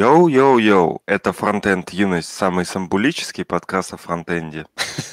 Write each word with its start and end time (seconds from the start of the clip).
Йоу-йоу-йоу, 0.00 1.02
это 1.04 1.34
Фронтенд 1.34 1.90
Юность, 1.90 2.32
самый 2.32 2.64
самбулический 2.64 3.44
подкаст 3.44 3.92
о 3.92 3.98
фронтенде. 3.98 4.64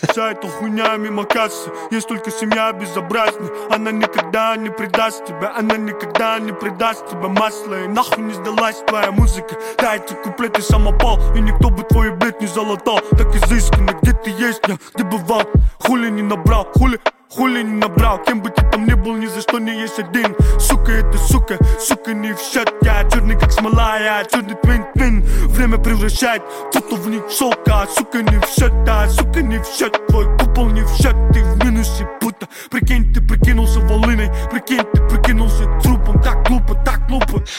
Вся 0.09 0.31
эта 0.31 0.47
хуйня 0.47 0.95
мимо 0.95 1.25
кассы 1.25 1.69
Есть 1.91 2.07
только 2.07 2.31
семья 2.31 2.71
безобразна 2.71 3.49
Она 3.69 3.91
никогда 3.91 4.55
не 4.55 4.69
предаст 4.69 5.25
тебя 5.25 5.53
Она 5.57 5.75
никогда 5.75 6.39
не 6.39 6.53
предаст 6.53 7.05
тебя. 7.09 7.27
Масло 7.27 7.83
И 7.83 7.87
нахуй 7.87 8.23
не 8.23 8.33
сдалась 8.33 8.77
твоя 8.87 9.11
музыка. 9.11 9.57
Да, 9.77 9.99
куплеты 10.23 10.61
самопал 10.61 11.19
И 11.35 11.41
никто 11.41 11.69
бы 11.69 11.83
твой 11.83 12.11
блядь 12.11 12.39
не 12.39 12.47
залатал 12.47 13.01
Так 13.11 13.35
изысканно, 13.35 13.91
где 14.01 14.13
ты 14.13 14.29
есть, 14.29 14.61
где 14.63 15.03
бывал? 15.03 15.43
Хули 15.79 16.09
не 16.09 16.21
набрал, 16.21 16.65
хули 16.73 16.97
Хули 17.29 17.61
не 17.61 17.73
набрал, 17.73 18.23
кем 18.23 18.41
бы 18.41 18.49
ты 18.49 18.61
там 18.71 18.85
ни 18.85 18.93
был, 18.93 19.15
ни 19.17 19.25
за 19.25 19.41
что 19.41 19.59
не 19.59 19.77
есть 19.81 19.99
один. 19.99 20.33
Сука, 20.59 20.93
это 20.93 21.17
сука, 21.17 21.57
сука 21.79 22.13
не 22.13 22.33
в 22.33 22.39
счет. 22.39 22.73
Я 22.81 23.03
черный 23.09 23.37
как 23.37 23.51
смола, 23.51 23.97
я 23.99 24.23
черный 24.23 24.55
твин-твин 24.55 25.21
Время 25.49 25.77
превращает 25.77 26.41
кто-то 26.69 26.95
в 26.95 27.09
них 27.09 27.23
шелка 27.29 27.85
Сука 27.93 28.21
не 28.21 28.39
в 28.39 28.45
счет, 28.45 28.71
да, 28.85 29.09
сука 29.09 29.41
не 29.41 29.59
в 29.59 29.65
счет. 29.65 30.07
Твой 30.07 30.25
купол 30.37 30.69
не 30.69 30.81
в 30.81 30.89
счет, 30.95 31.15
ты 31.33 31.43
в 31.43 31.65
минусе 31.65 32.07
будто. 32.21 32.47
Прикинь, 32.71 33.13
ты 33.13 33.21
прикинулся 33.21 33.81
волыной. 33.81 34.31
Прикинь, 34.49 34.83
ты 34.93 35.01
прикинулся 35.09 35.65
трупом. 35.83 36.21
Так 36.21 36.47
глупо, 36.47 36.75
так 36.85 36.96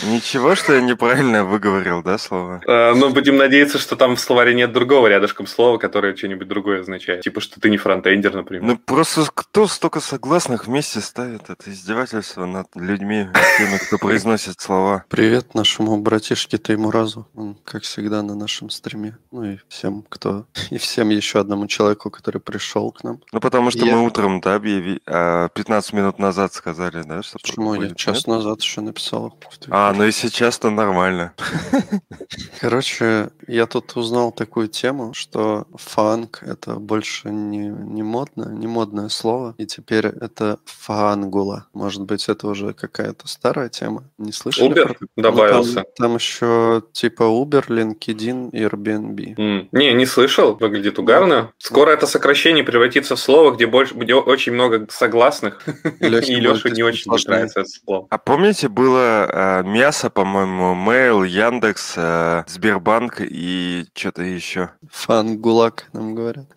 Ничего, 0.05 0.55
что 0.55 0.75
я 0.75 0.81
неправильно 0.81 1.45
выговорил, 1.45 2.03
да, 2.03 2.19
слова? 2.19 2.61
Э, 2.67 2.95
ну, 2.95 3.11
будем 3.11 3.37
надеяться, 3.37 3.79
что 3.79 3.97
там 3.97 4.17
в 4.17 4.21
словаре 4.21 4.55
нет 4.55 4.73
другого 4.73 5.07
рядышком 5.09 5.47
слова, 5.47 5.79
которое 5.79 6.15
что-нибудь 6.15 6.47
другое 6.49 6.81
означает. 6.81 7.23
Типа, 7.23 7.41
что 7.41 7.61
ты 7.61 7.71
не 7.71 7.77
фронтендер, 7.77 8.35
например. 8.35 8.63
Ну, 8.65 8.77
просто 8.77 9.25
кто 9.33 9.67
столько 9.67 10.01
согласных 10.01 10.67
вместе 10.67 11.01
ставит? 11.01 11.51
Это 11.51 11.71
издевательство 11.71 12.47
над 12.47 12.69
людьми, 12.75 13.29
теми, 13.59 13.79
кто 13.79 13.99
произносит 13.99 14.61
слова. 14.61 15.05
Привет 15.09 15.55
нашему 15.55 15.97
братишке 15.99 16.59
Таймуразу. 16.59 17.29
Он, 17.35 17.57
как 17.65 17.83
всегда, 17.83 18.23
на 18.23 18.35
нашем 18.35 18.71
стриме. 18.71 19.17
Ну 19.31 19.45
и 19.45 19.59
всем, 19.69 20.05
кто... 20.09 20.47
И 20.71 20.79
всем 20.79 21.09
еще 21.09 21.41
одному 21.41 21.67
человеку, 21.67 22.11
который 22.11 22.41
пришел 22.41 22.93
к 22.93 23.03
нам. 23.05 23.21
Ну, 23.33 23.41
потому 23.41 23.71
что 23.71 23.85
Я- 23.85 23.97
мы 23.97 24.05
утром, 24.05 24.41
да, 24.41 24.55
объяви... 24.55 25.01
а, 25.07 25.49
15 25.49 25.93
минут 25.93 26.19
назад 26.19 26.53
сказали, 26.53 27.03
да, 27.03 27.23
что 27.23 27.39
Почему 27.39 27.75
я 27.75 27.95
час 27.95 28.27
нет? 28.27 28.37
назад 28.37 28.61
еще 28.61 28.81
написал? 28.81 29.39
в 29.51 29.59
Твиттере. 29.59 29.78
А, 29.81 29.93
ну 29.93 30.05
и 30.07 30.11
сейчас-то 30.11 30.71
нормально. 30.71 31.35
Короче, 32.61 33.31
я 33.47 33.67
тут 33.67 33.97
узнал 33.97 34.33
такую 34.33 34.67
тему, 34.67 35.15
что 35.15 35.67
фанк— 35.77 36.43
это 36.43 36.75
больше 36.75 37.31
не, 37.31 37.69
не 37.69 38.03
модное, 38.03 38.49
не 38.49 38.67
модное 38.67 39.09
слово, 39.09 39.55
и 39.57 39.67
теперь 39.67 40.07
это 40.07 40.59
фангула. 40.65 41.67
Может 41.73 42.03
быть, 42.03 42.29
это 42.29 42.49
уже 42.49 42.73
какая-то 42.73 43.29
старая 43.29 43.69
тема? 43.69 44.03
Не 44.19 44.33
слышали? 44.33 44.69
Uber 44.69 44.87
про- 44.87 44.97
Ну, 45.17 45.23
добавился. 45.23 45.75
там, 45.75 45.85
там 45.97 46.15
еще 46.17 46.83
типа 46.93 47.23
Uber, 47.23 47.69
LinkedIn, 47.69 48.51
Airbnb. 48.51 49.35
М. 49.39 49.69
Не, 49.71 49.93
не 49.95 50.07
слышал, 50.07 50.57
выглядит 50.57 50.99
угарно. 50.99 51.53
Скоро 51.59 51.93
это 51.93 52.09
сокращение 52.09 52.65
превратится 52.65 53.15
в 53.15 53.21
слово, 53.21 53.53
где 53.55 53.69
больше, 53.69 53.95
где 53.95 54.15
очень 54.17 54.55
много 54.55 54.89
согласных, 54.91 55.63
и 56.01 56.09
Леша 56.09 56.69
не 56.71 56.83
очень 56.83 57.05
сложнее. 57.05 57.29
нравится 57.37 57.61
это 57.61 57.69
слово. 57.69 58.07
А 58.11 58.19
помните, 58.19 58.69
было 58.69 59.27
э, 59.58 59.58
мясо, 59.63 60.11
по-моему, 60.11 60.75
Mail, 60.75 61.27
Яндекс, 61.27 61.95
э, 61.97 62.45
Сбербанк 62.47 63.21
и 63.21 63.87
что-то 63.95 64.23
еще. 64.23 64.71
Фангулак, 64.91 65.89
нам 65.93 66.15
говорят. 66.15 66.47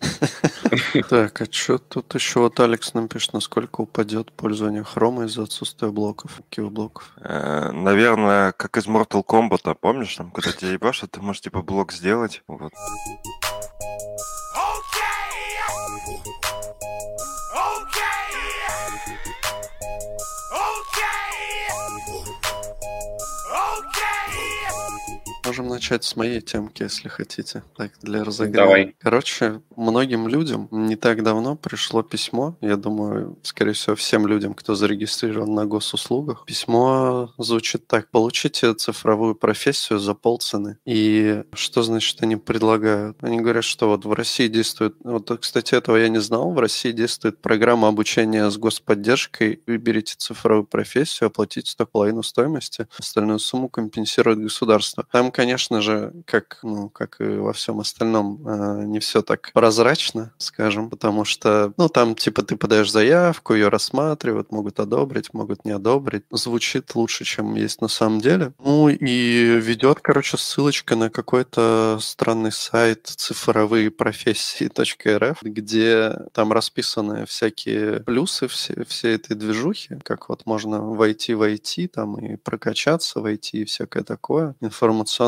Так, 1.10 1.42
а 1.42 1.44
что 1.50 1.76
тут 1.76 2.14
еще? 2.14 2.40
Вот 2.40 2.58
Алекс 2.60 2.94
нам 2.94 3.08
пишет, 3.08 3.34
насколько 3.34 3.82
упадет 3.82 4.32
пользование 4.32 4.82
хрома 4.82 5.24
из-за 5.24 5.42
отсутствия 5.42 5.90
блоков, 5.90 6.40
блоков. 6.56 7.12
Э, 7.18 7.70
наверное, 7.72 8.52
как 8.52 8.76
из 8.78 8.86
Mortal 8.86 9.24
Kombat, 9.24 9.60
а 9.64 9.74
помнишь, 9.74 10.16
там, 10.16 10.30
когда 10.30 10.52
тебя 10.52 10.72
ебашат, 10.72 11.10
ты 11.10 11.20
можешь 11.20 11.42
типа 11.42 11.62
блок 11.62 11.92
сделать. 11.92 12.42
Вот. 12.46 12.72
Можем 25.52 25.68
начать 25.68 26.02
с 26.02 26.16
моей 26.16 26.40
темки, 26.40 26.82
если 26.82 27.08
хотите. 27.10 27.62
Так, 27.76 27.90
для 28.00 28.24
разогрева. 28.24 28.68
Давай. 28.68 28.96
Короче, 28.98 29.60
многим 29.76 30.26
людям 30.26 30.66
не 30.70 30.96
так 30.96 31.22
давно 31.22 31.56
пришло 31.56 32.02
письмо. 32.02 32.56
Я 32.62 32.76
думаю, 32.76 33.36
скорее 33.42 33.74
всего, 33.74 33.94
всем 33.94 34.26
людям, 34.26 34.54
кто 34.54 34.74
зарегистрирован 34.74 35.52
на 35.52 35.66
госуслугах. 35.66 36.46
Письмо 36.46 37.34
звучит 37.36 37.86
так. 37.86 38.10
Получите 38.10 38.72
цифровую 38.72 39.34
профессию 39.34 39.98
за 39.98 40.14
полцены. 40.14 40.78
И 40.86 41.42
что 41.52 41.82
значит 41.82 42.22
они 42.22 42.36
предлагают? 42.36 43.18
Они 43.20 43.38
говорят, 43.38 43.64
что 43.64 43.88
вот 43.88 44.06
в 44.06 44.12
России 44.14 44.48
действует... 44.48 44.94
Вот, 45.04 45.38
кстати, 45.38 45.74
этого 45.74 45.98
я 45.98 46.08
не 46.08 46.22
знал. 46.22 46.50
В 46.52 46.58
России 46.60 46.92
действует 46.92 47.42
программа 47.42 47.88
обучения 47.88 48.48
с 48.48 48.56
господдержкой. 48.56 49.60
Выберите 49.66 50.14
цифровую 50.16 50.64
профессию, 50.64 51.26
оплатите 51.26 51.74
только 51.76 51.90
половину 51.92 52.22
стоимости. 52.22 52.86
Остальную 52.98 53.38
сумму 53.38 53.68
компенсирует 53.68 54.38
государство. 54.38 55.06
Там, 55.12 55.30
конечно 55.30 55.41
же, 55.80 56.12
как, 56.26 56.58
ну, 56.62 56.88
как 56.88 57.20
и 57.20 57.24
во 57.24 57.52
всем 57.52 57.80
остальном, 57.80 58.40
э, 58.46 58.84
не 58.84 58.98
все 58.98 59.22
так 59.22 59.50
прозрачно, 59.52 60.32
скажем, 60.38 60.90
потому 60.90 61.24
что, 61.24 61.72
ну, 61.76 61.88
там, 61.88 62.14
типа, 62.14 62.42
ты 62.42 62.56
подаешь 62.56 62.90
заявку, 62.90 63.54
ее 63.54 63.68
рассматривают, 63.68 64.52
могут 64.52 64.80
одобрить, 64.80 65.34
могут 65.34 65.64
не 65.64 65.72
одобрить. 65.72 66.24
Звучит 66.30 66.94
лучше, 66.94 67.24
чем 67.24 67.54
есть 67.54 67.80
на 67.80 67.88
самом 67.88 68.20
деле. 68.20 68.52
Ну, 68.58 68.88
и 68.88 69.60
ведет, 69.60 70.00
короче, 70.00 70.36
ссылочка 70.36 70.96
на 70.96 71.10
какой-то 71.10 71.98
странный 72.00 72.52
сайт 72.52 73.06
цифровые 73.06 73.90
профессии.рф, 73.90 75.38
где 75.42 76.16
там 76.32 76.52
расписаны 76.52 77.26
всякие 77.26 78.00
плюсы 78.00 78.48
все, 78.48 78.84
всей 78.84 79.16
этой 79.16 79.36
движухи, 79.36 79.98
как 80.04 80.28
вот 80.28 80.46
можно 80.46 80.80
войти 80.80 81.34
в 81.34 81.42
IT 81.42 81.88
там 81.88 82.16
и 82.16 82.36
прокачаться 82.36 83.20
в 83.20 83.26
IT 83.26 83.50
и 83.52 83.64
всякое 83.64 84.02
такое. 84.02 84.54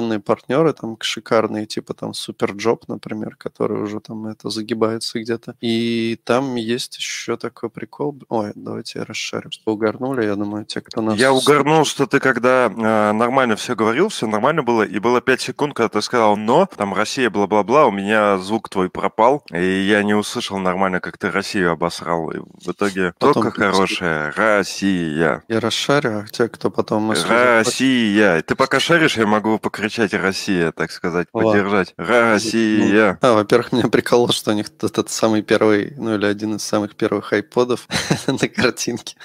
Информационные 0.05 0.21
партнеры 0.21 0.73
там 0.73 0.97
шикарные, 1.01 1.67
типа 1.67 1.95
там 1.95 2.15
SuperJob, 2.15 2.89
например, 2.89 3.37
который 3.37 3.83
уже 3.83 4.01
там 4.01 4.27
это 4.27 4.51
загибается 4.51 5.21
где-то. 5.21 5.57
И 5.61 6.19
там 6.25 6.57
есть 6.57 6.99
еще 6.99 7.37
такой 7.37 7.71
прикол. 7.71 8.19
Ой, 8.29 8.53
давайте 8.55 8.99
я 8.99 9.05
расшарю. 9.05 9.51
Что 9.51 9.73
угорнули, 9.73 10.25
я 10.25 10.35
думаю, 10.37 10.65
те, 10.65 10.81
кто 10.81 11.01
нас... 11.01 11.19
Я 11.19 11.33
угорнул, 11.33 11.85
что 11.85 12.07
ты 12.07 12.21
когда 12.21 12.67
э, 12.67 13.13
нормально 13.13 13.57
все 13.57 13.75
говорил, 13.75 14.09
все 14.09 14.27
нормально 14.27 14.63
было, 14.63 14.83
и 14.83 14.99
было 14.99 15.21
5 15.21 15.41
секунд, 15.41 15.75
когда 15.75 15.89
ты 15.89 16.03
сказал 16.03 16.37
«но», 16.37 16.69
там 16.77 16.95
Россия, 16.95 17.31
бла-бла-бла, 17.31 17.87
у 17.87 17.91
меня 17.91 18.39
звук 18.39 18.69
твой 18.69 18.91
пропал, 18.91 19.43
и 19.53 19.65
я 19.65 20.03
не 20.03 20.15
услышал 20.15 20.59
нормально, 20.59 21.01
как 21.01 21.19
ты 21.19 21.31
Россию 21.31 21.73
обосрал. 21.73 22.31
И 22.31 22.39
в 22.39 22.71
итоге 22.71 23.15
Потом 23.19 23.43
только 23.43 23.51
хорошая 23.51 24.33
Россия. 24.33 25.43
Я 25.49 25.61
расшарю, 25.61 26.19
а 26.19 26.27
те, 26.27 26.49
кто 26.49 26.71
потом... 26.71 27.11
Россия. 27.11 28.43
Ты 28.43 28.55
пока 28.55 28.81
шаришь, 28.81 29.17
я 29.17 29.27
могу 29.27 29.59
покричать 29.59 29.94
«Россия», 29.99 30.73
так 30.73 30.91
сказать, 30.91 31.29
Ладно. 31.33 31.51
поддержать. 31.51 31.95
Россия. 31.97 33.19
А, 33.21 33.35
во-первых, 33.35 33.73
меня 33.73 33.89
прикололо, 33.89 34.33
что 34.33 34.51
у 34.51 34.55
них 34.55 34.67
этот 34.81 35.11
самый 35.11 35.43
первый, 35.43 35.95
ну 35.97 36.15
или 36.15 36.27
один 36.27 36.57
из 36.57 36.63
самых 36.63 36.97
первых 36.97 37.33
айподов 37.33 37.89
на 38.27 38.49
картинке, 38.49 39.17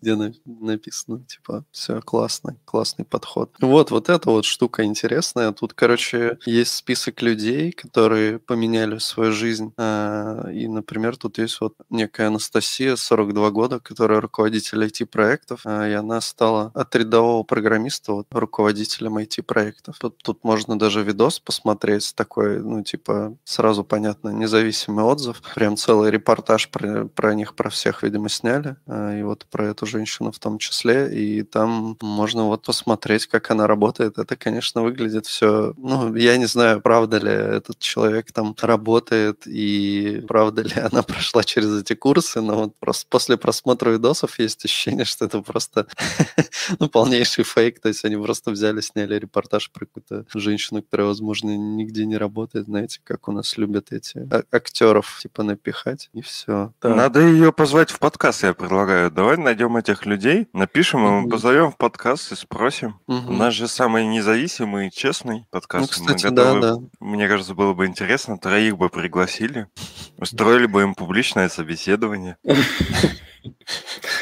где 0.00 0.14
на- 0.14 0.32
написано, 0.44 1.24
типа, 1.24 1.64
все 1.70 2.00
классно, 2.00 2.56
классный 2.64 3.04
подход. 3.04 3.50
Вот, 3.60 3.90
вот 3.90 4.08
эта 4.08 4.30
вот 4.30 4.44
штука 4.44 4.84
интересная. 4.84 5.52
Тут, 5.52 5.74
короче, 5.74 6.38
есть 6.44 6.74
список 6.74 7.22
людей, 7.22 7.72
которые 7.72 8.38
поменяли 8.38 8.98
свою 8.98 9.32
жизнь. 9.32 9.72
А, 9.76 10.48
И, 10.50 10.66
например, 10.68 11.16
тут 11.16 11.38
есть 11.38 11.60
вот 11.60 11.74
некая 11.90 12.28
Анастасия, 12.28 12.96
42 12.96 13.50
года, 13.50 13.80
которая 13.80 14.20
руководитель 14.20 14.84
IT-проектов, 14.84 15.60
а, 15.64 15.88
и 15.88 15.92
она 15.92 16.20
стала 16.20 16.70
от 16.74 16.94
рядового 16.96 17.42
программиста 17.42 18.12
вот, 18.12 18.26
руководителем 18.30 19.18
IT-проектов. 19.18 19.96
Тут, 20.22 20.44
можно 20.44 20.78
даже 20.78 21.02
видос 21.02 21.40
посмотреть 21.40 22.12
такой, 22.14 22.60
ну, 22.60 22.82
типа, 22.82 23.36
сразу 23.44 23.84
понятно, 23.84 24.30
независимый 24.30 25.04
отзыв. 25.04 25.42
Прям 25.54 25.76
целый 25.76 26.10
репортаж 26.10 26.70
про, 26.70 27.06
про 27.06 27.34
них, 27.34 27.54
про 27.54 27.70
всех, 27.70 28.02
видимо, 28.02 28.28
сняли. 28.28 28.76
а, 28.86 29.18
И 29.18 29.22
вот 29.22 29.46
про 29.50 29.66
эту 29.68 29.86
женщину 29.86 30.32
в 30.32 30.38
том 30.38 30.58
числе. 30.58 31.12
И 31.14 31.42
там 31.42 31.96
можно 32.00 32.44
вот 32.46 32.64
посмотреть, 32.66 33.26
как 33.26 33.50
она 33.50 33.66
работает. 33.66 34.18
Это, 34.18 34.36
конечно, 34.36 34.82
выглядит 34.82 35.26
все... 35.26 35.74
Ну, 35.76 36.14
я 36.16 36.36
не 36.36 36.46
знаю, 36.46 36.80
правда 36.80 37.18
ли 37.18 37.30
этот 37.30 37.78
человек 37.78 38.32
там 38.32 38.54
работает 38.60 39.46
и 39.46 40.24
правда 40.28 40.62
ли 40.62 40.72
она 40.92 41.02
прошла 41.02 41.42
через 41.44 41.80
эти 41.80 41.94
курсы, 41.94 42.40
но 42.40 42.56
вот 42.56 42.76
просто 42.78 43.06
после 43.08 43.36
просмотра 43.36 43.90
видосов 43.90 44.38
есть 44.38 44.64
ощущение, 44.64 45.04
что 45.04 45.24
это 45.24 45.40
просто 45.42 45.86
ну, 46.78 46.88
полнейший 46.88 47.44
фейк. 47.44 47.80
То 47.80 47.88
есть 47.88 48.04
они 48.04 48.16
просто 48.16 48.50
взяли, 48.50 48.80
сняли 48.80 49.14
репортаж 49.18 49.70
про 49.70 49.86
какую-то 50.00 50.38
женщину, 50.38 50.82
которая, 50.82 51.08
возможно, 51.08 51.56
нигде 51.56 52.06
не 52.06 52.16
работает, 52.16 52.66
знаете, 52.66 53.00
как 53.04 53.28
у 53.28 53.32
нас 53.32 53.56
любят 53.56 53.92
эти 53.92 54.26
а- 54.30 54.42
актеров, 54.50 55.18
типа, 55.22 55.42
напихать, 55.42 56.08
и 56.12 56.22
все. 56.22 56.72
Надо 56.82 57.20
ее 57.20 57.52
позвать 57.52 57.90
в 57.90 57.98
подкаст, 57.98 58.42
я 58.42 58.54
предлагаю. 58.54 59.10
Давай 59.10 59.36
найдем 59.36 59.76
этих 59.76 60.06
людей, 60.06 60.48
напишем 60.52 61.06
им, 61.06 61.14
Мгм. 61.22 61.30
позовем 61.30 61.70
в 61.72 61.76
подкаст 61.76 62.32
и 62.32 62.36
спросим. 62.36 62.98
Мгм. 63.06 63.28
У 63.30 63.32
нас 63.32 63.54
же 63.54 63.68
самый 63.68 64.06
независимый 64.06 64.88
и 64.88 64.90
честный 64.90 65.40
Ну, 65.40 65.46
подкаст. 65.50 65.90
кстати, 65.92 66.26
Мы 66.26 66.30
да, 66.32 66.54
готовы- 66.54 66.60
да. 66.60 66.76
Мне 67.00 67.28
кажется, 67.28 67.54
было 67.54 67.72
бы 67.74 67.86
интересно, 67.86 68.38
троих 68.38 68.76
бы 68.76 68.88
пригласили, 68.88 69.68
устроили 70.16 70.66
бы 70.66 70.82
им 70.82 70.94
публичное 70.94 71.48
собеседование. 71.48 72.36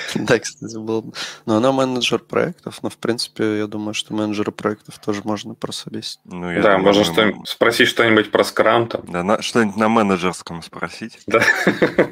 Да, 0.14 0.38
кстати, 0.38 0.76
был. 0.76 1.02
бы. 1.02 1.12
Но 1.46 1.56
она 1.56 1.72
менеджер 1.72 2.18
проектов, 2.18 2.78
но, 2.82 2.90
в 2.90 2.96
принципе, 2.96 3.58
я 3.58 3.66
думаю, 3.66 3.94
что 3.94 4.14
менеджера 4.14 4.50
проектов 4.50 4.98
тоже 4.98 5.22
можно 5.24 5.54
прособесить. 5.54 6.20
Ну, 6.24 6.50
я 6.50 6.60
Да, 6.62 6.76
думаю, 6.76 6.94
можно 6.94 7.22
мы- 7.24 7.32
что 7.44 7.52
спросить 7.52 7.88
что-нибудь 7.88 8.30
про 8.30 8.44
скрам 8.44 8.86
там. 8.88 9.02
Да, 9.08 9.22
на- 9.22 9.42
что-нибудь 9.42 9.76
на 9.76 9.88
менеджерском 9.88 10.62
спросить. 10.62 11.18
Да. 11.26 11.40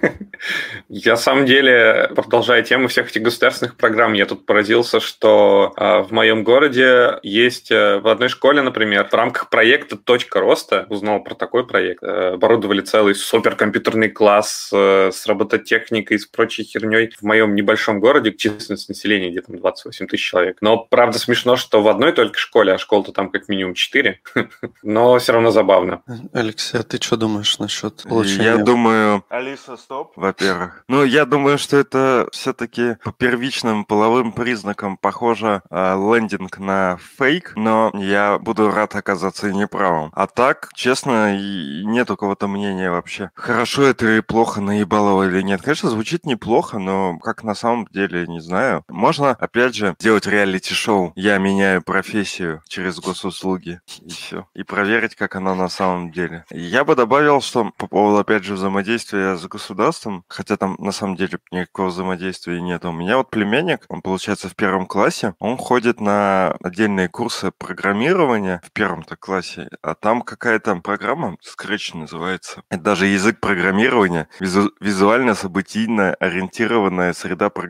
Я, 0.89 1.13
на 1.13 1.17
самом 1.17 1.47
деле, 1.47 2.11
продолжая 2.15 2.63
тему 2.63 2.89
всех 2.89 3.09
этих 3.09 3.23
государственных 3.23 3.77
программ, 3.77 4.13
я 4.13 4.27
тут 4.27 4.45
поразился, 4.47 5.01
что 5.01 5.73
а, 5.77 6.03
в 6.03 6.13
моем 6.13 6.45
городе 6.45 7.19
есть 7.23 7.71
э, 7.71 7.99
в 7.99 8.07
одной 8.09 8.29
школе, 8.29 8.61
например, 8.63 9.09
в 9.09 9.15
рамках 9.15 9.49
проекта 9.49 9.97
«Точка 9.97 10.41
роста», 10.41 10.87
узнал 10.91 11.23
про 11.23 11.35
такой 11.35 11.67
проект, 11.67 12.03
э, 12.03 12.35
оборудовали 12.35 12.81
целый 12.83 13.15
суперкомпьютерный 13.15 14.11
класс 14.11 14.71
э, 14.73 15.11
с 15.13 15.27
робототехникой, 15.27 16.19
с 16.19 16.27
прочей 16.27 16.65
херней 16.65 17.11
в 17.19 17.23
моем 17.25 17.55
небольшом 17.55 17.86
городе, 17.95 18.33
численность 18.33 18.89
населения 18.89 19.31
где-то 19.31 19.53
28 19.53 20.07
тысяч 20.07 20.29
человек. 20.29 20.59
Но, 20.61 20.79
правда, 20.79 21.19
смешно, 21.19 21.57
что 21.57 21.83
в 21.83 21.89
одной 21.89 22.13
только 22.13 22.39
школе, 22.39 22.75
а 22.75 22.79
школ-то 22.79 23.13
там 23.13 23.31
как 23.31 23.49
минимум 23.49 23.75
4, 23.75 24.21
но 24.83 25.19
все 25.19 25.33
равно 25.33 25.51
забавно. 25.51 26.03
Алексей, 26.33 26.81
а 26.81 26.83
ты 26.83 26.99
что 27.01 27.17
думаешь 27.17 27.59
насчет 27.59 28.03
получения? 28.03 28.45
Я 28.45 28.57
думаю... 28.59 29.25
Алиса, 29.29 29.77
стоп. 29.77 30.13
Во-первых. 30.17 30.85
Ну, 30.89 31.05
я 31.05 31.25
думаю, 31.25 31.59
что 31.59 31.77
это 31.77 32.29
все-таки 32.33 32.97
по 33.05 33.13
первичным 33.13 33.85
половым 33.85 34.33
признакам 34.33 34.97
похоже 34.97 35.63
а, 35.71 35.97
лендинг 35.97 36.59
на 36.59 36.99
фейк, 37.19 37.53
но 37.57 37.91
я 37.95 38.39
буду 38.39 38.71
рад 38.71 38.95
оказаться 38.97 39.53
неправым. 39.53 40.11
А 40.15 40.27
так, 40.27 40.71
честно, 40.75 41.37
нет 41.37 42.11
у 42.11 42.17
кого-то 42.17 42.49
мнения 42.49 42.91
вообще. 42.91 43.31
Хорошо 43.35 43.83
это 43.83 44.07
или 44.07 44.21
плохо, 44.21 44.61
наебалово 44.61 45.29
или 45.29 45.43
нет. 45.43 45.63
Конечно, 45.63 45.91
звучит 45.91 46.25
неплохо, 46.25 46.79
но 46.79 47.19
как 47.19 47.43
на 47.45 47.55
самом 47.55 47.76
деле, 47.85 48.27
не 48.27 48.41
знаю. 48.41 48.85
Можно, 48.89 49.31
опять 49.33 49.75
же, 49.75 49.95
делать 49.99 50.27
реалити-шоу. 50.27 51.13
Я 51.17 51.39
меняю 51.39 51.83
профессию 51.83 52.63
через 52.69 52.99
госуслуги. 52.99 53.81
И 54.01 54.09
все. 54.09 54.49
И 54.55 54.63
проверить, 54.63 55.15
как 55.15 55.37
она 55.37 55.55
на 55.55 55.69
самом 55.69 56.11
деле. 56.11 56.45
Я 56.51 56.85
бы 56.85 56.95
добавил, 56.95 57.41
что 57.41 57.73
по 57.77 57.87
поводу, 57.87 58.19
опять 58.19 58.45
же, 58.45 58.55
взаимодействия 58.55 59.37
с 59.37 59.47
государством, 59.47 60.25
хотя 60.29 60.57
там 60.57 60.77
на 60.79 60.93
самом 60.93 61.17
деле 61.17 61.39
никакого 61.51 61.89
взаимодействия 61.89 62.61
нет. 62.61 62.85
У 62.85 62.93
меня 62.93 63.17
вот 63.19 63.31
племянник, 63.31 63.85
он, 63.89 64.01
получается, 64.01 64.49
в 64.49 64.57
первом 64.57 64.87
классе, 64.87 65.35
он 65.39 65.57
ходит 65.57 66.01
на 66.01 66.57
отдельные 66.63 67.09
курсы 67.09 67.51
программирования 67.51 68.61
в 68.65 68.73
первом-то 68.73 69.17
классе, 69.17 69.69
а 69.83 69.95
там 69.95 70.23
какая-то 70.23 70.77
программа, 70.77 71.37
Scratch 71.45 71.97
называется. 71.97 72.63
Это 72.71 72.83
даже 72.83 73.07
язык 73.07 73.41
программирования, 73.41 74.29
визу- 74.41 74.71
визуально-событийно 74.81 76.15
ориентированная 76.15 77.13
среда 77.13 77.51
программирования. 77.51 77.66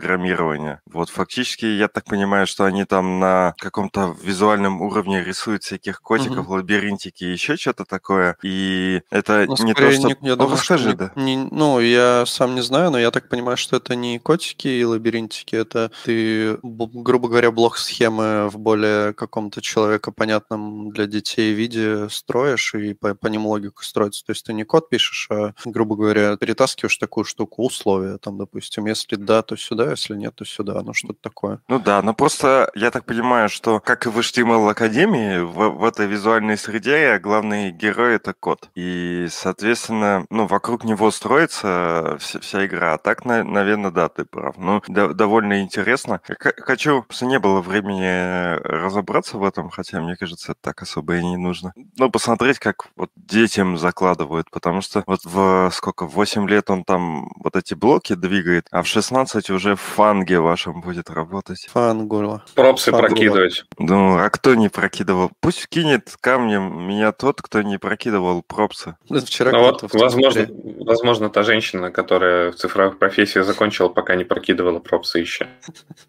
Вот 0.92 1.10
фактически, 1.10 1.64
я 1.66 1.88
так 1.88 2.04
понимаю, 2.04 2.46
что 2.46 2.64
они 2.64 2.84
там 2.84 3.18
на 3.20 3.54
каком-то 3.58 4.14
визуальном 4.22 4.80
уровне 4.82 5.22
рисуют 5.22 5.62
всяких 5.64 6.00
котиков, 6.02 6.48
лабиринтики 6.48 7.24
и 7.24 7.32
еще 7.32 7.56
что-то 7.56 7.84
такое. 7.84 8.36
И 8.42 9.02
это 9.10 9.46
Ну, 9.48 9.56
не 9.64 9.74
то, 9.74 9.90
что... 9.90 10.08
не- 10.08 10.16
я 10.20 10.36
Ну, 10.36 10.36
думаю, 10.36 10.56
что 10.56 10.74
расскажи, 10.74 10.88
не- 10.90 10.94
да. 10.94 11.12
не- 11.16 11.48
ну, 11.50 11.80
я 11.80 12.24
сам 12.26 12.54
не 12.54 12.62
знаю, 12.62 12.90
но 12.90 12.98
я 12.98 13.10
так 13.10 13.28
понимаю, 13.28 13.56
что 13.56 13.76
это 13.76 13.94
не 13.96 14.18
котики 14.18 14.68
и 14.68 14.84
лабиринтики, 14.84 15.54
это 15.56 15.90
ты, 16.04 16.58
грубо 16.62 17.28
говоря, 17.28 17.50
блок 17.50 17.76
схемы 17.78 18.48
в 18.48 18.58
более 18.58 19.12
каком-то 19.14 19.60
человека 19.60 20.12
понятном 20.12 20.90
для 20.90 21.06
детей 21.06 21.52
виде 21.54 22.08
строишь 22.10 22.74
и 22.74 22.94
по, 22.94 23.14
по 23.14 23.26
ним 23.28 23.46
логику 23.46 23.82
строится. 23.84 24.24
То 24.24 24.32
есть 24.32 24.44
ты 24.46 24.52
не 24.52 24.64
код 24.64 24.88
пишешь, 24.88 25.28
а, 25.30 25.52
грубо 25.64 25.96
говоря, 25.96 26.36
перетаскиваешь 26.36 26.96
такую 26.96 27.24
штуку, 27.24 27.64
условия, 27.64 28.18
там, 28.18 28.38
допустим, 28.38 28.86
если 28.86 29.16
да, 29.16 29.42
то 29.42 29.56
сюда, 29.56 29.85
если 29.90 30.14
нет, 30.14 30.34
то 30.34 30.44
сюда, 30.44 30.80
ну, 30.82 30.92
что-то 30.94 31.18
такое. 31.20 31.60
Ну 31.68 31.78
да, 31.78 32.02
но 32.02 32.14
просто 32.14 32.70
я 32.74 32.90
так 32.90 33.04
понимаю, 33.04 33.48
что 33.48 33.80
как 33.80 34.06
и 34.06 34.08
в 34.08 34.18
HTML 34.18 34.70
Академии, 34.70 35.40
в, 35.40 35.70
в 35.78 35.84
этой 35.84 36.06
визуальной 36.06 36.56
среде 36.58 37.18
главный 37.18 37.70
герой 37.70 38.16
это 38.16 38.34
код. 38.34 38.68
И, 38.74 39.26
соответственно, 39.30 40.26
ну, 40.30 40.46
вокруг 40.46 40.84
него 40.84 41.10
строится 41.10 42.16
вся, 42.20 42.40
вся 42.40 42.66
игра. 42.66 42.94
А 42.94 42.98
так, 42.98 43.24
наверное, 43.24 43.90
да, 43.90 44.08
ты 44.08 44.24
прав. 44.24 44.56
Ну, 44.58 44.82
да- 44.88 45.08
довольно 45.12 45.62
интересно. 45.62 46.20
Х- 46.38 46.52
Хочу, 46.58 47.02
просто 47.02 47.26
не 47.26 47.38
было 47.38 47.60
времени 47.60 48.56
разобраться 48.66 49.38
в 49.38 49.44
этом, 49.44 49.70
хотя, 49.70 50.00
мне 50.00 50.16
кажется, 50.16 50.52
это 50.52 50.60
так 50.60 50.82
особо 50.82 51.16
и 51.16 51.24
не 51.24 51.36
нужно. 51.36 51.72
Ну, 51.98 52.10
посмотреть, 52.10 52.58
как 52.58 52.88
вот 52.96 53.10
детям 53.16 53.78
закладывают, 53.78 54.50
потому 54.50 54.80
что 54.80 55.04
вот 55.06 55.20
в 55.24 55.70
сколько, 55.72 56.06
в 56.06 56.12
8 56.14 56.48
лет 56.48 56.70
он 56.70 56.84
там 56.84 57.28
вот 57.42 57.56
эти 57.56 57.74
блоки 57.74 58.14
двигает, 58.14 58.66
а 58.70 58.82
в 58.82 58.86
16 58.86 59.50
уже 59.50 59.75
в 59.76 59.80
фанге 59.80 60.40
вашем 60.40 60.80
будет 60.80 61.10
работать. 61.10 61.68
Фангула. 61.70 62.44
Пропсы 62.54 62.90
Фангула. 62.90 63.08
прокидывать. 63.08 63.64
Ну, 63.78 64.18
а 64.18 64.28
кто 64.30 64.54
не 64.54 64.68
прокидывал? 64.68 65.30
Пусть 65.40 65.68
кинет 65.68 66.14
камнем 66.20 66.86
меня 66.86 67.12
тот, 67.12 67.42
кто 67.42 67.62
не 67.62 67.78
прокидывал 67.78 68.42
пропсы. 68.42 68.96
Вчера 69.08 69.52
Ну 69.52 69.60
вот, 69.60 69.84
возможно, 69.92 70.46
возможно, 70.80 71.30
та 71.30 71.42
женщина, 71.42 71.90
которая 71.90 72.50
в 72.52 72.56
цифровых 72.56 72.98
профессиях 72.98 73.44
закончила, 73.44 73.88
пока 73.88 74.16
не 74.16 74.24
прокидывала 74.24 74.78
пропсы 74.80 75.18
еще. 75.18 75.48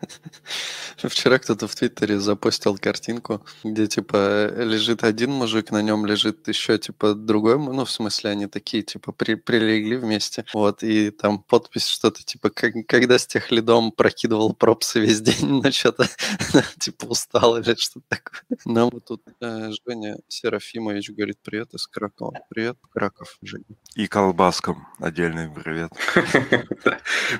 Вчера 0.97 1.37
кто-то 1.37 1.67
в 1.67 1.75
Твиттере 1.75 2.19
запостил 2.19 2.77
картинку, 2.77 3.45
где 3.63 3.87
типа 3.87 4.49
лежит 4.57 5.03
один 5.03 5.31
мужик, 5.31 5.71
на 5.71 5.81
нем 5.81 6.05
лежит 6.05 6.47
еще 6.47 6.77
типа 6.77 7.13
другой, 7.13 7.57
ну 7.57 7.85
в 7.85 7.91
смысле 7.91 8.31
они 8.31 8.47
такие 8.47 8.83
типа 8.83 9.11
при- 9.11 9.35
прилегли 9.35 9.97
вместе, 9.97 10.45
вот 10.53 10.83
и 10.83 11.11
там 11.11 11.39
подпись 11.39 11.87
что-то 11.87 12.23
типа 12.23 12.49
как, 12.49 12.73
когда 12.87 13.19
с 13.19 13.27
тех 13.27 13.51
лидом 13.57 13.91
прокидывал 13.91 14.53
пропсы 14.53 14.99
весь 14.99 15.21
день, 15.21 15.61
но 15.63 15.71
что-то 15.71 16.07
типа 16.79 17.05
устал 17.05 17.57
или 17.57 17.75
что-то 17.75 18.05
такое. 18.07 18.41
Нам 18.65 18.89
вот 18.91 19.05
тут 19.05 19.21
э, 19.41 19.71
Женя 19.85 20.17
Серафимович 20.27 21.09
говорит 21.11 21.37
привет 21.43 21.73
из 21.73 21.87
Кракова. 21.87 22.39
Привет, 22.49 22.77
Краков, 22.91 23.37
Женя. 23.41 23.65
И 23.95 24.07
колбаскам 24.07 24.87
отдельный 24.99 25.49
привет. 25.49 25.91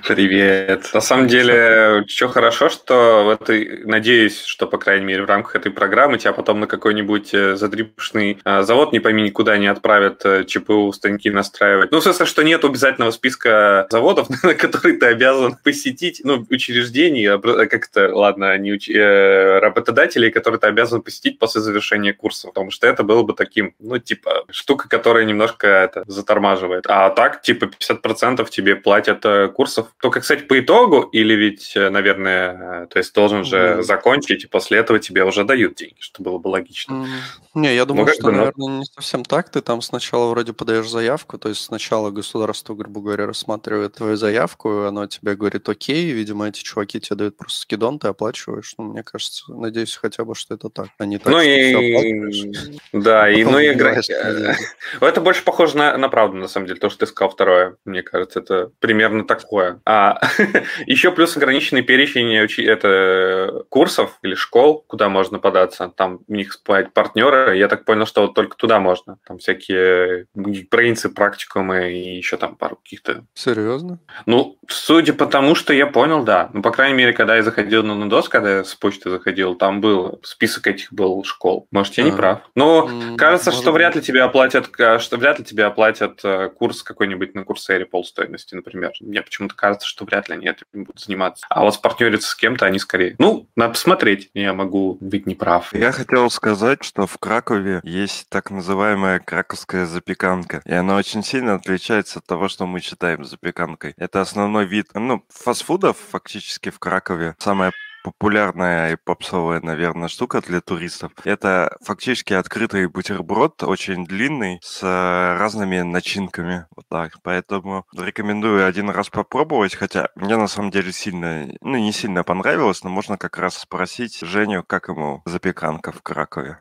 Привет. 0.08 0.90
На 0.92 1.00
самом 1.00 1.28
деле, 1.28 2.04
что 2.08 2.28
хорошо, 2.28 2.68
что 2.68 3.24
в 3.24 3.28
этой, 3.28 3.84
надеюсь, 3.84 4.42
что, 4.42 4.66
по 4.66 4.78
крайней 4.78 5.04
мере, 5.04 5.22
в 5.22 5.26
рамках 5.26 5.56
этой 5.56 5.70
программы 5.70 6.18
тебя 6.18 6.32
потом 6.32 6.60
на 6.60 6.66
какой-нибудь 6.66 7.32
э, 7.32 7.56
задрипшный 7.56 8.40
э, 8.44 8.62
завод, 8.62 8.92
не 8.92 9.00
пойми 9.00 9.22
никуда, 9.22 9.56
не 9.58 9.66
отправят 9.66 10.24
э, 10.24 10.44
ЧПУ, 10.44 10.92
станки 10.92 11.30
настраивать. 11.30 11.92
Ну, 11.92 12.00
в 12.00 12.02
смысле, 12.02 12.26
что 12.26 12.42
нет 12.42 12.64
обязательного 12.64 13.10
списка 13.12 13.86
заводов, 13.90 14.28
на 14.42 14.54
которые 14.54 14.98
ты 14.98 15.06
обязан 15.06 15.56
посетить, 15.62 16.07
ну, 16.24 16.46
учреждений, 16.50 17.26
обра- 17.26 17.66
как-то, 17.66 18.14
ладно, 18.14 18.56
не 18.58 18.72
уч- 18.74 18.92
э, 18.92 19.58
работодателей, 19.60 20.30
которые 20.30 20.58
ты 20.60 20.66
обязан 20.66 21.02
посетить 21.02 21.38
после 21.38 21.60
завершения 21.60 22.12
курса, 22.12 22.48
потому 22.48 22.70
что 22.70 22.86
это 22.86 23.02
было 23.02 23.22
бы 23.22 23.32
таким, 23.34 23.74
ну, 23.78 23.98
типа, 23.98 24.44
штука, 24.50 24.88
которая 24.88 25.24
немножко 25.24 25.66
это 25.66 26.04
затормаживает. 26.06 26.84
А 26.88 27.10
так, 27.10 27.42
типа, 27.42 27.66
50% 27.66 28.48
тебе 28.50 28.76
платят 28.76 29.24
э, 29.24 29.48
курсов. 29.48 29.88
Только, 30.00 30.20
кстати, 30.20 30.42
по 30.42 30.58
итогу, 30.58 31.02
или 31.02 31.34
ведь, 31.34 31.72
э, 31.76 31.90
наверное, 31.90 32.86
то 32.86 32.98
есть 32.98 33.14
должен 33.14 33.44
же 33.44 33.74
Мгм. 33.74 33.82
закончить, 33.82 34.44
и 34.44 34.46
после 34.46 34.78
этого 34.78 34.98
тебе 34.98 35.24
уже 35.24 35.44
дают 35.44 35.74
деньги, 35.76 35.96
что 36.00 36.22
было 36.22 36.38
бы 36.38 36.48
логично. 36.48 36.94
М, 36.94 37.06
Не, 37.54 37.74
я 37.74 37.84
думаю, 37.84 38.06
как 38.06 38.14
что, 38.14 38.24
бы, 38.24 38.32
ну. 38.32 38.38
наверное, 38.38 38.78
не 38.80 38.84
совсем 38.84 39.24
так. 39.24 39.50
Ты 39.50 39.60
там 39.62 39.82
сначала 39.82 40.30
вроде 40.30 40.52
подаешь 40.52 40.88
заявку, 40.88 41.38
то 41.38 41.48
есть 41.48 41.62
сначала 41.64 42.10
государство, 42.10 42.74
грубо 42.74 43.00
говоря, 43.00 43.26
рассматривает 43.26 43.94
твою 43.94 44.16
заявку, 44.16 44.82
оно 44.82 45.06
тебе 45.06 45.34
говорит 45.34 45.68
окей, 45.68 45.97
видимо, 46.06 46.48
эти 46.48 46.62
чуваки 46.62 47.00
тебе 47.00 47.16
дают 47.16 47.36
просто 47.36 47.60
скидон, 47.60 47.98
ты 47.98 48.08
оплачиваешь. 48.08 48.74
Ну, 48.78 48.84
мне 48.84 49.02
кажется, 49.02 49.52
надеюсь 49.52 49.96
хотя 49.96 50.24
бы, 50.24 50.34
что 50.34 50.54
это 50.54 50.68
так, 50.68 50.88
а 50.98 51.04
не 51.04 51.18
так, 51.18 51.32
Ну 51.32 51.40
и... 51.40 52.52
Да, 52.92 53.24
а 53.24 53.30
и, 53.30 53.44
ну 53.44 53.58
и 53.58 53.72
игра... 53.72 53.96
Это 55.00 55.20
больше 55.20 55.44
похоже 55.44 55.76
на, 55.76 55.96
на 55.96 56.08
правду, 56.08 56.36
на 56.36 56.48
самом 56.48 56.66
деле, 56.66 56.78
то, 56.78 56.90
что 56.90 57.00
ты 57.00 57.06
сказал 57.06 57.30
второе, 57.30 57.76
мне 57.84 58.02
кажется. 58.02 58.40
Это 58.40 58.70
примерно 58.78 59.24
такое. 59.24 59.80
А 59.84 60.20
еще 60.86 61.12
плюс 61.12 61.36
ограниченный 61.36 61.82
перечень 61.82 62.34
это 62.34 63.64
курсов 63.68 64.18
или 64.22 64.34
школ, 64.34 64.84
куда 64.86 65.08
можно 65.08 65.38
податься. 65.38 65.92
Там 65.96 66.20
у 66.26 66.34
них 66.34 66.62
партнеры. 66.62 67.56
Я 67.56 67.68
так 67.68 67.84
понял, 67.84 68.06
что 68.06 68.22
вот 68.22 68.34
только 68.34 68.56
туда 68.56 68.80
можно. 68.80 69.18
Там 69.26 69.38
всякие 69.38 70.26
принцы, 70.70 71.08
практикумы 71.08 71.92
и 71.92 72.16
еще 72.16 72.36
там 72.36 72.56
пару 72.56 72.76
каких-то. 72.76 73.24
Серьезно? 73.34 73.98
Ну, 74.26 74.58
судя 74.68 75.12
по 75.12 75.26
тому, 75.26 75.54
что 75.54 75.72
я 75.78 75.86
понял, 75.86 76.24
да. 76.24 76.50
Ну, 76.52 76.62
по 76.62 76.70
крайней 76.70 76.96
мере, 76.96 77.12
когда 77.12 77.36
я 77.36 77.42
заходил 77.42 77.82
на 77.82 77.94
Нудос, 77.94 78.28
когда 78.28 78.58
я 78.58 78.64
с 78.64 78.74
почты 78.74 79.10
заходил, 79.10 79.54
там 79.54 79.80
был 79.80 80.20
список 80.22 80.66
этих 80.66 80.92
был 80.92 81.24
школ. 81.24 81.66
Может, 81.70 81.94
я 81.94 82.04
не 82.04 82.12
прав. 82.12 82.40
Но 82.54 82.90
кажется, 83.16 83.52
что 83.52 83.72
вряд 83.72 83.94
ли 83.94 84.02
тебе 84.02 84.22
оплатят, 84.22 84.68
э, 84.78 84.98
что 84.98 85.16
вряд 85.16 85.38
ли 85.38 85.44
тебе 85.44 85.64
оплатят 85.64 86.20
э, 86.24 86.50
курс 86.50 86.82
какой-нибудь 86.82 87.34
на 87.34 87.44
курсере 87.44 87.86
полстоимости, 87.86 88.54
например. 88.54 88.92
Мне 89.00 89.22
почему-то 89.22 89.54
кажется, 89.54 89.86
что 89.86 90.04
вряд 90.04 90.28
ли 90.28 90.34
они 90.34 90.46
этим 90.46 90.66
будут 90.72 91.00
заниматься. 91.00 91.46
А 91.48 91.62
вот 91.62 91.80
партнериться 91.80 92.28
с 92.28 92.34
кем-то 92.34 92.66
они 92.66 92.78
скорее. 92.78 93.16
Ну, 93.18 93.48
надо 93.56 93.74
посмотреть. 93.74 94.30
Я 94.34 94.52
могу 94.54 94.98
быть 95.00 95.26
неправ. 95.26 95.72
Я 95.72 95.92
хотел 95.92 96.30
сказать, 96.30 96.82
что 96.84 97.06
в 97.06 97.18
Кракове 97.18 97.80
есть 97.84 98.26
так 98.28 98.50
называемая 98.50 99.20
краковская 99.20 99.86
запеканка. 99.86 100.62
И 100.64 100.72
она 100.72 100.96
очень 100.96 101.22
сильно 101.22 101.54
отличается 101.54 102.18
от 102.18 102.26
того, 102.26 102.48
что 102.48 102.66
мы 102.66 102.80
считаем 102.80 103.24
запеканкой. 103.24 103.94
Это 103.96 104.20
основной 104.20 104.66
вид, 104.66 104.88
ну, 104.94 105.24
фастфудов 105.68 105.98
фактически 105.98 106.70
в 106.70 106.78
Кракове. 106.78 107.36
Самая 107.38 107.72
популярная 108.02 108.92
и 108.92 108.96
попсовая, 108.96 109.60
наверное, 109.60 110.08
штука 110.08 110.40
для 110.40 110.60
туристов. 110.60 111.12
Это 111.24 111.76
фактически 111.82 112.32
открытый 112.32 112.88
бутерброд, 112.88 113.62
очень 113.62 114.06
длинный, 114.06 114.58
с 114.62 114.82
разными 114.82 115.80
начинками. 115.80 116.66
Вот 116.74 116.86
так. 116.88 117.14
Поэтому 117.22 117.86
рекомендую 117.96 118.66
один 118.66 118.90
раз 118.90 119.08
попробовать, 119.08 119.74
хотя 119.74 120.08
мне 120.14 120.36
на 120.36 120.48
самом 120.48 120.70
деле 120.70 120.92
сильно, 120.92 121.48
ну, 121.60 121.76
не 121.76 121.92
сильно 121.92 122.24
понравилось, 122.24 122.82
но 122.84 122.90
можно 122.90 123.18
как 123.18 123.38
раз 123.38 123.58
спросить 123.58 124.20
Женю, 124.20 124.64
как 124.66 124.88
ему 124.88 125.22
запеканка 125.26 125.92
в 125.92 126.02
Кракове. 126.02 126.58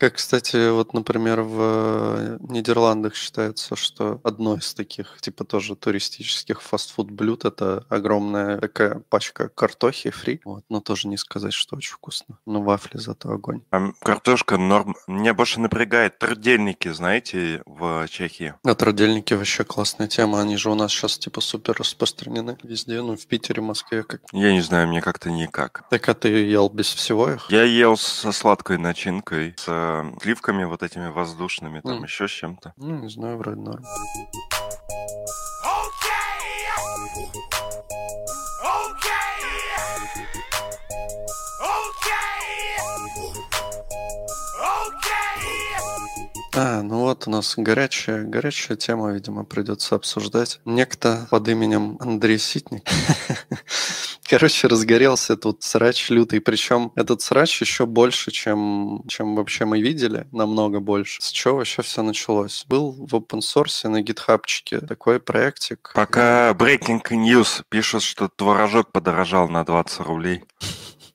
Как, 0.00 0.14
кстати, 0.14 0.70
вот, 0.70 0.94
например, 0.94 1.42
в 1.42 1.58
э, 1.60 2.38
Нидерландах 2.40 3.14
считается, 3.14 3.76
что 3.76 4.18
одно 4.24 4.54
из 4.54 4.72
таких, 4.72 5.18
типа, 5.20 5.44
тоже 5.44 5.76
туристических 5.76 6.62
фастфуд 6.62 7.10
блюд 7.10 7.44
это 7.44 7.84
огромная 7.90 8.56
такая 8.56 9.02
пачка 9.10 9.50
картохи 9.50 10.08
фри. 10.08 10.40
Вот, 10.46 10.64
но 10.70 10.80
тоже 10.90 11.06
не 11.06 11.16
сказать, 11.16 11.52
что 11.52 11.76
очень 11.76 11.92
вкусно. 11.92 12.36
Но 12.46 12.62
вафли 12.62 12.98
зато 12.98 13.30
огонь. 13.30 13.62
А 13.70 13.92
картошка 14.02 14.56
норм. 14.56 14.96
Меня 15.06 15.34
больше 15.34 15.60
напрягает 15.60 16.18
трудельники, 16.18 16.88
знаете, 16.88 17.62
в 17.64 18.08
Чехии. 18.08 18.54
А 18.64 18.74
трудельники 18.74 19.34
вообще 19.34 19.62
классная 19.62 20.08
тема. 20.08 20.40
Они 20.40 20.56
же 20.56 20.68
у 20.68 20.74
нас 20.74 20.90
сейчас 20.90 21.16
типа 21.16 21.40
супер 21.40 21.76
распространены 21.78 22.58
везде, 22.64 23.00
ну, 23.02 23.16
в 23.16 23.24
Питере, 23.28 23.62
Москве. 23.62 24.02
Как... 24.02 24.22
Я 24.32 24.52
не 24.52 24.62
знаю, 24.62 24.88
мне 24.88 25.00
как-то 25.00 25.30
никак. 25.30 25.84
Так 25.90 26.08
а 26.08 26.14
ты 26.14 26.28
ел 26.28 26.68
без 26.68 26.92
всего 26.92 27.30
их? 27.30 27.48
Я 27.50 27.62
ел 27.62 27.96
со 27.96 28.32
сладкой 28.32 28.78
начинкой, 28.78 29.54
с 29.58 30.10
сливками 30.20 30.64
вот 30.64 30.82
этими 30.82 31.06
воздушными, 31.06 31.82
там 31.82 32.02
mm. 32.02 32.02
еще 32.02 32.26
с 32.26 32.32
чем-то. 32.32 32.74
Ну, 32.76 32.98
не 32.98 33.08
знаю, 33.08 33.38
вроде 33.38 33.60
норм. 33.60 33.84
А, 46.52 46.82
ну 46.82 47.00
вот 47.00 47.28
у 47.28 47.30
нас 47.30 47.54
горячая, 47.56 48.24
горячая 48.24 48.76
тема, 48.76 49.12
видимо, 49.12 49.44
придется 49.44 49.94
обсуждать. 49.94 50.60
Некто 50.64 51.28
под 51.30 51.48
именем 51.48 51.96
Андрей 52.00 52.38
Ситник 52.38 52.82
Короче, 54.28 54.68
разгорелся 54.68 55.36
тут 55.36 55.62
срач 55.62 56.08
лютый. 56.10 56.40
Причем 56.40 56.92
этот 56.94 57.20
срач 57.20 57.60
еще 57.60 57.84
больше, 57.86 58.30
чем, 58.30 59.02
чем 59.08 59.34
вообще 59.34 59.64
мы 59.64 59.80
видели, 59.80 60.26
намного 60.30 60.78
больше. 60.78 61.20
С 61.20 61.30
чего 61.30 61.56
вообще 61.56 61.82
все 61.82 62.02
началось? 62.02 62.64
Был 62.68 62.92
в 62.92 63.14
open 63.14 63.40
source 63.40 63.88
на 63.88 64.02
гитхабчике 64.02 64.80
такой 64.80 65.18
проектик. 65.18 65.90
Пока 65.94 66.50
Breaking 66.50 67.02
News 67.10 67.64
пишут, 67.68 68.02
что 68.02 68.28
творожок 68.28 68.92
подорожал 68.92 69.48
на 69.48 69.64
20 69.64 70.00
рублей. 70.00 70.44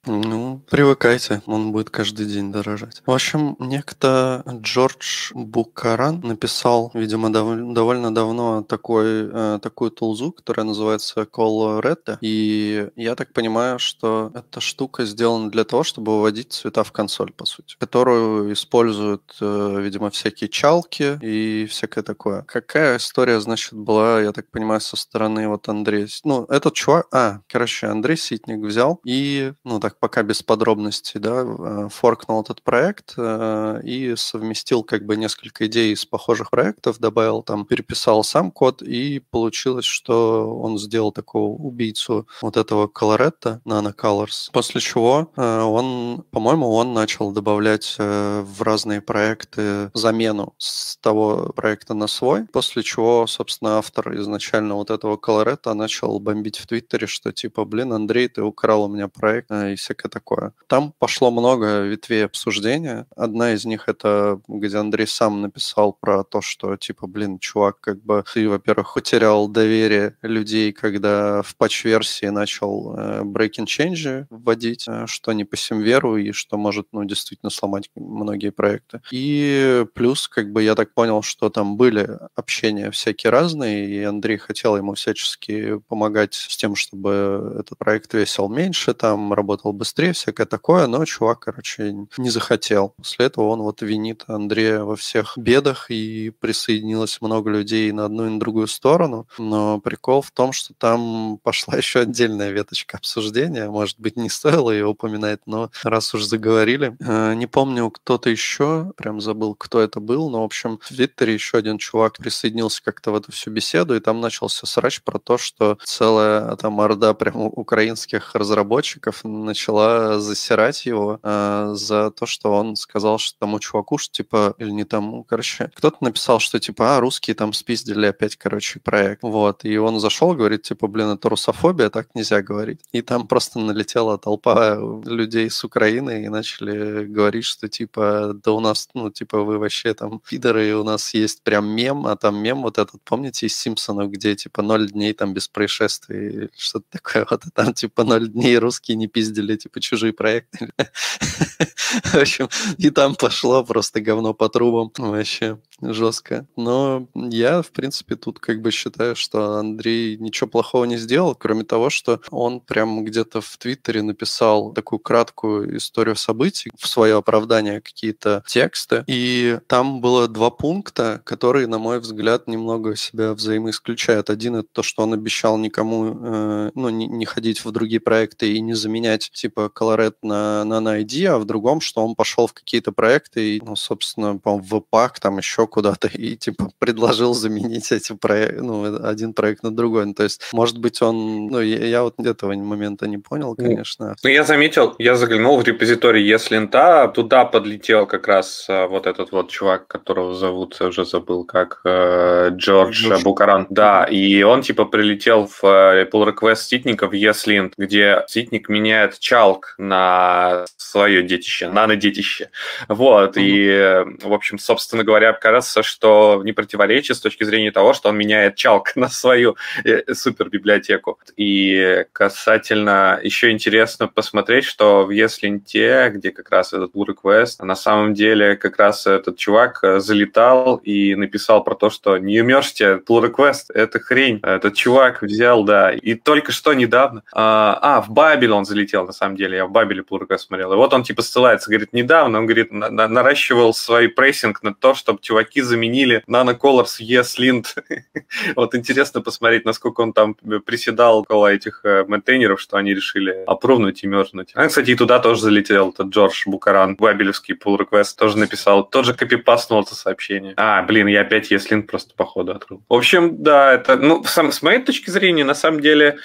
Ну, 0.08 0.62
привыкайте, 0.70 1.42
он 1.48 1.72
будет 1.72 1.90
каждый 1.90 2.28
день 2.28 2.52
дорожать. 2.52 3.02
В 3.08 3.12
общем, 3.12 3.56
некто 3.60 4.44
Джордж 4.62 5.32
Букаран 5.34 6.20
написал, 6.22 6.92
видимо, 6.94 7.30
дов- 7.30 7.74
довольно 7.74 8.14
давно 8.14 8.62
такой, 8.62 9.30
э, 9.32 9.60
такую 9.64 9.90
тулзу, 9.90 10.32
которая 10.32 10.68
называется 10.68 11.22
Coloretta. 11.22 12.18
И 12.22 12.90
я 12.96 13.16
так 13.16 13.34
понимаю, 13.34 13.80
что 13.80 14.32
эта 14.36 14.62
штука 14.62 15.06
сделана 15.06 15.50
для 15.50 15.64
того, 15.64 15.84
чтобы 15.84 16.18
выводить 16.18 16.54
цвета 16.54 16.84
в 16.84 16.92
консоль, 16.92 17.32
по 17.32 17.46
сути, 17.46 17.76
которую 17.80 18.54
используют, 18.54 19.36
э, 19.42 19.82
видимо, 19.82 20.12
всякие 20.12 20.50
чалки 20.50 21.18
и 21.24 21.66
всякое 21.66 22.04
такое. 22.04 22.44
Какая 22.44 22.98
история, 22.98 23.40
значит, 23.40 23.74
была, 23.74 24.22
я 24.22 24.32
так 24.34 24.52
понимаю, 24.52 24.82
со 24.82 24.98
стороны 24.98 25.48
вот 25.48 25.68
Андрея? 25.68 26.08
Ну, 26.24 26.46
этот 26.46 26.76
чувак... 26.76 27.08
А, 27.12 27.40
короче, 27.48 27.88
Андрей 27.88 28.18
Ситник 28.18 28.60
взял 28.64 29.00
и, 29.04 29.54
ну, 29.64 29.80
так 29.80 29.95
пока 30.00 30.24
без 30.24 30.44
подробностей, 30.44 31.20
да, 31.20 31.44
э, 31.44 31.90
форкнул 31.90 32.42
этот 32.42 32.62
проект 32.62 33.14
э, 33.18 33.82
и 33.84 34.16
совместил 34.16 34.84
как 34.84 35.06
бы 35.06 35.16
несколько 35.16 35.68
идей 35.68 35.94
из 35.94 36.06
похожих 36.06 36.52
проектов, 36.52 37.00
добавил 37.00 37.42
там, 37.44 37.66
переписал 37.66 38.24
сам 38.24 38.52
код, 38.52 38.82
и 38.82 39.20
получилось, 39.20 39.86
что 39.86 40.58
он 40.60 40.78
сделал 40.78 41.12
такого 41.12 41.56
убийцу 41.56 42.28
вот 42.42 42.58
этого 42.58 42.88
колоретта, 42.88 43.62
Nano 43.66 43.96
Colors, 43.96 44.50
после 44.52 44.82
чего 44.82 45.32
э, 45.36 45.62
он, 45.62 46.24
по-моему, 46.32 46.72
он 46.72 46.94
начал 46.94 47.32
добавлять 47.32 47.96
в 47.98 48.62
разные 48.62 49.02
проекты 49.02 49.90
замену 49.94 50.54
с 50.58 50.98
того 50.98 51.52
проекта 51.56 51.94
на 51.94 52.08
свой, 52.08 52.46
после 52.46 52.84
чего, 52.84 53.28
собственно, 53.28 53.78
автор 53.78 54.16
изначально 54.16 54.76
вот 54.76 54.90
этого 54.90 55.18
колоретта 55.18 55.74
начал 55.74 56.20
бомбить 56.20 56.58
в 56.58 56.68
Твиттере, 56.68 57.08
что 57.08 57.32
типа, 57.32 57.66
блин, 57.66 57.94
Андрей, 57.94 58.28
ты 58.28 58.42
украл 58.42 58.84
у 58.84 58.88
меня 58.88 59.08
проект, 59.08 59.52
и 59.52 59.76
всякое 59.86 60.10
такое. 60.10 60.54
Там 60.68 60.94
пошло 60.98 61.32
много 61.32 61.82
ветвей 61.82 62.26
обсуждения. 62.26 63.06
Одна 63.16 63.54
из 63.54 63.66
них 63.66 63.88
это, 63.88 64.42
где 64.48 64.78
Андрей 64.78 65.08
сам 65.08 65.42
написал 65.42 65.94
про 65.94 66.24
то, 66.24 66.42
что, 66.42 66.76
типа, 66.76 67.08
блин, 67.08 67.38
чувак, 67.40 67.80
как 67.80 68.04
бы 68.04 68.24
ты, 68.34 68.50
во-первых, 68.50 68.96
потерял 68.96 69.48
доверие 69.48 70.18
людей, 70.24 70.72
когда 70.72 71.42
в 71.44 71.56
патч-версии 71.56 72.26
начал 72.28 72.96
э, 72.98 73.22
breaking 73.22 73.66
change 73.66 74.26
вводить, 74.30 74.86
э, 74.88 75.06
что 75.08 75.34
не 75.34 75.44
по 75.44 75.56
веру 75.72 76.18
и 76.18 76.32
что 76.32 76.58
может, 76.58 76.88
ну, 76.92 77.06
действительно 77.06 77.50
сломать 77.50 77.90
многие 77.96 78.52
проекты. 78.52 79.02
И 79.12 79.86
плюс, 79.94 80.28
как 80.28 80.52
бы, 80.52 80.64
я 80.64 80.76
так 80.76 80.94
понял, 80.94 81.22
что 81.22 81.50
там 81.50 81.78
были 81.78 82.10
общения 82.36 82.92
всякие 82.92 83.30
разные, 83.30 83.88
и 83.88 84.04
Андрей 84.04 84.38
хотел 84.38 84.78
ему 84.78 84.96
всячески 84.96 85.80
помогать 85.88 86.34
с 86.34 86.58
тем, 86.58 86.76
чтобы 86.76 87.58
этот 87.60 87.78
проект 87.78 88.14
весил 88.14 88.50
меньше, 88.50 88.94
там, 88.94 89.34
работал 89.34 89.75
быстрее, 89.76 90.14
всякое 90.14 90.46
такое, 90.46 90.88
но 90.88 91.04
чувак, 91.06 91.40
короче, 91.40 92.08
не 92.18 92.30
захотел. 92.30 92.94
После 92.98 93.28
этого 93.28 93.48
он 93.50 93.62
вот 93.62 93.82
винит 93.82 94.24
Андрея 94.28 94.82
во 94.82 94.96
всех 94.96 95.38
бедах, 95.38 95.92
и 95.92 96.32
присоединилось 96.40 97.22
много 97.22 97.50
людей 97.50 97.92
на 97.92 98.06
одну 98.06 98.28
и 98.28 98.30
на 98.30 98.40
другую 98.40 98.68
сторону. 98.68 99.28
Но 99.38 99.80
прикол 99.80 100.22
в 100.22 100.32
том, 100.32 100.52
что 100.52 100.74
там 100.74 101.40
пошла 101.44 101.76
еще 101.78 102.02
отдельная 102.02 102.52
веточка 102.52 102.98
обсуждения. 102.98 103.70
Может 103.70 104.00
быть, 104.00 104.16
не 104.16 104.30
стоило 104.30 104.72
ее 104.72 104.88
упоминать, 104.88 105.40
но 105.46 105.70
раз 105.84 106.14
уж 106.14 106.24
заговорили. 106.24 106.96
Э, 107.00 107.34
не 107.36 107.48
помню, 107.48 107.90
кто-то 107.90 108.30
еще, 108.30 108.94
прям 108.98 109.22
забыл, 109.22 109.56
кто 109.56 109.82
это 109.82 110.00
был, 110.00 110.30
но, 110.30 110.42
в 110.42 110.46
общем, 110.46 110.80
в 110.82 110.88
Твиттере 110.88 111.34
еще 111.34 111.58
один 111.58 111.78
чувак 111.78 112.18
присоединился 112.18 112.84
как-то 112.84 113.12
в 113.12 113.16
эту 113.16 113.32
всю 113.32 113.52
беседу, 113.52 113.96
и 113.96 114.00
там 114.00 114.22
начался 114.22 114.66
срач 114.66 115.02
про 115.02 115.20
то, 115.20 115.38
что 115.38 115.78
целая 115.84 116.56
там 116.56 116.80
орда 116.82 117.14
прям 117.14 117.36
украинских 117.36 118.36
разработчиков 118.36 119.24
начала 119.24 119.65
засирать 119.72 120.86
его 120.86 121.20
э, 121.22 121.72
за 121.74 122.12
то, 122.12 122.26
что 122.26 122.52
он 122.52 122.76
сказал, 122.76 123.18
что 123.18 123.40
тому 123.40 123.60
чуваку, 123.60 123.98
что 123.98 124.14
типа, 124.14 124.56
или 124.58 124.72
не 124.72 124.84
тому, 124.84 125.24
короче, 125.24 125.72
кто-то 125.76 125.98
написал, 126.02 126.40
что 126.40 126.60
типа, 126.60 126.98
а, 126.98 127.00
русские 127.00 127.36
там 127.36 127.54
спиздили 127.54 128.06
опять, 128.08 128.36
короче, 128.36 128.80
проект. 128.80 129.22
Вот, 129.24 129.66
и 129.66 129.78
он 129.78 130.00
зашел, 130.00 130.34
говорит, 130.34 130.64
типа, 130.64 130.88
блин, 130.88 131.10
это 131.10 131.30
русофобия, 131.30 131.90
так 131.90 132.14
нельзя 132.16 132.42
говорить. 132.42 132.80
И 132.92 133.02
там 133.02 133.28
просто 133.28 133.60
налетела 133.60 134.18
толпа 134.18 134.78
людей 135.06 135.50
с 135.50 135.64
Украины 135.64 136.26
и 136.26 136.30
начали 136.30 137.06
говорить, 137.06 137.46
что 137.46 137.68
типа, 137.68 138.34
да 138.44 138.52
у 138.52 138.60
нас, 138.60 138.90
ну, 138.94 139.10
типа, 139.10 139.42
вы 139.42 139.58
вообще 139.58 139.94
там 139.94 140.22
пидоры, 140.28 140.70
и 140.70 140.74
у 140.74 140.84
нас 140.84 141.14
есть 141.14 141.44
прям 141.44 141.68
мем, 141.68 142.08
а 142.08 142.16
там 142.16 142.38
мем 142.38 142.62
вот 142.62 142.78
этот, 142.78 143.02
помните, 143.04 143.46
из 143.48 143.56
Симпсонов, 143.56 144.12
где 144.12 144.36
типа 144.36 144.62
ноль 144.62 144.90
дней 144.92 145.14
там 145.14 145.34
без 145.34 145.48
происшествий, 145.48 146.50
что-то 146.58 146.86
такое, 146.92 147.28
вот, 147.30 147.46
и 147.46 147.50
там 147.50 147.74
типа 147.74 148.04
ноль 148.04 148.28
дней 148.28 148.58
русские 148.58 148.98
не 148.98 149.08
пиздили, 149.08 149.45
типа, 149.54 149.80
чужие 149.80 150.14
проекты. 150.14 150.70
В 152.04 152.16
общем, 152.16 152.50
и 152.78 152.90
там 152.90 153.16
пошло 153.16 153.64
просто 153.64 154.02
говно 154.02 154.34
по 154.34 154.50
трубам. 154.50 154.92
Вообще, 154.98 155.60
жестко. 155.82 156.48
Но 156.56 157.08
я, 157.16 157.62
в 157.62 157.72
принципе, 157.72 158.16
тут 158.16 158.40
как 158.40 158.62
бы 158.62 158.72
считаю, 158.72 159.16
что 159.16 159.58
Андрей 159.58 160.18
ничего 160.18 160.50
плохого 160.50 160.86
не 160.86 160.98
сделал, 160.98 161.36
кроме 161.36 161.64
того, 161.64 161.90
что 161.90 162.22
он 162.32 162.60
прям 162.60 163.04
где-то 163.06 163.42
в 163.42 163.58
Твиттере 163.58 164.02
написал 164.02 164.74
такую 164.74 165.00
краткую 165.00 165.78
историю 165.78 166.16
событий, 166.16 166.72
в 166.78 166.88
свое 166.88 167.18
оправдание 167.18 167.82
какие-то 167.82 168.44
тексты, 168.48 169.04
и 169.08 169.60
там 169.68 170.02
было 170.02 170.28
два 170.28 170.50
пункта, 170.50 171.22
которые, 171.24 171.68
на 171.68 171.78
мой 171.78 172.00
взгляд, 172.00 172.48
немного 172.48 172.96
себя 172.96 173.34
взаимоисключают. 173.34 174.30
Один— 174.30 174.56
это 174.58 174.68
то, 174.72 174.84
что 174.84 175.04
он 175.04 175.14
обещал 175.14 175.58
никому, 175.58 176.18
э, 176.20 176.72
ну, 176.76 176.90
не, 176.90 177.08
не 177.08 177.26
ходить 177.26 177.64
в 177.64 177.72
другие 177.72 178.00
проекты 178.00 178.54
и 178.54 178.62
не 178.62 178.74
заменять, 178.74 179.30
типа, 179.32 179.72
Colored 179.74 180.16
на, 180.22 180.64
на 180.64 181.02
ID, 181.02 181.26
а 181.26 181.38
в 181.38 181.46
другом, 181.46 181.82
что 181.82 182.06
он 182.06 182.16
пошел 182.16 182.48
в 182.48 182.54
какие-то 182.54 182.92
проекты 182.92 183.58
и, 183.58 183.62
ну, 183.62 183.76
собственно, 183.76 184.38
по 184.38 184.58
в 184.58 184.80
ПАК, 184.82 185.20
там 185.20 185.38
еще 185.38 185.65
куда-то, 185.68 186.08
и, 186.08 186.36
типа, 186.36 186.72
предложил 186.80 187.34
заменить 187.34 187.92
эти 187.92 188.14
проекты, 188.14 188.62
ну, 188.62 189.06
один 189.06 189.34
проект 189.34 189.64
на 189.64 189.76
другой. 189.76 190.06
Ну, 190.06 190.14
то 190.14 190.24
есть, 190.24 190.42
может 190.54 190.78
быть, 190.78 191.02
он, 191.02 191.48
ну, 191.48 191.62
я, 191.62 191.86
я 191.86 192.04
вот 192.04 192.20
этого 192.20 192.54
момента 192.54 193.08
не 193.08 193.18
понял, 193.18 193.56
конечно. 193.56 194.16
Ну, 194.24 194.30
я 194.30 194.44
заметил, 194.44 194.96
я 195.00 195.16
заглянул 195.16 195.60
в 195.60 195.64
репозиторий 195.64 196.32
ESLint, 196.34 197.14
туда 197.14 197.46
подлетел 197.46 198.06
как 198.08 198.28
раз 198.28 198.66
а, 198.70 198.88
вот 198.88 199.08
этот 199.08 199.32
вот 199.32 199.50
чувак, 199.50 199.88
которого 199.88 200.34
зовут, 200.34 200.80
уже 200.82 201.06
забыл, 201.06 201.44
как 201.44 201.82
э, 201.86 202.50
Джордж 202.52 202.96
Джордж. 202.96 203.24
Букаран. 203.24 203.68
Да, 203.70 204.04
и 204.04 204.44
он, 204.44 204.62
типа, 204.62 204.86
прилетел 204.86 205.48
в 205.48 205.64
э, 205.64 206.10
pull 206.12 206.34
request 206.34 206.62
ситника 206.68 207.08
в 207.08 207.14
ESLint, 207.14 207.74
где 207.78 208.24
ситник 208.28 208.70
меняет 208.70 209.20
чалк 209.20 209.76
на 209.78 210.66
свое 210.78 211.24
детище, 211.24 211.70
нано-детище. 211.70 212.50
Вот, 212.88 213.38
mm-hmm. 213.38 213.42
и, 213.44 214.26
в 214.26 214.34
общем, 214.34 214.60
собственно 214.60 215.04
говоря, 215.04 215.34
кажется, 215.56 215.84
что 215.84 216.42
не 216.44 216.54
противоречит 216.54 217.18
с 217.18 217.20
точки 217.20 217.44
зрения 217.44 217.72
того, 217.72 217.94
что 217.94 218.10
он 218.10 218.18
меняет 218.18 218.56
чалк 218.56 218.92
на 218.96 219.10
свою 219.10 219.56
э, 219.84 220.14
супер 220.14 220.50
библиотеку. 220.50 221.20
И 221.38 222.06
касательно 222.12 223.20
еще 223.24 223.52
интересно 223.52 224.08
посмотреть, 224.08 224.66
что 224.66 225.06
в 225.06 225.10
ESLint, 225.12 226.10
где 226.10 226.32
как 226.32 226.50
раз 226.50 226.74
этот 226.74 226.94
pull 226.94 227.06
request, 227.08 227.64
на 227.64 227.76
самом 227.76 228.14
деле 228.14 228.56
как 228.56 228.78
раз 228.78 229.08
этот 229.08 229.38
чувак 229.38 229.80
э, 229.84 230.00
залетал 230.00 230.78
и 230.78 231.16
написал 231.16 231.64
про 231.64 231.76
то, 231.76 231.90
что 231.90 232.18
не 232.18 232.42
мерзьте, 232.42 233.02
pull 233.08 233.24
request, 233.30 233.66
это 233.74 234.00
хрень. 234.00 234.40
Этот 234.44 234.76
чувак 234.76 235.22
взял, 235.22 235.64
да, 235.64 235.92
и 235.92 236.16
только 236.16 236.52
что 236.52 236.74
недавно, 236.74 237.24
а, 237.34 237.78
а 237.82 238.02
в 238.02 238.10
Бабель 238.10 238.52
он 238.52 238.66
залетел, 238.66 239.06
на 239.06 239.14
самом 239.14 239.36
деле, 239.36 239.58
я 239.58 239.66
в 239.66 239.72
Бабеле 239.72 240.02
pull 240.02 240.20
request 240.20 240.40
смотрел, 240.40 240.74
и 240.74 240.76
вот 240.76 240.94
он 240.94 241.04
типа 241.04 241.22
ссылается, 241.22 241.70
говорит, 241.70 241.94
недавно, 241.94 242.40
он 242.40 242.46
говорит, 242.46 242.72
на, 242.72 242.90
на, 242.90 243.08
наращивал 243.08 243.74
свой 243.74 244.10
прессинг 244.10 244.64
на 244.64 244.74
то, 244.74 244.94
чтобы 244.94 245.20
чуваки 245.22 245.45
заменили 245.54 246.24
NanoColors 246.28 247.00
ESLint. 247.02 247.66
вот 248.56 248.76
интересно 248.76 249.22
посмотреть, 249.22 249.66
насколько 249.66 250.02
он 250.02 250.14
там 250.14 250.36
приседал 250.66 251.20
около 251.20 251.48
этих 251.48 251.82
э, 251.84 252.06
мейнтейнеров, 252.08 252.62
что 252.62 252.78
они 252.78 252.94
решили 252.94 253.44
опрувнуть 253.48 254.04
и 254.04 254.08
мерзнуть. 254.08 254.52
А, 254.56 254.68
кстати, 254.68 254.92
и 254.92 254.96
туда 254.96 255.20
тоже 255.20 255.42
залетел 255.42 255.90
этот 255.90 256.08
Джордж 256.08 256.44
Букаран, 256.46 256.96
бабелевский 256.96 257.56
pull 257.56 257.78
request, 257.78 258.18
тоже 258.18 258.38
написал, 258.38 258.84
тоже 258.84 259.14
копипастнул 259.14 259.82
это 259.82 259.96
сообщение. 259.96 260.54
А, 260.58 260.82
блин, 260.84 261.08
я 261.08 261.22
опять 261.22 261.52
ESLint 261.52 261.84
просто 261.84 262.14
походу 262.16 262.52
открыл. 262.52 262.82
В 262.90 262.94
общем, 262.94 263.44
да, 263.44 263.74
это, 263.74 263.98
ну, 263.98 264.24
сам, 264.24 264.52
с 264.52 264.62
моей 264.62 264.80
точки 264.80 265.10
зрения, 265.10 265.44
на 265.44 265.56
самом 265.56 265.80
деле, 265.82 266.20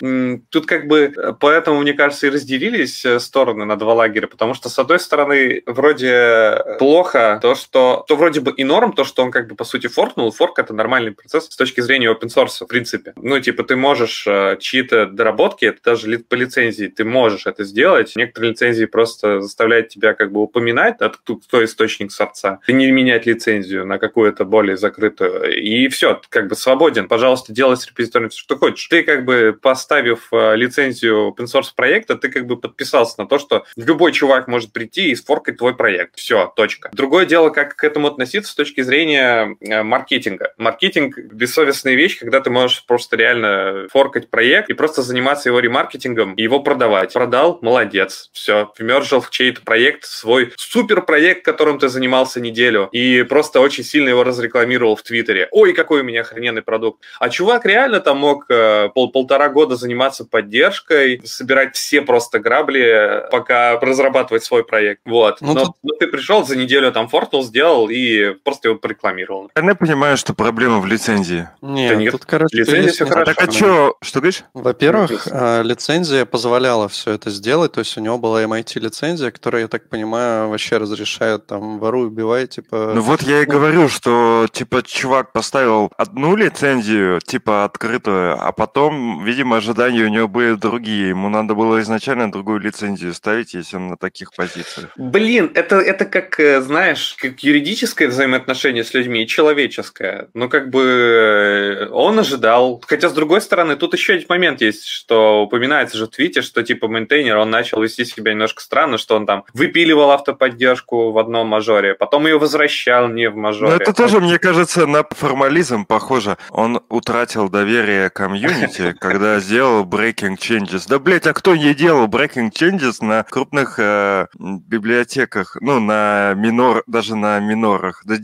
тут 0.51 0.67
как 0.67 0.87
бы, 0.87 1.13
э, 1.17 1.33
поэтому, 1.39 1.81
мне 1.81 1.93
кажется, 1.93 2.27
и 2.27 2.31
разделились 2.31 3.05
э, 3.05 3.19
стороны 3.21 3.65
на 3.65 3.77
два 3.77 3.95
лагеря, 3.95 4.27
потому 4.27 4.55
что, 4.55 4.69
с 4.69 4.79
одной 4.79 5.01
стороны, 5.01 5.63
вроде 5.67 6.77
плохо 6.79 7.39
то, 7.43 7.55
что, 7.55 8.05
то 8.07 8.17
вроде 8.17 8.41
бы 8.41 8.53
и 8.53 8.65
норм, 8.65 8.93
то, 8.93 9.05
что 9.05 9.10
он 9.19 9.31
как 9.31 9.49
бы, 9.49 9.55
по 9.55 9.65
сути, 9.65 9.87
форкнул, 9.87 10.31
форк— 10.31 10.59
это 10.59 10.75
нормальный 10.75 11.13
процесс 11.13 11.47
с 11.47 11.57
точки 11.57 11.81
зрения 11.81 12.11
open 12.11 12.29
source, 12.29 12.65
в 12.65 12.67
принципе. 12.67 13.13
Ну, 13.17 13.41
типа, 13.41 13.65
ты 13.65 13.77
можешь 13.77 14.25
э, 14.27 14.57
чьи-то 14.61 15.07
доработки, 15.07 15.65
это 15.65 15.81
даже 15.85 16.19
по 16.19 16.35
лицензии, 16.35 16.87
ты 16.87 17.05
можешь 17.05 17.47
это 17.47 17.65
сделать. 17.65 18.13
Некоторые 18.17 18.53
лицензии 18.53 18.85
просто 18.85 19.41
заставляют 19.41 19.89
тебя 19.89 20.15
как 20.15 20.33
бы 20.33 20.43
упоминать, 20.43 20.97
кто 20.99 21.65
источник 21.65 22.13
сорца, 22.13 22.61
и 22.67 22.73
не 22.73 22.91
менять 22.91 23.27
лицензию 23.27 23.87
на 23.87 23.99
какую-то 23.99 24.45
более 24.45 24.77
закрытую, 24.77 25.53
и 25.57 25.89
все, 25.89 26.21
как 26.29 26.49
бы 26.49 26.55
свободен. 26.55 27.09
Пожалуйста, 27.09 27.53
делай 27.53 27.77
с 27.77 27.87
репозиторием 27.87 28.31
все, 28.31 28.41
что 28.41 28.57
хочешь. 28.57 28.87
Ты 28.89 29.03
как 29.03 29.25
бы 29.25 29.59
поставив 29.61 30.29
э, 30.33 30.57
лицензию 30.57 31.31
open 31.31 31.47
source 31.47 31.73
проекта, 31.75 32.17
ты 32.17 32.29
как 32.29 32.47
бы 32.47 32.57
подписался 32.57 33.15
на 33.19 33.27
то, 33.27 33.39
что 33.39 33.65
любой 33.77 34.13
чувак 34.13 34.49
может 34.49 34.73
прийти 34.73 35.11
и 35.11 35.15
сфоркать 35.15 35.59
твой 35.59 35.77
проект. 35.77 36.17
Все, 36.17 36.53
точка. 36.55 36.91
Другое 36.93 37.27
дело, 37.27 37.51
как 37.51 37.77
к 37.77 37.85
этому 37.85 38.09
относиться 38.09 38.53
с 38.53 38.55
точки 38.55 38.83
зрения 38.83 39.00
э, 39.05 39.83
маркетинга. 39.83 40.53
Маркетинг– 40.57 41.19
бессовестная 41.33 41.95
вещь, 41.95 42.19
когда 42.19 42.41
ты 42.41 42.51
можешь 42.51 42.85
просто 42.87 43.17
реально 43.17 43.87
форкать 43.91 44.31
проект 44.31 44.71
и 44.71 44.75
просто 44.75 45.03
заниматься 45.03 45.49
его 45.49 45.61
ремаркетингом 45.61 46.35
и 46.35 46.43
его 46.43 46.61
продавать. 46.61 47.13
Продал– 47.13 47.59
молодец. 47.63 48.31
Все, 48.33 48.73
вмержил 48.79 49.21
в 49.21 49.31
чей-то 49.31 49.63
проект, 49.63 50.05
свой 50.05 50.53
супер 50.57 51.03
проект, 51.03 51.45
которым 51.45 51.79
ты 51.79 51.89
занимался 51.89 52.41
неделю, 52.41 52.89
и 52.93 53.23
просто 53.23 53.61
очень 53.61 53.85
сильно 53.85 54.09
его 54.09 54.25
разрекламировал 54.25 54.97
в 54.97 55.03
Твиттере. 55.03 55.49
Ой, 55.51 55.73
какой 55.73 56.01
у 56.01 56.05
меня 56.05 56.21
охрененный 56.21 56.63
продукт. 56.63 57.03
А 57.19 57.29
чувак 57.29 57.67
реально 57.67 58.01
там 58.01 58.19
мог 58.19 58.47
э, 58.49 58.89
пол 58.95 59.11
полтора 59.11 59.49
года 59.49 59.77
заниматься 59.77 60.25
поддержкой, 60.25 61.21
собирать 61.25 61.77
все 61.77 62.03
просто 62.03 62.39
грабли, 62.39 63.25
пока 63.31 63.79
разрабатывать 63.81 64.45
свой 64.45 64.65
проект. 64.65 65.01
Вот. 65.05 65.41
Ну, 65.41 65.55
но, 65.55 65.65
тут... 65.67 65.75
но 65.83 65.95
ты 65.95 66.07
пришел 66.07 66.45
за 66.45 66.57
неделю 66.57 66.93
там 66.93 67.09
фортнул 67.09 67.43
сделал 67.43 67.89
и 67.91 68.35
просто 68.45 68.69
его 68.69 68.79
порекламировал. 68.91 69.51
Я 69.57 69.63
не 69.63 69.75
понимаю, 69.75 70.17
что 70.17 70.35
проблема 70.35 70.81
в 70.81 70.87
лицензии. 70.87 71.49
Нет, 71.63 71.91
да 71.91 71.95
нет 71.97 72.13
тут, 72.13 72.25
короче, 72.25 72.57
лицензия 72.57 72.93
все 72.93 73.07
хорошо. 73.07 73.35
Так 73.35 73.49
а 73.49 73.53
что? 73.53 73.97
Что 74.03 74.21
говоришь? 74.21 74.45
Во-первых, 74.55 75.29
э, 75.31 75.63
лицензия 75.63 76.25
позволяла 76.25 76.89
все 76.89 77.13
это 77.13 77.31
сделать, 77.31 77.73
то 77.73 77.81
есть 77.81 77.97
у 77.97 78.01
него 78.01 78.19
была 78.19 78.43
MIT-лицензия, 78.43 79.31
которая, 79.31 79.63
я 79.63 79.69
так 79.69 79.89
понимаю, 79.89 80.49
вообще 80.49 80.79
разрешает 80.79 81.47
там 81.47 81.79
вору 81.79 82.03
убивай, 82.03 82.47
типа... 82.47 82.93
Ну 82.95 83.01
вот 83.01 83.23
я 83.23 83.43
и 83.43 83.45
говорю, 83.45 83.89
что 83.89 84.47
типа 84.51 84.83
чувак 84.83 85.33
поставил 85.33 85.93
одну 85.97 86.37
лицензию, 86.37 87.21
типа 87.21 87.65
открытую, 87.65 88.37
а 88.41 88.53
потом, 88.53 89.25
видимо, 89.25 89.59
ожидания 89.59 90.05
у 90.05 90.09
него 90.09 90.29
были 90.29 90.55
другие. 90.55 91.11
Ему 91.11 91.29
надо 91.29 91.55
было 91.55 91.81
изначально 91.81 92.31
другую 92.31 92.61
лицензию 92.61 93.15
ставить, 93.15 93.55
если 93.55 93.77
он 93.77 93.89
на 93.89 93.97
таких 93.97 94.33
позициях. 94.35 94.91
Блин, 94.97 95.51
это, 95.55 95.77
это 95.77 96.05
как, 96.05 96.41
э, 96.41 96.61
знаешь, 96.61 97.17
как 97.19 97.41
юридическое 97.41 98.09
взаимоотношение 98.09 98.80
с 98.83 98.95
людьми 98.95 99.27
человеческое. 99.27 100.29
Ну, 100.35 100.49
как 100.49 100.71
бы 100.71 100.83
э, 100.83 101.89
он 101.91 102.19
ожидал. 102.19 102.83
Хотя, 102.87 103.09
с 103.09 103.13
другой 103.13 103.41
стороны, 103.41 103.77
тут 103.77 103.95
еще 103.95 104.15
один 104.15 104.27
момент 104.29 104.61
есть, 104.61 104.87
что 104.87 105.43
упоминается 105.43 105.97
же 105.97 106.07
в 106.07 106.11
твите, 106.11 106.43
что 106.43 106.63
типа 106.63 106.89
maintainer, 106.89 107.37
он 107.37 107.51
начал 107.51 107.83
вести 107.83 108.05
себя 108.05 108.33
немножко 108.33 108.63
странно, 108.63 108.99
что 108.99 109.17
он 109.17 109.27
там 109.27 109.45
выпиливал 109.55 110.11
автоподдержку 110.11 111.13
в 111.13 111.19
одном 111.19 111.49
мажоре, 111.49 111.95
потом 111.95 112.27
ее 112.27 112.39
возвращал 112.39 113.09
не 113.09 113.29
в 113.29 113.37
мажоре. 113.37 113.73
Ну, 113.73 113.77
это 113.77 113.93
тоже, 113.93 114.21
мне 114.21 114.39
кажется, 114.39 114.87
на 114.87 115.05
формализм 115.05 115.85
похоже. 115.85 116.37
Он 116.51 116.81
утратил 116.89 117.49
доверие 117.49 118.11
комьюнити, 118.11 118.95
когда 119.01 119.41
сделал 119.41 119.85
breaking 119.85 120.37
changes. 120.39 120.85
Да, 120.89 120.99
блять, 120.99 121.27
а 121.27 121.33
кто 121.33 121.57
не 121.57 121.75
делал 121.75 122.07
breaking 122.07 122.51
changes 122.51 123.05
на 123.05 123.25
крупных 123.25 123.79
э, 123.79 124.27
библиотеках, 124.39 125.57
ну, 125.61 125.81
на 125.81 126.35
минор, 126.35 126.83
даже 126.87 127.17
на 127.17 127.39
минорах? 127.41 128.03
Да 128.05 128.17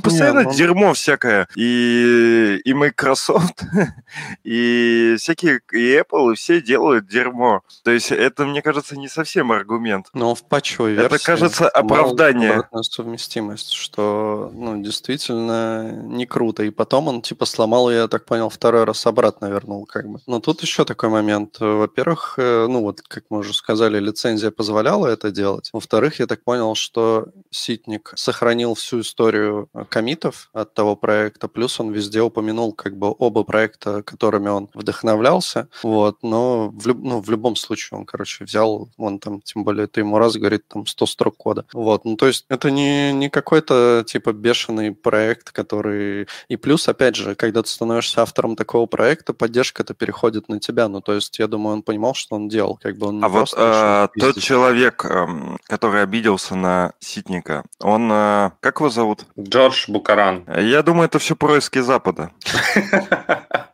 делают 0.00 0.18
постоянно 0.18 0.48
нет, 0.48 0.56
дерьмо 0.56 0.92
всякое. 0.94 1.48
И, 1.56 2.60
и 2.64 2.74
Microsoft, 2.74 3.62
и 4.44 5.16
всякие, 5.18 5.60
и 5.72 5.98
Apple, 5.98 6.32
и 6.32 6.36
все 6.36 6.60
делают 6.60 7.06
дерьмо. 7.06 7.62
То 7.84 7.90
есть 7.90 8.10
это, 8.12 8.46
мне 8.46 8.62
кажется, 8.62 8.96
не 8.96 9.08
совсем 9.08 9.52
аргумент. 9.52 10.06
Но 10.14 10.34
в 10.34 10.42
патчевой 10.42 10.92
версии... 10.92 11.16
Это, 11.16 11.24
кажется, 11.24 11.68
оправдание. 11.68 12.62
совместимость, 12.82 13.72
что, 13.72 14.50
ну, 14.54 14.82
действительно 14.82 15.90
не 15.92 16.26
круто. 16.26 16.62
И 16.62 16.70
потом 16.70 17.08
он, 17.08 17.22
типа, 17.22 17.46
сломал, 17.46 17.90
я 17.90 18.08
так 18.08 18.24
понял, 18.24 18.48
второй 18.48 18.84
раз 18.84 19.06
обратно 19.06 19.46
вернул, 19.46 19.86
как 19.86 20.08
бы. 20.08 20.20
Но 20.26 20.40
тут 20.40 20.62
еще 20.62 20.84
такой 20.84 21.08
момент. 21.08 21.56
Во-первых, 21.60 22.34
э, 22.38 22.66
ну, 22.68 22.82
вот, 22.82 23.00
как 23.02 23.24
мы 23.30 23.38
уже 23.38 23.54
сказали, 23.54 23.98
лицензия 23.98 24.50
позволяла 24.50 25.06
это 25.06 25.30
делать. 25.30 25.70
Во-вторых, 25.72 26.20
я 26.20 26.26
так 26.26 26.42
понял, 26.42 26.74
что 26.74 27.28
Ситник 27.50 28.12
сохранил 28.16 28.74
всю 28.74 29.00
историю 29.00 29.68
комитов 29.88 30.48
от 30.52 30.74
того 30.74 30.96
проекта, 30.96 31.48
плюс 31.48 31.80
он 31.80 31.92
везде 31.92 32.20
упомянул, 32.20 32.72
как 32.72 32.96
бы, 32.96 33.14
оба 33.18 33.44
проекта, 33.44 34.02
которыми 34.02 34.48
он 34.48 34.68
вдохновлялся, 34.74 35.68
вот, 35.82 36.18
но 36.22 36.68
в, 36.70 36.86
люб, 36.86 36.98
ну, 37.02 37.20
в 37.20 37.30
любом 37.30 37.56
случае 37.56 37.98
он, 37.98 38.06
короче, 38.06 38.44
взял, 38.44 38.88
он 38.96 39.18
там, 39.18 39.40
тем 39.42 39.64
более, 39.64 39.84
это 39.84 40.00
ему 40.00 40.18
раз 40.18 40.36
говорит, 40.36 40.66
там, 40.68 40.86
100 40.86 41.06
строк 41.06 41.36
кода. 41.36 41.64
Вот, 41.72 42.04
ну, 42.04 42.16
то 42.16 42.26
есть 42.26 42.44
это 42.48 42.70
не, 42.70 43.12
не 43.12 43.30
какой-то, 43.30 44.04
типа, 44.06 44.32
бешеный 44.32 44.92
проект, 44.92 45.50
который... 45.50 46.28
И 46.48 46.56
плюс, 46.56 46.88
опять 46.88 47.16
же, 47.16 47.34
когда 47.34 47.62
ты 47.62 47.68
становишься 47.68 48.22
автором 48.22 48.56
такого 48.56 48.86
проекта, 48.86 49.32
поддержка 49.34 49.82
это 49.82 49.94
переходит 49.94 50.48
на 50.48 50.60
тебя. 50.60 50.88
Ну, 50.88 51.00
то 51.00 51.14
есть, 51.14 51.38
я 51.38 51.46
думаю, 51.46 51.76
он 51.76 51.82
понимал, 51.82 52.14
что 52.14 52.36
он 52.36 52.48
делал. 52.48 52.78
Как 52.82 52.96
бы 52.96 53.08
он 53.08 53.24
а 53.24 53.28
вот 53.28 53.54
а, 53.56 54.08
тот 54.18 54.38
человек, 54.38 55.04
эм, 55.04 55.58
который 55.66 56.02
обиделся 56.02 56.54
на 56.54 56.92
Ситника, 57.00 57.64
он... 57.80 58.10
Э, 58.10 58.50
как 58.60 58.80
его 58.80 58.90
зовут? 58.90 59.24
Джордж 59.38 59.67
Джордж 59.68 59.84
Букаран. 59.88 60.44
Я 60.56 60.82
думаю, 60.82 61.06
это 61.06 61.18
все 61.18 61.36
происки 61.36 61.80
Запада. 61.80 62.30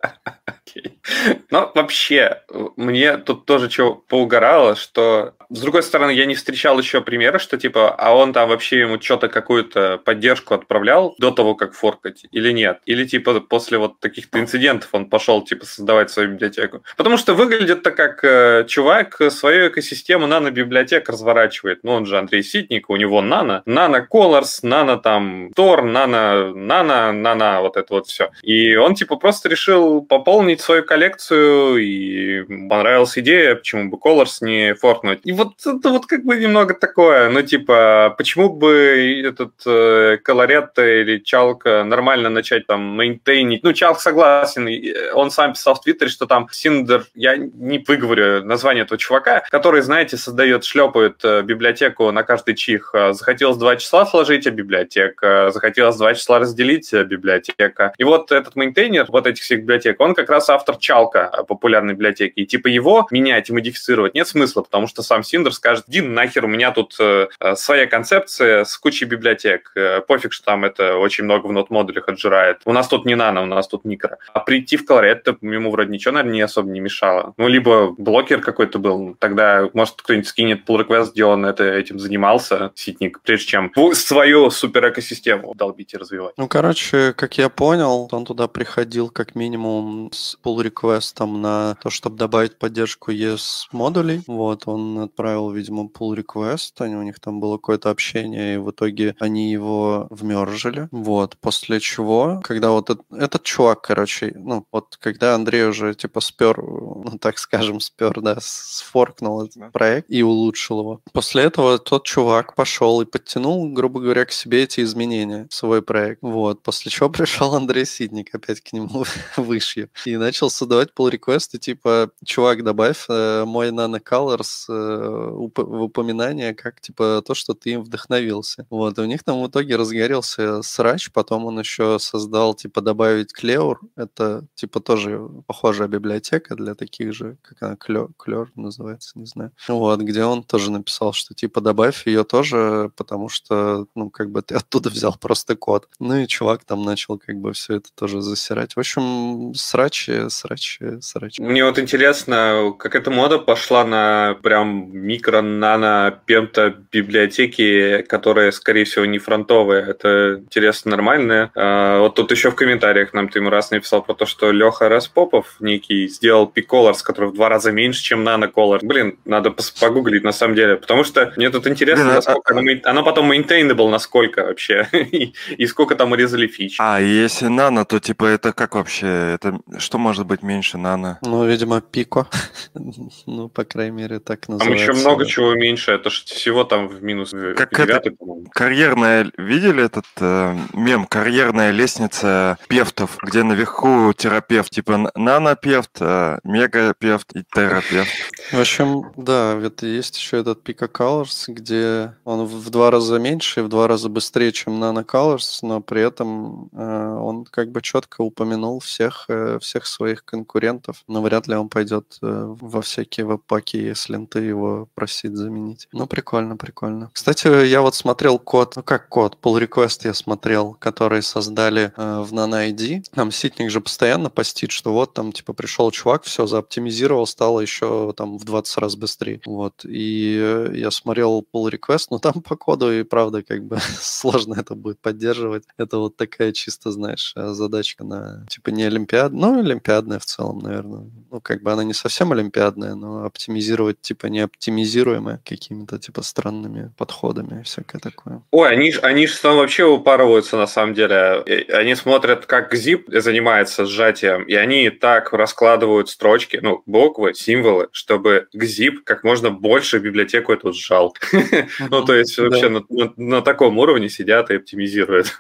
Но 1.50 1.70
вообще, 1.74 2.42
мне 2.76 3.16
тут 3.18 3.46
тоже 3.46 3.70
что 3.70 3.94
поугорало, 3.94 4.76
что 4.76 5.34
с 5.50 5.60
другой 5.60 5.82
стороны, 5.82 6.10
я 6.10 6.26
не 6.26 6.34
встречал 6.34 6.78
еще 6.78 7.00
примера, 7.00 7.38
что 7.38 7.56
типа, 7.56 7.94
а 7.94 8.14
он 8.14 8.32
там 8.32 8.48
вообще 8.48 8.80
ему 8.80 9.00
что-то 9.00 9.28
какую-то 9.28 9.98
поддержку 9.98 10.54
отправлял 10.54 11.14
до 11.18 11.30
того, 11.30 11.54
как 11.54 11.74
форкать, 11.74 12.26
или 12.32 12.50
нет? 12.50 12.80
Или 12.86 13.04
типа 13.04 13.40
после 13.40 13.78
вот 13.78 14.00
таких-то 14.00 14.40
инцидентов 14.40 14.88
он 14.92 15.08
пошел 15.08 15.42
типа 15.42 15.64
создавать 15.66 16.10
свою 16.10 16.30
библиотеку? 16.30 16.82
Потому 16.96 17.16
что 17.16 17.34
выглядит 17.34 17.84
это 17.84 17.90
как 17.90 18.24
э, 18.24 18.64
чувак 18.66 19.20
свою 19.30 19.68
экосистему 19.68 20.26
нано-библиотек 20.26 21.08
разворачивает. 21.08 21.80
Ну, 21.82 21.92
он 21.92 22.06
же 22.06 22.18
Андрей 22.18 22.42
Ситник, 22.42 22.88
у 22.88 22.96
него 22.96 23.20
нано, 23.20 23.62
нано 23.66 24.06
Colors, 24.10 24.60
нано 24.62 24.96
там 24.96 25.50
Тор, 25.54 25.82
нано, 25.82 26.54
нано, 26.54 27.12
нано, 27.12 27.60
вот 27.60 27.76
это 27.76 27.94
вот 27.94 28.06
все. 28.06 28.30
И 28.42 28.74
он 28.76 28.94
типа 28.94 29.16
просто 29.16 29.48
решил 29.48 30.02
пополнить 30.02 30.60
свою 30.64 30.84
коллекцию, 30.84 31.78
и 31.78 32.42
понравилась 32.68 33.16
идея, 33.18 33.54
почему 33.54 33.90
бы 33.90 33.98
Colors 33.98 34.38
не 34.40 34.74
форкнуть. 34.74 35.20
И 35.24 35.32
вот 35.32 35.52
это 35.64 35.88
вот 35.90 36.06
как 36.06 36.24
бы 36.24 36.36
немного 36.36 36.74
такое, 36.74 37.28
ну 37.28 37.42
типа, 37.42 38.14
почему 38.16 38.50
бы 38.50 39.22
этот 39.24 39.52
э, 39.66 40.18
Colorette 40.22 40.86
или 40.86 41.18
Chalk 41.18 41.73
а 41.73 41.84
нормально 41.84 42.30
начать 42.30 42.66
там 42.66 42.80
maintain 42.80 43.35
ить? 43.35 43.62
Ну, 43.62 43.72
Chalk 43.72 44.00
согласен, 44.00 44.68
он 45.14 45.30
сам 45.30 45.52
писал 45.52 45.74
в 45.74 45.80
Твиттере, 45.80 46.10
что 46.10 46.26
там 46.26 46.48
Синдре, 46.50 47.04
я 47.14 47.36
не 47.36 47.78
выговорю 47.86 48.44
название 48.44 48.84
этого 48.84 48.98
чувака, 48.98 49.42
который, 49.50 49.82
знаете, 49.82 50.16
создает, 50.16 50.64
шлепает 50.64 51.24
э, 51.24 51.42
библиотеку 51.42 52.10
на 52.10 52.22
каждый 52.22 52.54
чих. 52.54 52.90
Э, 52.94 53.12
захотелось 53.12 53.56
два 53.56 53.76
числа 53.76 54.06
сложить, 54.06 54.46
а 54.46 54.50
библиотека. 54.50 55.50
Захотелось 55.52 55.96
два 55.96 56.14
числа 56.14 56.38
разделить, 56.38 56.92
а 56.94 57.04
библиотека. 57.04 57.92
И 57.98 58.04
вот 58.04 58.32
этот 58.32 58.56
maintainer 58.56 59.06
вот 59.08 59.26
этих 59.26 59.42
всех 59.42 59.60
библиотек, 59.60 60.00
он 60.00 60.14
как 60.14 60.30
раз 60.30 60.48
автор 60.54 60.76
Chalk 60.76 61.21
а 61.21 61.30
э, 61.32 61.44
популярной 61.44 61.94
библиотеки. 61.94 62.40
И 62.40 62.46
типа 62.46 62.68
его 62.68 63.06
менять 63.10 63.50
и 63.50 63.52
модифицировать 63.52 64.14
нет 64.14 64.26
смысла, 64.26 64.62
потому 64.62 64.86
что 64.86 65.02
сам 65.02 65.22
Синдре 65.22 65.52
скажет, 65.52 65.84
иди 65.88 66.14
нахер, 66.14 66.44
у 66.44 66.48
меня 66.48 66.70
тут 66.70 66.96
э, 66.98 67.28
своя 67.54 67.86
концепция 67.86 68.64
с 68.64 68.76
кучей 68.78 69.04
библиотек. 69.04 69.72
Э, 69.74 70.00
пофиг, 70.00 70.32
что 70.32 70.44
там 70.46 70.64
это 70.64 70.96
очень 70.96 71.24
много 71.24 71.46
в 71.46 71.52
нот-модулях 71.52 72.08
отжирает. 72.08 72.58
У 72.64 72.72
нас 72.72 72.88
тут 72.88 73.04
не 73.04 73.14
нано, 73.14 73.42
у 73.42 73.46
нас 73.46 73.68
тут 73.68 73.84
микро. 73.84 74.18
А 74.32 74.40
прийти 74.40 74.76
в 74.76 74.88
Colorado 74.88 75.36
ему 75.40 75.70
вроде 75.70 75.90
ничего, 75.90 76.14
наверное, 76.14 76.34
не 76.34 76.42
особо 76.42 76.70
не 76.70 76.80
мешало. 76.80 77.34
Ну, 77.36 77.48
либо 77.48 77.94
блокер 77.96 78.40
какой-то 78.40 78.78
был. 78.78 79.16
Тогда, 79.18 79.68
может, 79.72 79.96
кто-нибудь 79.96 80.28
скинет 80.28 80.68
pull 80.68 80.86
request, 80.86 81.12
где 81.12 81.24
он 81.24 81.44
это, 81.44 81.64
этим 81.64 81.98
занимался, 81.98 82.72
ситник, 82.74 83.20
прежде 83.22 83.46
чем 83.46 83.72
свою 83.94 84.50
супер 84.50 84.88
экосистему 84.88 85.54
долбить 85.54 85.94
и 85.94 85.96
развивать. 85.96 86.34
Ну, 86.36 86.48
короче, 86.48 87.12
как 87.14 87.38
я 87.38 87.48
понял, 87.48 88.08
он 88.10 88.24
туда 88.24 88.48
приходил 88.48 89.10
как 89.10 89.34
минимум 89.34 90.10
с 90.12 90.36
pull 90.44 90.62
реквестом 90.62 91.40
на 91.40 91.76
то, 91.82 91.90
чтобы 91.90 92.16
добавить 92.16 92.58
поддержку 92.58 93.12
ES 93.12 93.66
модулей. 93.72 94.22
Вот, 94.26 94.64
он 94.66 94.98
отправил, 94.98 95.50
видимо, 95.50 95.84
pull 95.84 96.16
request, 96.16 96.72
они, 96.78 96.96
у 96.96 97.02
них 97.02 97.18
там 97.20 97.40
было 97.40 97.56
какое-то 97.56 97.90
общение, 97.90 98.54
и 98.54 98.58
в 98.58 98.70
итоге 98.70 99.16
они 99.18 99.50
его 99.50 100.06
вмержили. 100.10 100.88
Вот, 100.90 101.36
после 101.38 101.80
чего, 101.80 102.40
когда 102.44 102.70
вот 102.70 102.90
этот, 102.90 103.06
этот 103.10 103.42
чувак, 103.42 103.82
короче, 103.82 104.32
ну, 104.36 104.66
вот 104.70 104.96
когда 105.00 105.34
Андрей 105.34 105.64
уже, 105.64 105.94
типа, 105.94 106.20
спер, 106.20 106.58
ну, 106.58 107.18
так 107.20 107.38
скажем, 107.38 107.80
спер, 107.80 108.20
да, 108.20 108.36
сфоркнул 108.40 109.44
этот 109.44 109.72
проект 109.72 110.10
и 110.10 110.22
улучшил 110.22 110.80
его. 110.80 111.00
После 111.12 111.44
этого 111.44 111.78
тот 111.78 112.04
чувак 112.04 112.54
пошел 112.54 113.00
и 113.00 113.04
подтянул, 113.04 113.72
грубо 113.72 114.00
говоря, 114.00 114.24
к 114.24 114.32
себе 114.32 114.64
эти 114.64 114.80
изменения 114.82 115.46
в 115.50 115.54
свой 115.54 115.82
проект. 115.82 116.20
Вот, 116.22 116.62
после 116.62 116.90
чего 116.90 117.08
пришел 117.08 117.54
Андрей 117.54 117.86
Сидник 117.86 118.34
опять 118.34 118.60
к 118.60 118.72
нему 118.72 119.04
вышью 119.36 119.88
и 120.04 120.16
начал 120.16 120.33
создавать 120.34 120.90
pull 120.96 121.10
реквесты 121.10 121.58
типа, 121.58 122.10
чувак, 122.24 122.62
добавь 122.64 123.04
э, 123.08 123.44
мой 123.44 123.70
Nano 123.70 124.00
Colors 124.02 124.64
э, 124.68 125.30
уп- 125.32 125.62
в 125.64 125.82
упоминание, 125.82 126.54
как, 126.54 126.80
типа, 126.80 127.22
то, 127.26 127.34
что 127.34 127.54
ты 127.54 127.70
им 127.70 127.82
вдохновился. 127.82 128.66
Вот, 128.70 128.98
и 128.98 129.02
у 129.02 129.04
них 129.04 129.22
там 129.24 129.42
в 129.42 129.48
итоге 129.48 129.76
разгорелся 129.76 130.62
срач, 130.62 131.10
потом 131.12 131.46
он 131.46 131.58
еще 131.58 131.98
создал, 131.98 132.54
типа, 132.54 132.80
добавить 132.80 133.32
Клеур, 133.32 133.80
это, 133.96 134.46
типа, 134.54 134.80
тоже 134.80 135.20
похожая 135.46 135.88
библиотека 135.88 136.54
для 136.56 136.74
таких 136.74 137.12
же, 137.14 137.36
как 137.42 137.62
она, 137.62 137.76
Клёр, 137.76 138.10
Клёр 138.18 138.50
называется, 138.54 139.18
не 139.18 139.26
знаю. 139.26 139.52
Вот, 139.68 140.00
где 140.00 140.24
он 140.24 140.42
тоже 140.42 140.70
написал, 140.70 141.12
что, 141.12 141.34
типа, 141.34 141.60
добавь 141.60 142.06
ее 142.06 142.24
тоже, 142.24 142.90
потому 142.96 143.28
что, 143.28 143.86
ну, 143.94 144.10
как 144.10 144.30
бы 144.30 144.42
ты 144.42 144.54
оттуда 144.54 144.90
взял 144.90 145.14
просто 145.16 145.56
код. 145.56 145.88
Ну 145.98 146.16
и 146.16 146.26
чувак 146.26 146.64
там 146.64 146.82
начал, 146.84 147.18
как 147.18 147.36
бы, 147.36 147.52
все 147.52 147.76
это 147.76 147.90
тоже 147.94 148.20
засирать. 148.20 148.74
В 148.76 148.78
общем, 148.78 149.52
срачи, 149.54 150.23
срачи, 150.28 151.00
срачи. 151.00 151.40
Мне 151.40 151.64
вот 151.64 151.78
интересно, 151.78 152.74
как 152.78 152.94
эта 152.94 153.10
мода 153.10 153.38
пошла 153.38 153.84
на 153.84 154.36
прям 154.42 154.90
микро-нано 154.92 156.20
пемта 156.26 156.74
библиотеки, 156.92 158.02
которые, 158.02 158.52
скорее 158.52 158.84
всего, 158.84 159.04
не 159.04 159.18
фронтовые. 159.18 159.84
Это 159.88 160.36
интересно, 160.40 160.92
нормально. 160.92 161.50
А, 161.54 162.00
вот 162.00 162.14
тут 162.14 162.30
еще 162.30 162.50
в 162.50 162.54
комментариях 162.54 163.12
нам 163.12 163.28
ты 163.28 163.40
раз 163.48 163.70
написал 163.70 164.02
про 164.02 164.14
то, 164.14 164.26
что 164.26 164.50
Леха 164.50 164.88
Распопов 164.88 165.56
некий 165.60 166.08
сделал 166.08 166.46
пиколорс, 166.46 167.02
который 167.02 167.30
в 167.30 167.34
два 167.34 167.48
раза 167.48 167.72
меньше, 167.72 168.02
чем 168.02 168.24
нано-колор. 168.24 168.80
Блин, 168.82 169.18
надо 169.24 169.54
погуглить 169.80 170.24
на 170.24 170.32
самом 170.32 170.54
деле, 170.54 170.76
потому 170.76 171.04
что 171.04 171.32
мне 171.36 171.50
тут 171.50 171.66
интересно, 171.66 172.04
Блин, 172.04 172.14
насколько 172.16 172.54
а... 172.54 172.58
оно, 172.58 172.70
оно 172.84 173.04
потом 173.04 173.30
maintainable, 173.30 173.88
насколько 173.90 174.44
вообще, 174.44 174.88
и, 174.92 175.34
и 175.56 175.66
сколько 175.66 175.94
там 175.94 176.12
урезали 176.12 176.46
фич. 176.46 176.76
А, 176.78 177.00
если 177.00 177.46
нано, 177.46 177.84
то 177.84 178.00
типа 178.00 178.24
это 178.26 178.52
как 178.52 178.74
вообще, 178.74 179.34
это 179.34 179.58
что 179.78 179.98
может 180.14 180.26
быть 180.28 180.42
меньше 180.42 180.78
нано? 180.78 181.18
Ну, 181.22 181.44
видимо, 181.44 181.80
пико. 181.80 182.28
ну, 183.26 183.48
по 183.48 183.64
крайней 183.64 183.96
мере, 183.96 184.20
так 184.20 184.48
называется. 184.48 184.86
Там 184.86 184.94
еще 184.94 185.04
много 185.04 185.26
чего 185.26 185.54
меньше, 185.54 185.90
это 185.90 186.08
же 186.08 186.24
всего 186.24 186.62
там 186.62 186.86
в 186.86 187.02
минус 187.02 187.32
как 187.56 187.74
9, 187.74 187.90
это, 187.90 188.10
карьерная, 188.52 189.32
видели 189.36 189.84
этот 189.84 190.04
э, 190.20 190.56
мем, 190.72 191.06
карьерная 191.06 191.72
лестница 191.72 192.58
певтов, 192.68 193.18
где 193.22 193.42
наверху 193.42 194.12
терапевт, 194.12 194.70
типа 194.70 195.10
нанопевт, 195.16 195.96
э, 195.98 196.38
мегапевт 196.44 197.34
и 197.34 197.42
терапевт. 197.52 198.10
В 198.52 198.60
общем, 198.60 199.12
да, 199.16 199.58
это 199.60 199.86
есть 199.86 200.16
еще 200.16 200.38
этот 200.38 200.62
Pico 200.68 200.88
Colors, 200.88 201.46
где 201.48 202.14
он 202.24 202.44
в 202.44 202.70
два 202.70 202.92
раза 202.92 203.18
меньше 203.18 203.60
и 203.60 203.62
в 203.64 203.68
два 203.68 203.88
раза 203.88 204.08
быстрее, 204.08 204.52
чем 204.52 204.80
Nano 204.80 205.04
Colors, 205.04 205.58
но 205.62 205.80
при 205.80 206.02
этом 206.02 206.68
э, 206.72 207.18
он 207.20 207.46
как 207.46 207.72
бы 207.72 207.82
четко 207.82 208.22
упомянул 208.22 208.78
всех, 208.78 209.24
э, 209.28 209.58
всех 209.60 209.86
своих 209.94 210.24
конкурентов, 210.24 211.04
но 211.08 211.22
вряд 211.22 211.46
ли 211.46 211.54
он 211.54 211.68
пойдет 211.68 212.18
э, 212.22 212.54
во 212.60 212.82
всякие 212.82 213.26
веб-паки, 213.26 213.76
если 213.76 214.24
ты 214.26 214.40
его 214.40 214.88
просить 214.94 215.36
заменить. 215.36 215.88
Ну, 215.92 216.06
прикольно, 216.06 216.56
прикольно. 216.56 217.10
Кстати, 217.12 217.66
я 217.66 217.80
вот 217.80 217.94
смотрел 217.94 218.38
код, 218.38 218.74
ну 218.76 218.82
как 218.82 219.08
код, 219.08 219.38
pull 219.42 219.60
request 219.60 220.00
я 220.04 220.14
смотрел, 220.14 220.74
который 220.74 221.22
создали 221.22 221.92
э, 221.96 222.20
в 222.20 222.32
NanoID. 222.32 223.04
Там 223.14 223.30
ситник 223.30 223.70
же 223.70 223.80
постоянно 223.80 224.30
постит, 224.30 224.70
что 224.70 224.92
вот 224.92 225.14
там 225.14 225.32
типа 225.32 225.52
пришел 225.52 225.90
чувак, 225.90 226.24
все 226.24 226.46
заоптимизировал, 226.46 227.26
стало 227.26 227.60
еще 227.60 228.12
там 228.16 228.38
в 228.38 228.44
20 228.44 228.78
раз 228.78 228.96
быстрее. 228.96 229.40
Вот. 229.46 229.84
И 229.84 230.38
э, 230.40 230.72
я 230.74 230.90
смотрел 230.90 231.44
pull 231.54 231.70
request, 231.70 232.06
но 232.10 232.18
там 232.18 232.32
по 232.48 232.56
коду 232.56 232.92
и 232.92 233.02
правда 233.02 233.42
как 233.42 233.64
бы 233.64 233.78
сложно 234.00 234.54
это 234.58 234.74
будет 234.74 235.00
поддерживать. 235.00 235.64
Это 235.76 235.98
вот 235.98 236.16
такая 236.16 236.52
чисто, 236.52 236.90
знаешь, 236.90 237.32
э, 237.36 237.48
задачка 237.52 238.04
на 238.04 238.46
типа 238.48 238.70
не 238.70 238.84
олимпиад, 238.84 239.32
ну 239.32 239.60
олимпиадная 239.84 240.18
в 240.18 240.24
целом, 240.24 240.58
наверное. 240.58 241.04
Ну 241.30 241.40
как 241.40 241.62
бы 241.62 241.72
она 241.72 241.84
не 241.84 241.94
совсем 241.94 242.32
олимпиадная, 242.32 242.94
но 242.94 243.24
оптимизировать 243.24 244.00
типа 244.00 244.26
не 244.26 244.40
оптимизируемое 244.40 245.40
какими-то 245.44 245.98
типа 245.98 246.22
странными 246.22 246.92
подходами 246.96 247.60
и 247.60 247.64
всякое 247.64 247.98
такое. 247.98 248.42
Ой, 248.50 248.70
они 248.70 248.92
же 248.92 249.00
они 249.00 249.26
ж 249.26 249.36
там 249.36 249.56
вообще 249.56 249.84
упарываются 249.84 250.56
на 250.56 250.66
самом 250.66 250.94
деле. 250.94 251.42
Они 251.72 251.94
смотрят, 251.94 252.46
как 252.46 252.74
zip 252.74 253.20
занимается 253.20 253.84
сжатием, 253.84 254.44
и 254.44 254.54
они 254.54 254.90
так 254.90 255.32
раскладывают 255.32 256.08
строчки, 256.08 256.58
ну, 256.62 256.82
буквы, 256.86 257.34
символы, 257.34 257.88
чтобы 257.92 258.46
zip 258.54 258.98
как 259.04 259.24
можно 259.24 259.50
больше 259.50 259.98
библиотеку 259.98 260.52
эту 260.52 260.72
сжал. 260.72 261.14
Ну, 261.90 262.04
то 262.04 262.14
есть 262.14 262.38
вообще 262.38 262.82
на 263.16 263.42
таком 263.42 263.78
уровне 263.78 264.08
сидят 264.08 264.50
и 264.50 264.56
оптимизируют. 264.56 265.36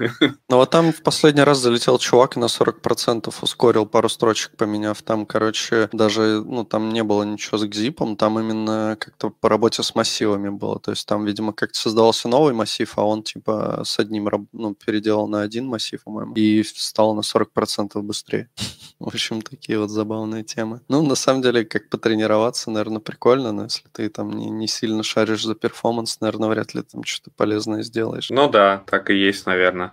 Ну, 0.48 0.56
вот 0.56 0.70
там 0.70 0.92
в 0.92 1.02
последний 1.02 1.42
раз 1.42 1.58
залетел 1.58 1.98
чувак 1.98 2.36
на 2.36 2.46
40% 2.46 3.34
ускорил 3.40 3.86
пару 3.86 4.08
строчек 4.08 4.33
поменяв. 4.56 5.02
Там, 5.02 5.26
короче, 5.26 5.88
даже, 5.92 6.42
ну, 6.44 6.64
там 6.64 6.90
не 6.90 7.02
было 7.02 7.22
ничего 7.22 7.58
с 7.58 7.64
гзипом, 7.64 8.16
там 8.16 8.38
именно 8.38 8.96
как-то 8.98 9.30
по 9.30 9.48
работе 9.48 9.82
с 9.82 9.94
массивами 9.94 10.48
было. 10.48 10.78
То 10.78 10.90
есть 10.92 11.06
там, 11.06 11.24
видимо, 11.24 11.52
как-то 11.52 11.78
создавался 11.78 12.28
новый 12.28 12.54
массив, 12.54 12.92
а 12.96 13.02
он, 13.02 13.22
типа, 13.22 13.82
с 13.84 13.98
одним, 13.98 14.48
ну, 14.52 14.74
переделал 14.74 15.28
на 15.28 15.42
один 15.42 15.66
массив, 15.66 16.02
по-моему, 16.02 16.34
и 16.34 16.62
стал 16.62 17.14
на 17.14 17.20
40% 17.20 18.00
быстрее. 18.02 18.48
В 18.98 19.08
общем, 19.08 19.42
такие 19.42 19.78
вот 19.78 19.90
забавные 19.90 20.44
темы. 20.44 20.80
Ну, 20.88 21.02
на 21.02 21.14
самом 21.14 21.42
деле, 21.42 21.64
как 21.64 21.88
потренироваться, 21.88 22.70
наверное, 22.70 23.00
прикольно, 23.00 23.52
но 23.52 23.64
если 23.64 23.84
ты 23.92 24.08
там 24.08 24.30
не, 24.30 24.50
не 24.50 24.68
сильно 24.68 25.02
шаришь 25.02 25.44
за 25.44 25.54
перформанс, 25.54 26.20
наверное, 26.20 26.48
вряд 26.48 26.74
ли 26.74 26.82
там 26.82 27.04
что-то 27.04 27.30
полезное 27.36 27.82
сделаешь. 27.82 28.30
Ну 28.30 28.48
да, 28.48 28.82
так 28.86 29.10
и 29.10 29.14
есть, 29.14 29.46
наверное. 29.46 29.92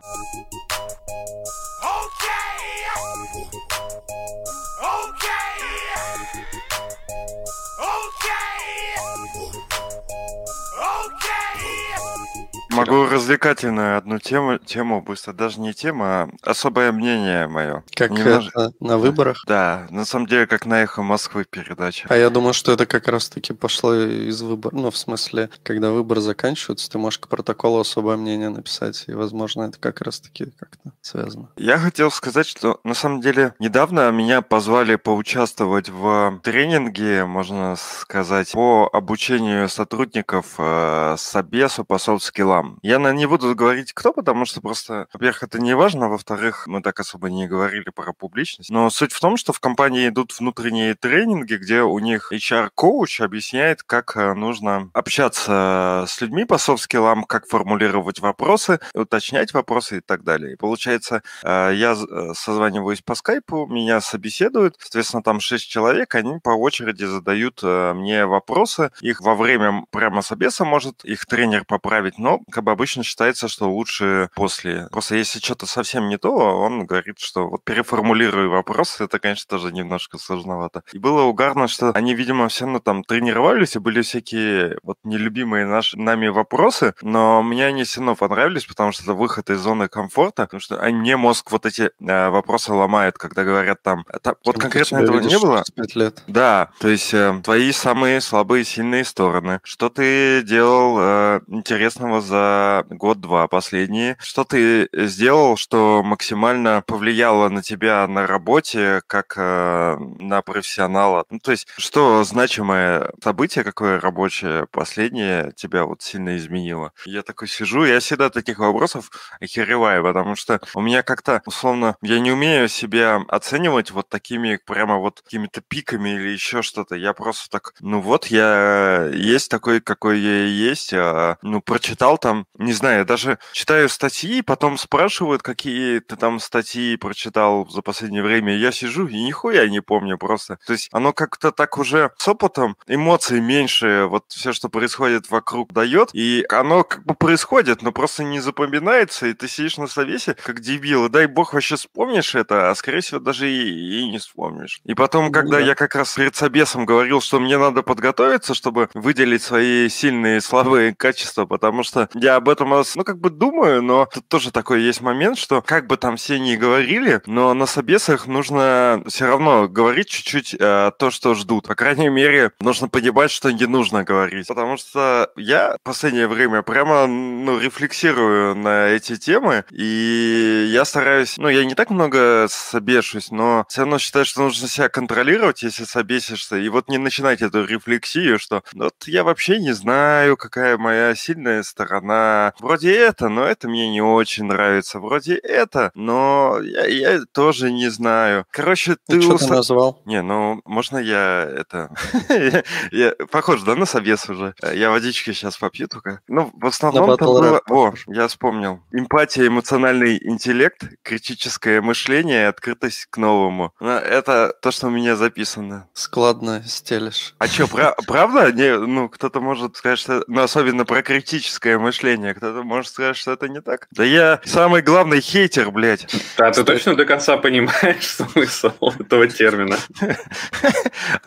Могу 12.71 13.05
развлекательную 13.05 13.97
одну 13.97 14.17
тему, 14.19 14.57
тему 14.57 15.01
быстро, 15.01 15.33
даже 15.33 15.59
не 15.59 15.73
тема, 15.73 16.05
а 16.05 16.29
особое 16.43 16.91
мнение 16.91 17.47
мое. 17.47 17.83
Как 17.93 18.11
Немнож... 18.11 18.47
это, 18.47 18.71
на 18.79 18.97
выборах? 18.97 19.43
Да, 19.45 19.87
на 19.89 20.05
самом 20.05 20.27
деле, 20.27 20.47
как 20.47 20.65
на 20.65 20.81
«Эхо 20.81 21.01
Москвы» 21.01 21.45
передача. 21.49 22.07
А 22.09 22.15
я 22.15 22.29
думаю, 22.29 22.53
что 22.53 22.71
это 22.71 22.85
как 22.85 23.07
раз-таки 23.07 23.53
пошло 23.53 23.93
из 23.95 24.41
выбора, 24.41 24.75
ну, 24.75 24.89
в 24.89 24.97
смысле, 24.97 25.49
когда 25.63 25.91
выборы 25.91 26.21
заканчиваются, 26.21 26.89
ты 26.89 26.97
можешь 26.97 27.19
к 27.19 27.27
протоколу 27.27 27.79
особое 27.79 28.15
мнение 28.15 28.49
написать, 28.49 29.03
и, 29.07 29.13
возможно, 29.13 29.63
это 29.63 29.77
как 29.77 30.01
раз-таки 30.01 30.51
как-то 30.57 30.91
связано. 31.01 31.49
Я 31.57 31.77
хотел 31.77 32.09
сказать, 32.09 32.47
что, 32.47 32.79
на 32.83 32.93
самом 32.93 33.21
деле, 33.21 33.53
недавно 33.59 34.09
меня 34.11 34.41
позвали 34.41 34.95
поучаствовать 34.95 35.89
в 35.89 36.39
тренинге, 36.43 37.25
можно 37.25 37.75
сказать, 37.77 38.51
по 38.53 38.89
обучению 38.91 39.67
сотрудников 39.67 40.55
э, 40.57 41.15
собесу 41.17 41.83
по 41.83 41.97
софт-скиллам 41.97 42.60
вам. 42.61 42.79
Я 42.81 42.99
на 42.99 43.11
не 43.11 43.25
буду 43.25 43.53
говорить 43.55 43.93
кто, 43.93 44.13
потому 44.13 44.45
что 44.45 44.61
просто, 44.61 45.07
во-первых, 45.13 45.43
это 45.43 45.59
не 45.59 45.75
важно, 45.75 46.09
во-вторых, 46.09 46.67
мы 46.67 46.81
так 46.81 46.99
особо 46.99 47.29
не 47.29 47.47
говорили 47.47 47.89
про 47.89 48.13
публичность. 48.13 48.69
Но 48.69 48.89
суть 48.89 49.11
в 49.11 49.19
том, 49.19 49.37
что 49.37 49.53
в 49.53 49.59
компании 49.59 50.07
идут 50.07 50.37
внутренние 50.39 50.95
тренинги, 50.95 51.55
где 51.55 51.81
у 51.81 51.97
них 51.99 52.31
HR-коуч 52.31 53.21
объясняет, 53.21 53.83
как 53.83 54.15
э, 54.15 54.33
нужно 54.33 54.89
общаться 54.93 56.05
с 56.07 56.21
людьми 56.21 56.45
по 56.45 56.57
софт-скиллам, 56.57 57.23
как 57.23 57.47
формулировать 57.47 58.19
вопросы, 58.19 58.79
уточнять 58.93 59.53
вопросы 59.53 59.97
и 59.97 60.01
так 60.01 60.23
далее. 60.23 60.53
И 60.53 60.55
получается, 60.55 61.23
э, 61.43 61.71
я 61.75 61.93
э, 61.93 62.33
созваниваюсь 62.35 63.01
по 63.01 63.15
скайпу, 63.15 63.67
меня 63.67 64.01
собеседуют, 64.01 64.75
соответственно, 64.79 65.23
там 65.23 65.39
шесть 65.39 65.69
человек, 65.69 66.15
они 66.15 66.39
по 66.39 66.51
очереди 66.51 67.05
задают 67.05 67.61
мне 67.63 68.25
вопросы. 68.25 68.91
Их 69.01 69.21
во 69.21 69.35
время 69.35 69.85
прямо 69.91 70.21
собеса 70.21 70.65
может 70.65 71.03
их 71.03 71.25
тренер 71.25 71.65
поправить, 71.65 72.17
но 72.17 72.39
как 72.51 72.63
бы 72.63 72.71
обычно 72.71 73.03
считается, 73.03 73.47
что 73.47 73.71
лучше 73.71 74.29
после. 74.35 74.87
Просто 74.91 75.15
если 75.15 75.39
что-то 75.39 75.65
совсем 75.65 76.09
не 76.09 76.17
то, 76.17 76.31
он 76.31 76.85
говорит, 76.85 77.19
что 77.19 77.47
вот 77.47 77.63
переформулирую 77.63 78.49
вопрос, 78.49 79.01
это, 79.01 79.19
конечно, 79.19 79.49
тоже 79.49 79.71
немножко 79.71 80.17
сложновато. 80.17 80.83
И 80.93 80.99
было 80.99 81.23
угарно, 81.23 81.67
что 81.67 81.91
они, 81.91 82.13
видимо, 82.13 82.47
все 82.47 82.65
равно 82.65 82.79
там 82.79 83.03
тренировались, 83.03 83.75
и 83.75 83.79
были 83.79 84.01
всякие 84.01 84.77
вот 84.83 84.97
нелюбимые 85.03 85.65
наши, 85.65 85.97
нами 85.97 86.27
вопросы, 86.27 86.93
но 87.01 87.41
мне 87.43 87.65
они 87.65 87.83
все 87.83 87.99
равно 87.99 88.15
понравились, 88.15 88.65
потому 88.65 88.91
что 88.91 89.03
это 89.03 89.13
выход 89.13 89.49
из 89.49 89.59
зоны 89.59 89.87
комфорта, 89.87 90.43
потому 90.43 90.61
что 90.61 90.79
они, 90.79 90.97
мне 90.97 91.17
мозг 91.17 91.51
вот 91.51 91.65
эти 91.65 91.91
э, 91.99 92.29
вопросы 92.29 92.73
ломает, 92.73 93.17
когда 93.17 93.43
говорят 93.43 93.81
там, 93.81 94.05
это, 94.09 94.35
вот 94.45 94.55
Чем 94.55 94.61
конкретно 94.61 94.97
этого 94.97 95.19
не 95.19 95.39
было. 95.39 95.63
5 95.75 95.95
лет. 95.95 96.23
Да, 96.27 96.69
то 96.79 96.87
есть 96.87 97.13
э, 97.13 97.39
твои 97.43 97.71
самые 97.71 98.21
слабые 98.21 98.63
сильные 98.63 99.03
стороны, 99.03 99.59
что 99.63 99.89
ты 99.89 100.41
делал 100.43 100.97
э, 100.99 101.41
интересного 101.47 102.21
за 102.21 102.40
год-два 102.89 103.47
последние. 103.47 104.17
Что 104.19 104.43
ты 104.43 104.89
сделал, 104.93 105.57
что 105.57 106.03
максимально 106.03 106.83
повлияло 106.85 107.49
на 107.49 107.61
тебя 107.61 108.07
на 108.07 108.27
работе, 108.27 109.01
как 109.07 109.33
э, 109.37 109.97
на 110.19 110.41
профессионала? 110.41 111.25
Ну, 111.29 111.39
то 111.39 111.51
есть, 111.51 111.67
что 111.77 112.23
значимое 112.23 113.11
событие 113.23 113.63
какое 113.63 113.99
рабочее 113.99 114.67
последнее 114.71 115.51
тебя 115.55 115.85
вот 115.85 116.01
сильно 116.01 116.37
изменило? 116.37 116.91
Я 117.05 117.21
такой 117.21 117.47
сижу, 117.47 117.83
я 117.83 117.99
всегда 117.99 118.29
таких 118.29 118.59
вопросов 118.59 119.09
охереваю, 119.39 120.03
потому 120.03 120.35
что 120.35 120.59
у 120.75 120.81
меня 120.81 121.03
как-то, 121.03 121.41
условно, 121.45 121.95
я 122.01 122.19
не 122.19 122.31
умею 122.31 122.67
себя 122.67 123.21
оценивать 123.27 123.91
вот 123.91 124.09
такими 124.09 124.59
прямо 124.65 124.97
вот 124.97 125.21
какими-то 125.21 125.61
пиками 125.61 126.09
или 126.09 126.29
еще 126.29 126.61
что-то. 126.61 126.95
Я 126.95 127.13
просто 127.13 127.49
так, 127.49 127.73
ну 127.79 128.01
вот, 128.01 128.27
я 128.27 129.09
есть 129.13 129.49
такой, 129.49 129.81
какой 129.81 130.19
я 130.19 130.45
есть, 130.45 130.93
а, 130.93 131.37
ну, 131.41 131.61
прочитал 131.61 132.17
там, 132.17 132.30
не 132.57 132.73
знаю, 132.73 132.99
я 132.99 133.05
даже 133.05 133.39
читаю 133.53 133.89
статьи, 133.89 134.41
потом 134.41 134.77
спрашивают, 134.77 135.41
какие 135.41 135.99
ты 135.99 136.15
там 136.15 136.39
статьи 136.39 136.95
прочитал 136.97 137.67
за 137.69 137.81
последнее 137.81 138.23
время. 138.23 138.57
Я 138.57 138.71
сижу 138.71 139.07
и 139.07 139.21
нихуя 139.21 139.67
не 139.67 139.81
помню 139.81 140.17
просто. 140.17 140.57
То 140.65 140.73
есть 140.73 140.89
оно 140.91 141.13
как-то 141.13 141.51
так 141.51 141.77
уже 141.77 142.11
с 142.17 142.27
опытом, 142.27 142.77
эмоций 142.87 143.39
меньше, 143.41 144.05
вот 144.09 144.25
все, 144.29 144.53
что 144.53 144.69
происходит 144.69 145.29
вокруг, 145.29 145.73
дает, 145.73 146.09
и 146.13 146.45
оно 146.49 146.83
как 146.83 147.05
бы 147.05 147.15
происходит, 147.15 147.81
но 147.81 147.91
просто 147.91 148.23
не 148.23 148.39
запоминается, 148.39 149.27
и 149.27 149.33
ты 149.33 149.47
сидишь 149.47 149.77
на 149.77 149.87
совесе 149.87 150.35
как 150.43 150.59
дебил, 150.59 151.05
и 151.05 151.09
дай 151.09 151.27
бог 151.27 151.53
вообще 151.53 151.75
вспомнишь 151.75 152.35
это, 152.35 152.69
а 152.69 152.75
скорее 152.75 153.01
всего 153.01 153.19
даже 153.19 153.49
и, 153.49 154.01
и 154.01 154.09
не 154.09 154.17
вспомнишь. 154.17 154.81
И 154.85 154.93
потом, 154.93 155.25
ну 155.25 155.31
когда 155.31 155.57
да. 155.57 155.59
я 155.59 155.75
как 155.75 155.95
раз 155.95 156.13
перед 156.13 156.35
собесом 156.35 156.85
говорил, 156.85 157.21
что 157.21 157.39
мне 157.39 157.57
надо 157.57 157.83
подготовиться, 157.83 158.53
чтобы 158.53 158.89
выделить 158.93 159.41
свои 159.41 159.89
сильные 159.89 160.37
и 160.37 160.41
слабые 160.41 160.93
качества, 160.97 161.45
потому 161.45 161.83
что 161.83 162.09
я 162.21 162.35
об 162.35 162.49
этом, 162.49 162.69
ну, 162.69 163.03
как 163.03 163.19
бы 163.19 163.29
думаю, 163.29 163.81
но 163.81 164.07
тут 164.13 164.27
тоже 164.27 164.51
такой 164.51 164.81
есть 164.81 165.01
момент, 165.01 165.37
что 165.37 165.61
как 165.61 165.87
бы 165.87 165.97
там 165.97 166.17
все 166.17 166.39
не 166.39 166.55
говорили, 166.55 167.21
но 167.25 167.53
на 167.53 167.65
собесах 167.65 168.27
нужно 168.27 169.03
все 169.07 169.25
равно 169.25 169.67
говорить 169.67 170.09
чуть-чуть 170.09 170.55
э, 170.59 170.91
то, 170.97 171.09
что 171.09 171.33
ждут. 171.33 171.67
По 171.67 171.75
крайней 171.75 172.09
мере, 172.09 172.51
нужно 172.59 172.87
понимать, 172.87 173.31
что 173.31 173.51
не 173.51 173.65
нужно 173.65 174.03
говорить. 174.03 174.47
Потому 174.47 174.77
что 174.77 175.31
я 175.35 175.77
в 175.77 175.83
последнее 175.83 176.27
время 176.27 176.61
прямо, 176.61 177.07
ну, 177.07 177.59
рефлексирую 177.59 178.55
на 178.55 178.87
эти 178.87 179.15
темы, 179.15 179.65
и 179.71 180.67
я 180.71 180.85
стараюсь, 180.85 181.37
ну, 181.37 181.49
я 181.49 181.65
не 181.65 181.73
так 181.73 181.89
много 181.89 182.45
собешусь, 182.49 183.31
но 183.31 183.65
все 183.67 183.81
равно 183.81 183.97
считаю, 183.97 184.25
что 184.25 184.41
нужно 184.41 184.67
себя 184.67 184.89
контролировать, 184.89 185.63
если 185.63 185.85
собесишься, 185.85 186.57
и 186.57 186.69
вот 186.69 186.87
не 186.87 186.97
начинать 186.99 187.41
эту 187.41 187.65
рефлексию, 187.65 188.37
что 188.37 188.63
вот 188.73 188.93
я 189.05 189.23
вообще 189.23 189.59
не 189.59 189.71
знаю, 189.71 190.37
какая 190.37 190.77
моя 190.77 191.15
сильная 191.15 191.63
сторона. 191.63 192.10
Вроде 192.59 192.95
это, 192.95 193.29
но 193.29 193.45
это 193.45 193.67
мне 193.67 193.89
не 193.89 194.01
очень 194.01 194.45
нравится. 194.45 194.99
Вроде 194.99 195.35
это, 195.35 195.91
но 195.95 196.59
я, 196.61 196.85
я 196.85 197.21
тоже 197.31 197.71
не 197.71 197.89
знаю. 197.89 198.45
Короче, 198.51 198.97
ты... 199.07 199.15
Ну, 199.15 199.21
что 199.21 199.37
ты 199.37 199.47
назвал? 199.47 200.01
Не, 200.05 200.21
ну, 200.21 200.61
можно 200.65 200.97
я 200.97 201.43
это... 201.43 201.93
я, 202.91 203.13
похож, 203.31 203.61
да, 203.63 203.75
на 203.75 203.85
собес 203.85 204.29
уже? 204.29 204.53
Я 204.73 204.91
водички 204.91 205.31
сейчас 205.31 205.57
попью 205.57 205.87
только. 205.87 206.21
Ну, 206.27 206.51
в 206.53 206.65
основном 206.65 207.17
там 207.17 207.27
было... 207.27 207.61
О, 207.69 207.93
я 208.07 208.27
вспомнил. 208.27 208.81
Эмпатия, 208.91 209.47
эмоциональный 209.47 210.17
интеллект, 210.21 210.83
критическое 211.03 211.81
мышление, 211.81 212.47
открытость 212.47 213.07
к 213.09 213.17
новому. 213.17 213.73
Ну, 213.79 213.89
это 213.89 214.53
то, 214.61 214.71
что 214.71 214.87
у 214.87 214.91
меня 214.91 215.15
записано. 215.15 215.87
Складно 215.93 216.63
стелишь. 216.65 217.35
А 217.39 217.47
что, 217.47 217.67
правда? 218.07 218.51
Не, 218.51 218.77
ну, 218.77 219.09
кто-то 219.09 219.41
может 219.41 219.77
сказать, 219.77 219.99
что... 219.99 220.23
Ну, 220.27 220.41
особенно 220.41 220.85
про 220.85 221.01
критическое 221.01 221.77
мышление. 221.77 222.00
Кто-то 222.01 222.63
может 222.63 222.91
сказать, 222.91 223.15
что 223.15 223.31
это 223.31 223.47
не 223.47 223.61
так. 223.61 223.87
Да 223.91 224.03
я 224.03 224.41
самый 224.45 224.81
главный 224.81 225.21
хейтер, 225.21 225.71
блядь. 225.71 226.07
Да, 226.37 226.51
ты 226.51 226.63
точно 226.63 226.95
до 226.95 227.05
конца 227.05 227.37
понимаешь 227.37 228.05
смысл 228.33 228.71
этого 228.99 229.27
термина. 229.27 229.77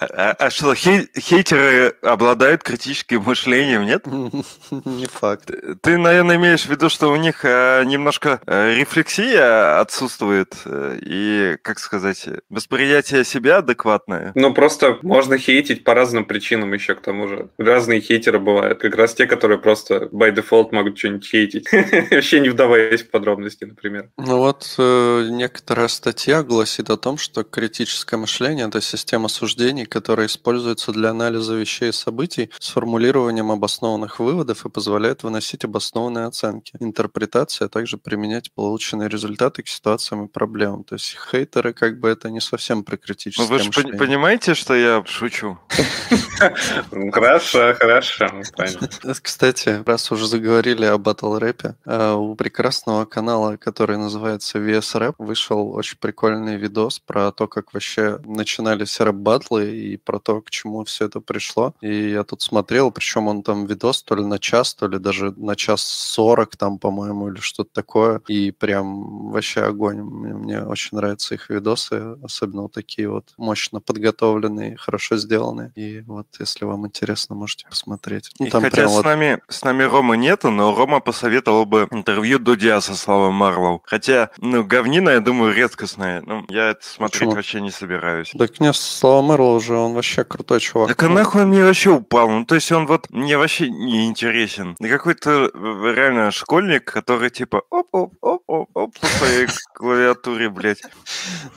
А, 0.00 0.34
а 0.38 0.50
что, 0.50 0.74
хейтеры 0.74 1.94
обладают 2.02 2.62
критическим 2.62 3.22
мышлением, 3.22 3.84
нет? 3.86 4.06
Не 4.84 5.06
факт. 5.06 5.50
Ты, 5.82 5.98
наверное, 5.98 6.36
имеешь 6.36 6.62
в 6.62 6.70
виду, 6.70 6.88
что 6.88 7.10
у 7.10 7.16
них 7.16 7.44
э, 7.44 7.84
немножко 7.84 8.40
э, 8.46 8.74
рефлексия 8.74 9.80
отсутствует 9.80 10.54
э, 10.64 10.98
и, 11.00 11.56
как 11.62 11.78
сказать, 11.78 12.28
восприятие 12.50 13.24
себя 13.24 13.58
адекватное? 13.58 14.32
Ну, 14.34 14.52
просто 14.52 14.98
можно 15.02 15.38
хейтить 15.38 15.84
по 15.84 15.94
разным 15.94 16.24
причинам 16.24 16.72
еще 16.72 16.94
к 16.94 17.00
тому 17.00 17.28
же. 17.28 17.48
Разные 17.58 18.00
хейтеры 18.00 18.38
бывают. 18.38 18.80
Как 18.80 18.94
раз 18.96 19.14
те, 19.14 19.26
которые 19.26 19.58
просто 19.58 20.08
by 20.12 20.34
default 20.34 20.63
Default 20.64 20.74
могут 20.74 20.98
что-нибудь 20.98 21.26
хейтить, 21.26 21.68
вообще 22.10 22.40
не 22.40 22.48
вдаваясь 22.48 23.02
в 23.02 23.10
подробности, 23.10 23.64
например. 23.64 24.10
Ну 24.16 24.38
вот 24.38 24.74
э, 24.78 25.28
некоторая 25.30 25.88
статья 25.88 26.42
гласит 26.42 26.90
о 26.90 26.96
том, 26.96 27.18
что 27.18 27.44
критическое 27.44 28.16
мышление– 28.16 28.66
это 28.68 28.80
система 28.80 29.28
суждений, 29.28 29.84
которая 29.84 30.26
используется 30.26 30.92
для 30.92 31.10
анализа 31.10 31.54
вещей 31.54 31.90
и 31.90 31.92
событий 31.92 32.50
с 32.58 32.70
формулированием 32.70 33.50
обоснованных 33.50 34.20
выводов 34.20 34.66
и 34.66 34.70
позволяет 34.70 35.22
выносить 35.22 35.64
обоснованные 35.64 36.26
оценки, 36.26 36.76
интерпретации, 36.80 37.66
а 37.66 37.68
также 37.68 37.98
применять 37.98 38.52
полученные 38.52 39.08
результаты 39.08 39.62
к 39.62 39.68
ситуациям 39.68 40.26
и 40.26 40.28
проблемам. 40.28 40.84
То 40.84 40.96
есть 40.96 41.16
хейтеры 41.30 41.72
как 41.72 42.00
бы 42.00 42.08
это 42.08 42.30
не 42.30 42.40
совсем 42.40 42.84
про 42.84 42.96
критическое 42.96 43.42
Ну 43.42 43.48
вы 43.48 43.58
же 43.58 43.66
мышление. 43.66 43.98
понимаете, 43.98 44.54
что 44.54 44.74
я 44.74 45.02
шучу? 45.06 45.58
Хорошо, 47.12 47.74
хорошо, 47.74 48.28
понятно. 48.56 49.14
Кстати, 49.22 49.82
раз 49.86 50.10
уже 50.12 50.26
заговорили 50.26 50.43
о 50.44 50.98
батл 50.98 51.36
рэпе, 51.36 51.76
э, 51.84 52.12
у 52.12 52.34
прекрасного 52.34 53.04
канала, 53.04 53.56
который 53.56 53.96
называется 53.96 54.58
VS 54.58 55.00
Rap, 55.00 55.14
вышел 55.18 55.70
очень 55.70 55.98
прикольный 55.98 56.56
видос 56.56 56.98
про 56.98 57.32
то, 57.32 57.46
как 57.46 57.74
вообще 57.74 58.18
начинались 58.24 59.00
рэп-батлы 59.00 59.76
и 59.76 59.96
про 59.96 60.18
то, 60.18 60.40
к 60.40 60.50
чему 60.50 60.84
все 60.84 61.06
это 61.06 61.20
пришло. 61.20 61.74
И 61.80 62.10
я 62.10 62.24
тут 62.24 62.42
смотрел, 62.42 62.90
причем 62.90 63.28
он 63.28 63.42
там 63.42 63.66
видос 63.66 64.02
то 64.02 64.14
ли 64.14 64.24
на 64.24 64.38
час, 64.38 64.74
то 64.74 64.86
ли 64.88 64.98
даже 64.98 65.32
на 65.36 65.56
час 65.56 65.82
сорок 65.82 66.56
там, 66.56 66.78
по-моему, 66.78 67.28
или 67.28 67.40
что-то 67.40 67.70
такое. 67.72 68.20
И 68.28 68.50
прям 68.50 69.30
вообще 69.30 69.62
огонь. 69.62 70.02
Мне, 70.02 70.62
очень 70.62 70.96
нравятся 70.96 71.34
их 71.34 71.50
видосы, 71.50 72.16
особенно 72.22 72.62
вот 72.62 72.72
такие 72.72 73.08
вот 73.08 73.32
мощно 73.36 73.80
подготовленные, 73.80 74.76
хорошо 74.76 75.16
сделанные. 75.16 75.72
И 75.74 76.00
вот, 76.00 76.26
если 76.38 76.64
вам 76.64 76.86
интересно, 76.86 77.34
можете 77.34 77.66
посмотреть. 77.68 78.30
Ну, 78.38 78.46
И 78.46 78.50
там 78.50 78.62
хотя 78.62 78.76
прям 78.76 78.88
с 78.88 78.92
вот 78.92 79.04
нами, 79.04 79.40
с 79.48 79.64
нами 79.64 79.82
Ромы 79.84 80.16
нету, 80.34 80.50
но 80.50 80.74
Рома 80.74 80.98
посоветовал 80.98 81.64
бы 81.64 81.86
интервью 81.92 82.40
Дудя 82.40 82.80
со 82.80 82.96
Славой 82.96 83.30
Марлоу. 83.30 83.82
Хотя, 83.86 84.30
ну, 84.38 84.64
говнина, 84.64 85.10
я 85.10 85.20
думаю, 85.20 85.54
редкостная. 85.54 86.22
Ну, 86.26 86.44
я 86.48 86.70
это 86.70 86.84
смотреть 86.84 87.20
Почему? 87.20 87.34
вообще 87.36 87.60
не 87.60 87.70
собираюсь. 87.70 88.32
Так 88.36 88.58
не, 88.58 88.72
Слава 88.72 89.22
Мерло 89.30 89.54
уже, 89.54 89.74
он 89.76 89.94
вообще 89.94 90.24
крутой 90.24 90.58
чувак. 90.58 90.88
Так 90.88 91.02
а 91.04 91.08
Ну, 91.08 91.14
нахуй 91.14 91.42
он 91.42 91.48
мне 91.50 91.62
вообще 91.62 91.90
упал? 91.90 92.28
Ну, 92.28 92.44
то 92.44 92.56
есть 92.56 92.72
он 92.72 92.86
вот 92.86 93.08
мне 93.10 93.38
вообще 93.38 93.70
не 93.70 94.06
интересен. 94.06 94.74
Да 94.80 94.88
какой-то 94.88 95.50
э, 95.54 95.94
реально 95.94 96.32
школьник, 96.32 96.84
который 96.84 97.30
типа 97.30 97.62
оп-оп-оп-оп-оп 97.70 98.98
по 98.98 99.06
своей 99.06 99.46
клавиатуре, 99.74 100.50
блядь. 100.50 100.82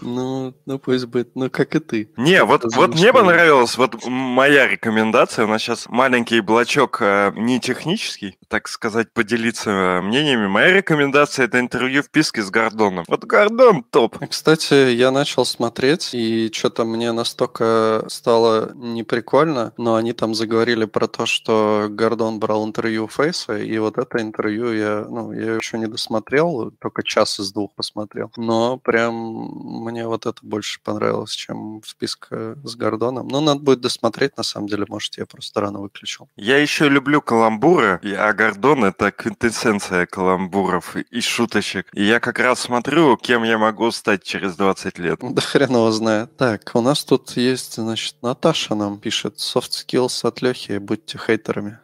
Ну, 0.02 0.54
ну 0.68 0.78
пусть 0.80 1.06
будет, 1.06 1.36
ну 1.36 1.50
как 1.50 1.76
и 1.76 1.80
ты. 1.80 2.10
Не, 2.18 2.44
вот, 2.44 2.64
Это 2.66 2.76
вот 2.78 2.90
мне 2.90 3.08
школьник. 3.10 3.14
понравилась 3.16 3.78
вот 3.78 4.06
моя 4.06 4.68
рекомендация. 4.68 5.46
У 5.46 5.48
нас 5.48 5.62
сейчас 5.64 5.88
маленький 5.90 6.42
блочок 6.42 6.98
э, 7.02 7.32
не 7.36 7.60
технический, 7.60 8.38
так 8.48 8.67
сказать, 8.70 9.12
поделиться 9.14 9.70
э, 9.70 10.02
мнениями. 10.02 10.48
Моя 10.48 10.74
рекомендация 10.74 11.46
это 11.46 11.60
интервью 11.60 12.04
в 12.04 12.10
писке 12.10 12.42
с 12.42 12.50
Гордоном. 12.50 13.06
Вот 13.08 13.24
Гордон 13.24 13.84
топ. 13.84 14.18
Кстати, 14.30 14.92
я 14.92 15.12
начал 15.12 15.46
смотреть, 15.46 16.14
и 16.14 16.52
что-то 16.54 16.84
мне 16.84 17.12
настолько 17.12 18.06
стало 18.10 18.74
неприкольно, 18.76 19.74
но 19.78 19.96
они 19.96 20.14
там 20.14 20.36
заговорили 20.36 20.86
про 20.86 21.08
то, 21.08 21.26
что 21.26 21.88
Гордон 21.90 22.40
брал 22.40 22.66
интервью 22.66 23.06
у 23.06 23.08
Фейса, 23.08 23.58
и 23.58 23.78
вот 23.78 23.98
это 23.98 24.22
интервью 24.22 24.74
я, 24.74 25.06
ну, 25.10 25.32
я 25.32 25.56
еще 25.56 25.78
не 25.78 25.88
досмотрел, 25.88 26.72
только 26.80 27.04
час 27.04 27.40
из 27.40 27.52
двух 27.52 27.74
посмотрел. 27.74 28.32
Но 28.38 28.78
прям 28.78 29.14
мне 29.14 30.08
вот 30.08 30.26
это 30.26 30.40
больше 30.42 30.80
понравилось, 30.84 31.32
чем 31.32 31.82
списка 31.86 32.58
с 32.64 32.76
Гордоном. 32.76 33.28
Ну, 33.28 33.40
надо 33.40 33.62
будет 33.62 33.82
досмотреть, 33.82 34.38
на 34.38 34.44
самом 34.44 34.68
деле, 34.68 34.86
может, 34.90 35.18
я 35.18 35.26
просто 35.26 35.62
рано 35.62 35.80
выключил. 35.80 36.28
Я 36.36 36.58
еще 36.58 36.90
люблю 36.90 37.22
каламбуры, 37.22 38.00
а 38.18 38.34
Гордон 38.34 38.57
это 38.66 39.12
квинтэссенция 39.12 40.06
каламбуров 40.06 40.96
и- 40.98 41.22
шуточек. 41.22 41.88
И 41.94 42.04
я 42.04 42.20
как 42.20 42.40
раз 42.40 42.62
смотрю, 42.62 43.18
кем 43.18 43.44
я 43.44 43.58
могу 43.58 43.92
стать 43.92 44.24
через 44.24 44.56
20 44.56 44.98
лет. 44.98 45.20
Да 45.22 45.42
хрен 45.42 45.70
его 45.72 45.92
знает. 45.92 46.36
Так, 46.38 46.72
у 46.74 46.82
нас 46.82 47.04
тут 47.04 47.38
есть, 47.38 47.76
значит, 47.76 48.16
Наташа 48.22 48.76
нам 48.76 49.00
пишет 49.00 49.38
soft 49.38 49.72
skills 49.72 50.28
от 50.28 50.42
Лехи, 50.42 50.78
будьте 50.78 51.18
хейтерами. 51.18 51.80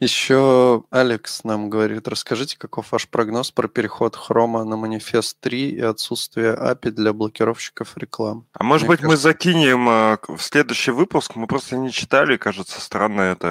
Еще 0.00 0.82
Алекс 0.90 1.44
нам 1.44 1.70
говорит, 1.70 2.08
расскажите, 2.08 2.58
каков 2.58 2.90
ваш 2.90 3.08
прогноз 3.08 3.52
про 3.52 3.68
переход 3.68 4.16
Хрома 4.16 4.64
на 4.64 4.76
манифест 4.76 5.38
3 5.40 5.70
и 5.70 5.80
отсутствие 5.80 6.54
API 6.54 6.90
для 6.90 7.12
блокировщиков 7.12 7.96
реклам? 7.96 8.46
А 8.52 8.64
может 8.64 8.88
Мне 8.88 8.96
быть, 8.96 9.06
мы 9.06 9.16
закинем 9.16 9.88
э, 9.88 10.18
в 10.26 10.40
следующий 10.42 10.90
выпуск? 10.90 11.36
Мы 11.36 11.46
просто 11.46 11.76
не 11.76 11.92
читали, 11.92 12.36
кажется, 12.36 12.80
странно 12.80 13.20
это 13.20 13.48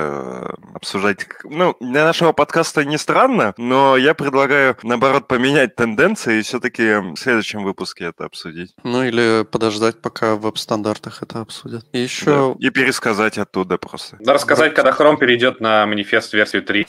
э, 0.51 0.77
Ну, 1.43 1.75
для 1.79 2.03
нашего 2.05 2.31
подкаста 2.31 2.83
не 2.85 2.97
странно, 2.97 3.53
но 3.57 3.97
я 3.97 4.13
предлагаю, 4.13 4.77
наоборот, 4.83 5.27
поменять 5.27 5.75
тенденции 5.75 6.39
и 6.39 6.41
все-таки 6.41 7.13
в 7.13 7.15
следующем 7.17 7.63
выпуске 7.63 8.05
это 8.05 8.25
обсудить. 8.25 8.73
Ну 8.83 9.03
или 9.03 9.43
подождать, 9.43 10.01
пока 10.01 10.35
в 10.35 10.41
веб-стандартах 10.41 11.21
это 11.23 11.41
обсудят. 11.41 11.85
И 11.91 11.99
еще 11.99 12.55
Да. 12.59 12.67
И 12.67 12.69
пересказать 12.69 13.37
оттуда 13.37 13.77
просто. 13.77 14.17
Да 14.19 14.33
рассказать, 14.33 14.73
когда 14.73 14.91
Chrome 14.91 15.17
перейдет 15.17 15.59
на 15.61 15.85
манифест 15.85 16.33
версию 16.33 16.63
3. 16.63 16.87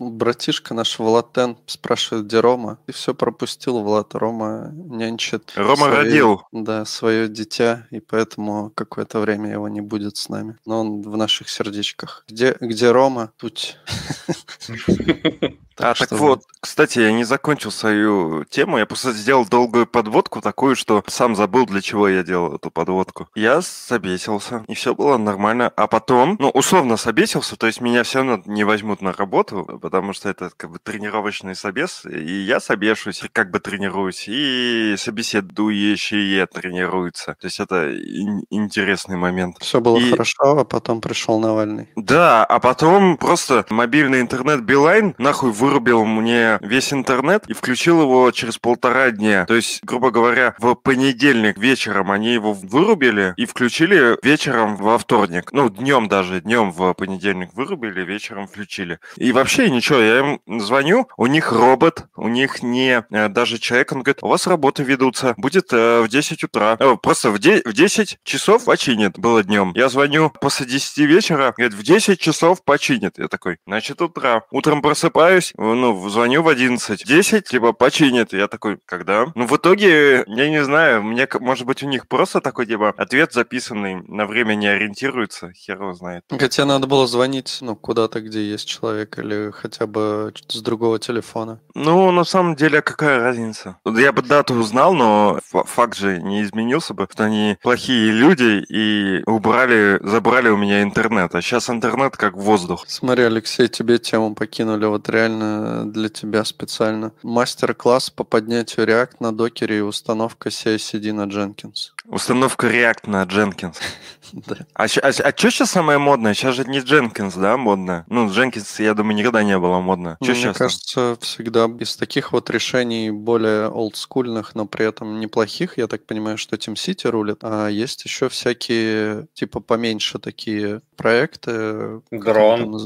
братишка 0.00 0.74
наш 0.74 0.98
Влатен 0.98 1.56
спрашивает, 1.66 2.26
где 2.26 2.40
Рома. 2.40 2.78
Ты 2.86 2.92
все 2.92 3.14
пропустил, 3.14 3.80
Влад. 3.82 4.14
Рома 4.14 4.70
нянчит. 4.72 5.52
Рома 5.56 5.86
свои- 5.86 5.96
родил. 5.96 6.42
Да, 6.52 6.84
свое 6.84 7.28
дитя, 7.28 7.86
и 7.90 8.00
поэтому 8.00 8.70
какое-то 8.70 9.20
время 9.20 9.50
его 9.52 9.68
не 9.68 9.80
будет 9.80 10.16
с 10.16 10.28
нами. 10.28 10.56
Но 10.66 10.80
он 10.80 11.02
в 11.02 11.16
наших 11.16 11.48
сердечках. 11.48 12.24
Где, 12.28 12.56
где 12.60 12.90
Рома? 12.90 13.29
Тут. 13.38 13.78
Тут. 15.80 15.84
А, 15.88 15.94
так 15.94 16.12
вот, 16.12 16.42
кстати, 16.60 16.98
я 16.98 17.12
не 17.12 17.24
закончил 17.24 17.70
свою 17.70 18.44
тему, 18.44 18.78
я 18.78 18.86
просто 18.86 19.12
сделал 19.12 19.46
долгую 19.46 19.86
подводку 19.86 20.40
такую, 20.40 20.76
что 20.76 21.02
сам 21.06 21.34
забыл, 21.34 21.66
для 21.66 21.80
чего 21.80 22.08
я 22.08 22.22
делал 22.22 22.54
эту 22.56 22.70
подводку. 22.70 23.28
Я 23.34 23.62
собесился, 23.62 24.64
и 24.68 24.74
все 24.74 24.94
было 24.94 25.16
нормально. 25.16 25.72
А 25.76 25.86
потом, 25.86 26.36
ну, 26.38 26.50
условно 26.50 26.96
собесился, 26.96 27.56
то 27.56 27.66
есть 27.66 27.80
меня 27.80 28.02
все 28.02 28.18
равно 28.18 28.42
не 28.46 28.64
возьмут 28.64 29.00
на 29.02 29.12
работу, 29.12 29.78
потому 29.80 30.12
что 30.12 30.28
это 30.28 30.50
как 30.56 30.70
бы 30.70 30.78
тренировочный 30.78 31.54
собес, 31.54 32.04
и 32.04 32.32
я 32.42 32.60
собешусь, 32.60 33.22
как 33.32 33.50
бы 33.50 33.58
тренируюсь, 33.60 34.24
и 34.28 34.94
собеседующие 34.98 36.46
тренируются. 36.46 37.36
То 37.40 37.46
есть 37.46 37.60
это 37.60 37.90
ин- 37.92 38.44
интересный 38.50 39.16
момент. 39.16 39.56
Все 39.60 39.80
было 39.80 39.96
И- 39.98 40.10
хорошо, 40.10 40.58
а 40.58 40.64
потом 40.64 41.00
пришел 41.00 41.38
Навальный. 41.40 41.88
Да, 41.96 42.44
а 42.44 42.58
потом 42.60 43.16
просто 43.16 43.64
мобильный 43.70 44.20
интернет 44.20 44.62
Билайн 44.62 45.14
нахуй 45.18 45.50
вырубил 45.70 46.04
мне 46.04 46.58
весь 46.62 46.92
интернет 46.92 47.44
и 47.46 47.52
включил 47.52 48.02
его 48.02 48.28
через 48.32 48.58
полтора 48.58 49.12
дня. 49.12 49.46
То 49.46 49.54
есть, 49.54 49.84
грубо 49.84 50.10
говоря, 50.10 50.56
в 50.58 50.74
понедельник 50.74 51.58
вечером 51.58 52.10
они 52.10 52.32
его 52.34 52.52
вырубили 52.54 53.34
и 53.36 53.46
включили 53.46 54.18
вечером 54.26 54.74
во 54.74 54.98
вторник. 54.98 55.52
Ну, 55.52 55.68
днем 55.70 56.08
даже, 56.08 56.40
днем 56.40 56.72
в 56.72 56.92
понедельник 56.94 57.54
вырубили, 57.54 58.04
вечером 58.04 58.48
включили. 58.48 58.98
И 59.16 59.30
вообще 59.30 59.70
ничего, 59.70 60.00
я 60.00 60.18
им 60.18 60.60
звоню, 60.60 61.08
у 61.16 61.26
них 61.26 61.52
робот, 61.52 62.06
у 62.16 62.26
них 62.26 62.64
не 62.64 63.04
э, 63.08 63.28
даже 63.28 63.58
человек, 63.58 63.92
он 63.92 64.02
говорит, 64.02 64.24
у 64.24 64.28
вас 64.28 64.48
работы 64.48 64.82
ведутся, 64.82 65.34
будет 65.36 65.72
э, 65.72 66.00
в 66.00 66.08
10 66.08 66.42
утра. 66.42 66.76
Э, 66.80 66.96
просто 67.00 67.30
в, 67.30 67.38
де- 67.38 67.62
в 67.64 67.72
10 67.72 68.18
часов 68.24 68.64
починит, 68.64 69.20
было 69.20 69.44
днем. 69.44 69.70
Я 69.76 69.88
звоню 69.88 70.32
после 70.40 70.66
10 70.66 70.98
вечера, 70.98 71.54
говорит, 71.56 71.74
в 71.74 71.82
10 71.84 72.18
часов 72.18 72.64
починит. 72.64 73.18
Я 73.18 73.28
такой, 73.28 73.58
значит, 73.68 74.02
утра. 74.02 74.42
Утром 74.50 74.82
просыпаюсь, 74.82 75.52
ну, 75.60 76.08
звоню 76.08 76.42
в 76.42 76.48
11. 76.48 77.04
10, 77.06 77.44
типа, 77.44 77.72
починит. 77.72 78.32
Я 78.32 78.48
такой, 78.48 78.78
когда? 78.86 79.26
Ну, 79.34 79.46
в 79.46 79.56
итоге, 79.56 80.24
я 80.26 80.48
не 80.50 80.64
знаю, 80.64 81.02
мне, 81.02 81.28
может 81.40 81.66
быть, 81.66 81.82
у 81.82 81.86
них 81.86 82.08
просто 82.08 82.40
такой, 82.40 82.66
типа, 82.66 82.94
ответ 82.96 83.32
записанный, 83.32 84.02
на 84.08 84.26
время 84.26 84.54
не 84.54 84.66
ориентируется, 84.68 85.52
хер 85.52 85.76
его 85.80 85.92
знает. 85.92 86.24
Хотя 86.30 86.64
надо 86.64 86.86
было 86.86 87.06
звонить, 87.06 87.58
ну, 87.60 87.76
куда-то, 87.76 88.20
где 88.20 88.42
есть 88.42 88.66
человек, 88.66 89.18
или 89.18 89.50
хотя 89.50 89.86
бы 89.86 90.32
с 90.48 90.62
другого 90.62 90.98
телефона. 90.98 91.60
Ну, 91.74 92.10
на 92.10 92.24
самом 92.24 92.56
деле, 92.56 92.80
какая 92.82 93.18
разница? 93.20 93.76
Я 93.84 94.12
бы 94.12 94.22
дату 94.22 94.54
узнал, 94.54 94.94
но 94.94 95.40
фа- 95.44 95.64
факт 95.64 95.96
же 95.96 96.20
не 96.22 96.42
изменился 96.42 96.94
бы, 96.94 97.06
что 97.10 97.24
они 97.24 97.56
плохие 97.62 98.10
люди 98.12 98.64
и 98.68 99.22
убрали, 99.26 99.98
забрали 100.02 100.48
у 100.48 100.56
меня 100.56 100.82
интернет. 100.82 101.34
А 101.34 101.42
сейчас 101.42 101.68
интернет 101.70 102.16
как 102.16 102.34
воздух. 102.34 102.84
Смотри, 102.88 103.24
Алексей, 103.24 103.68
тебе 103.68 103.98
тему 103.98 104.34
покинули 104.34 104.86
вот 104.86 105.08
реально 105.08 105.39
для 105.86 106.08
тебя 106.08 106.44
специально. 106.44 107.12
Мастер-класс 107.22 108.10
по 108.10 108.24
поднятию 108.24 108.86
React 108.86 109.16
на 109.20 109.32
докере 109.32 109.78
и 109.78 109.80
установка 109.80 110.48
CI/CD 110.48 111.12
на 111.12 111.26
Jenkins. 111.26 111.92
Установка 112.10 112.66
React 112.66 113.08
на 113.08 113.24
Jenkins. 113.24 113.76
Да. 114.32 114.56
А, 114.74 114.84
а, 114.84 114.86
а 115.08 115.10
что 115.10 115.50
сейчас 115.50 115.70
самое 115.70 115.98
модное? 115.98 116.34
Сейчас 116.34 116.54
же 116.54 116.64
не 116.64 116.78
Jenkins, 116.78 117.40
да, 117.40 117.56
модно? 117.56 118.04
Ну, 118.08 118.28
Jenkins, 118.28 118.80
я 118.80 118.94
думаю, 118.94 119.16
никогда 119.16 119.42
не 119.42 119.58
было 119.58 119.80
модно. 119.80 120.18
Что 120.22 120.32
Ну, 120.32 120.38
Мне 120.38 120.54
кажется, 120.54 121.16
всегда 121.20 121.64
из 121.80 121.96
таких 121.96 122.30
вот 122.30 122.48
решений 122.50 123.10
более 123.10 123.68
олдскульных, 123.68 124.54
но 124.54 124.66
при 124.66 124.86
этом 124.86 125.18
неплохих, 125.18 125.78
я 125.78 125.88
так 125.88 126.06
понимаю, 126.06 126.38
что 126.38 126.54
TeamCity 126.54 127.10
рулит, 127.10 127.38
а 127.42 127.68
есть 127.68 128.04
еще 128.04 128.28
всякие, 128.28 129.26
типа, 129.34 129.58
поменьше 129.60 130.18
такие 130.18 130.82
проекты. 130.96 132.00
Дрон. 132.10 132.76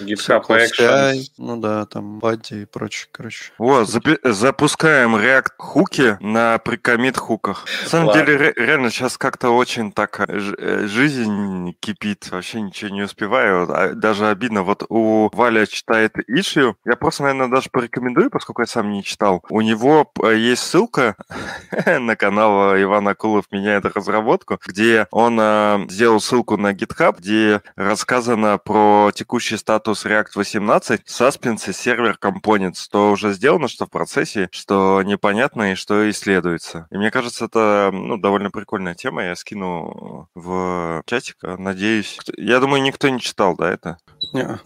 GitHub. 0.00 0.44
CI, 0.48 1.28
ну 1.38 1.56
да, 1.58 1.86
там 1.86 2.18
Buddy 2.18 2.62
и 2.62 2.64
прочее, 2.66 3.08
короче. 3.12 3.52
О, 3.58 3.82
запи- 3.82 4.18
запускаем 4.24 5.16
React 5.16 5.52
хуки 5.56 6.16
на 6.20 6.58
прикомит 6.58 7.16
хуках. 7.16 7.64
На 7.84 7.88
самом 7.88 8.06
Ладно. 8.08 8.26
деле, 8.26 8.53
реально 8.56 8.90
сейчас 8.90 9.18
как-то 9.18 9.50
очень 9.50 9.92
так 9.92 10.20
э, 10.20 10.24
э, 10.28 10.86
жизнь 10.86 11.74
кипит, 11.80 12.28
вообще 12.30 12.60
ничего 12.60 12.90
не 12.90 13.02
успеваю. 13.02 13.68
А 13.70 13.94
Даже 13.94 14.28
обидно. 14.28 14.62
Вот 14.62 14.84
у 14.88 15.30
Валя 15.32 15.66
читает 15.66 16.16
issue. 16.28 16.74
Я 16.84 16.96
просто, 16.96 17.24
наверное, 17.24 17.48
даже 17.48 17.70
порекомендую, 17.70 18.30
поскольку 18.30 18.62
я 18.62 18.66
сам 18.66 18.90
не 18.90 19.02
читал. 19.02 19.42
У 19.50 19.60
него 19.60 20.10
э, 20.22 20.36
есть 20.36 20.62
ссылка 20.62 21.16
на 21.86 22.16
канал 22.16 22.76
Ивана 22.76 23.10
Акулов 23.10 23.46
меняет 23.50 23.84
разработку, 23.84 24.58
где 24.66 25.06
он 25.10 25.40
сделал 25.88 26.20
ссылку 26.20 26.56
на 26.56 26.72
GitHub, 26.72 27.16
где 27.18 27.62
рассказано 27.76 28.58
про 28.58 29.10
текущий 29.14 29.56
статус 29.56 30.04
React 30.06 30.30
18, 30.34 31.02
Suspense 31.06 31.70
и 31.70 31.72
сервер 31.72 32.18
Components, 32.20 32.76
что 32.76 33.10
уже 33.10 33.32
сделано, 33.32 33.68
что 33.68 33.86
в 33.86 33.90
процессе, 33.90 34.48
что 34.52 35.02
непонятно 35.02 35.72
и 35.72 35.74
что 35.74 36.08
исследуется. 36.10 36.86
И 36.90 36.96
мне 36.96 37.10
кажется, 37.10 37.46
это 37.46 37.90
ну, 37.92 38.16
довольно 38.16 38.33
прикольная 38.50 38.94
тема. 38.94 39.24
Я 39.24 39.36
скину 39.36 40.28
в 40.34 41.02
чатик. 41.06 41.36
Надеюсь. 41.42 42.18
Я 42.36 42.60
думаю, 42.60 42.82
никто 42.82 43.08
не 43.08 43.20
читал, 43.20 43.56
да, 43.56 43.70
это? 43.70 43.98
Не, 44.32 44.58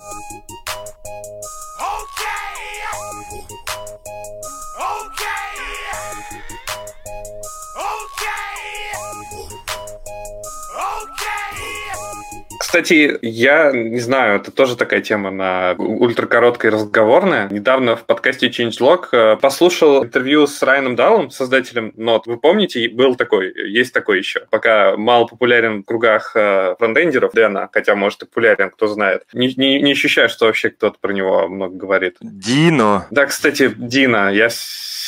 Кстати, 12.68 13.18
я 13.22 13.72
не 13.72 13.98
знаю, 13.98 14.36
это 14.36 14.50
тоже 14.50 14.76
такая 14.76 15.00
тема 15.00 15.30
на 15.30 15.74
ультракороткой 15.78 16.68
разговорная. 16.68 17.48
Недавно 17.48 17.96
в 17.96 18.04
подкасте 18.04 18.48
Changelog 18.48 19.06
э, 19.10 19.36
послушал 19.36 20.04
интервью 20.04 20.46
с 20.46 20.62
Райаном 20.62 20.94
Даллом, 20.94 21.30
создателем 21.30 21.94
Node. 21.96 22.24
Вы 22.26 22.36
помните, 22.36 22.90
был 22.90 23.16
такой, 23.16 23.54
есть 23.70 23.94
такой 23.94 24.18
еще. 24.18 24.40
Пока 24.50 24.98
мало 24.98 25.24
популярен 25.24 25.80
в 25.80 25.86
кругах 25.86 26.32
э, 26.34 26.74
фронтендеров 26.78 27.32
Дэна, 27.32 27.70
хотя, 27.72 27.94
может, 27.94 28.24
и 28.24 28.26
популярен, 28.26 28.68
кто 28.68 28.86
знает. 28.86 29.22
Не, 29.32 29.54
не, 29.56 29.80
не 29.80 29.92
ощущаю, 29.92 30.28
что 30.28 30.44
вообще 30.44 30.68
кто-то 30.68 30.98
про 31.00 31.14
него 31.14 31.48
много 31.48 31.74
говорит. 31.74 32.18
Дино. 32.20 33.06
Да, 33.10 33.24
кстати, 33.24 33.72
Дина. 33.74 34.30
Я 34.30 34.50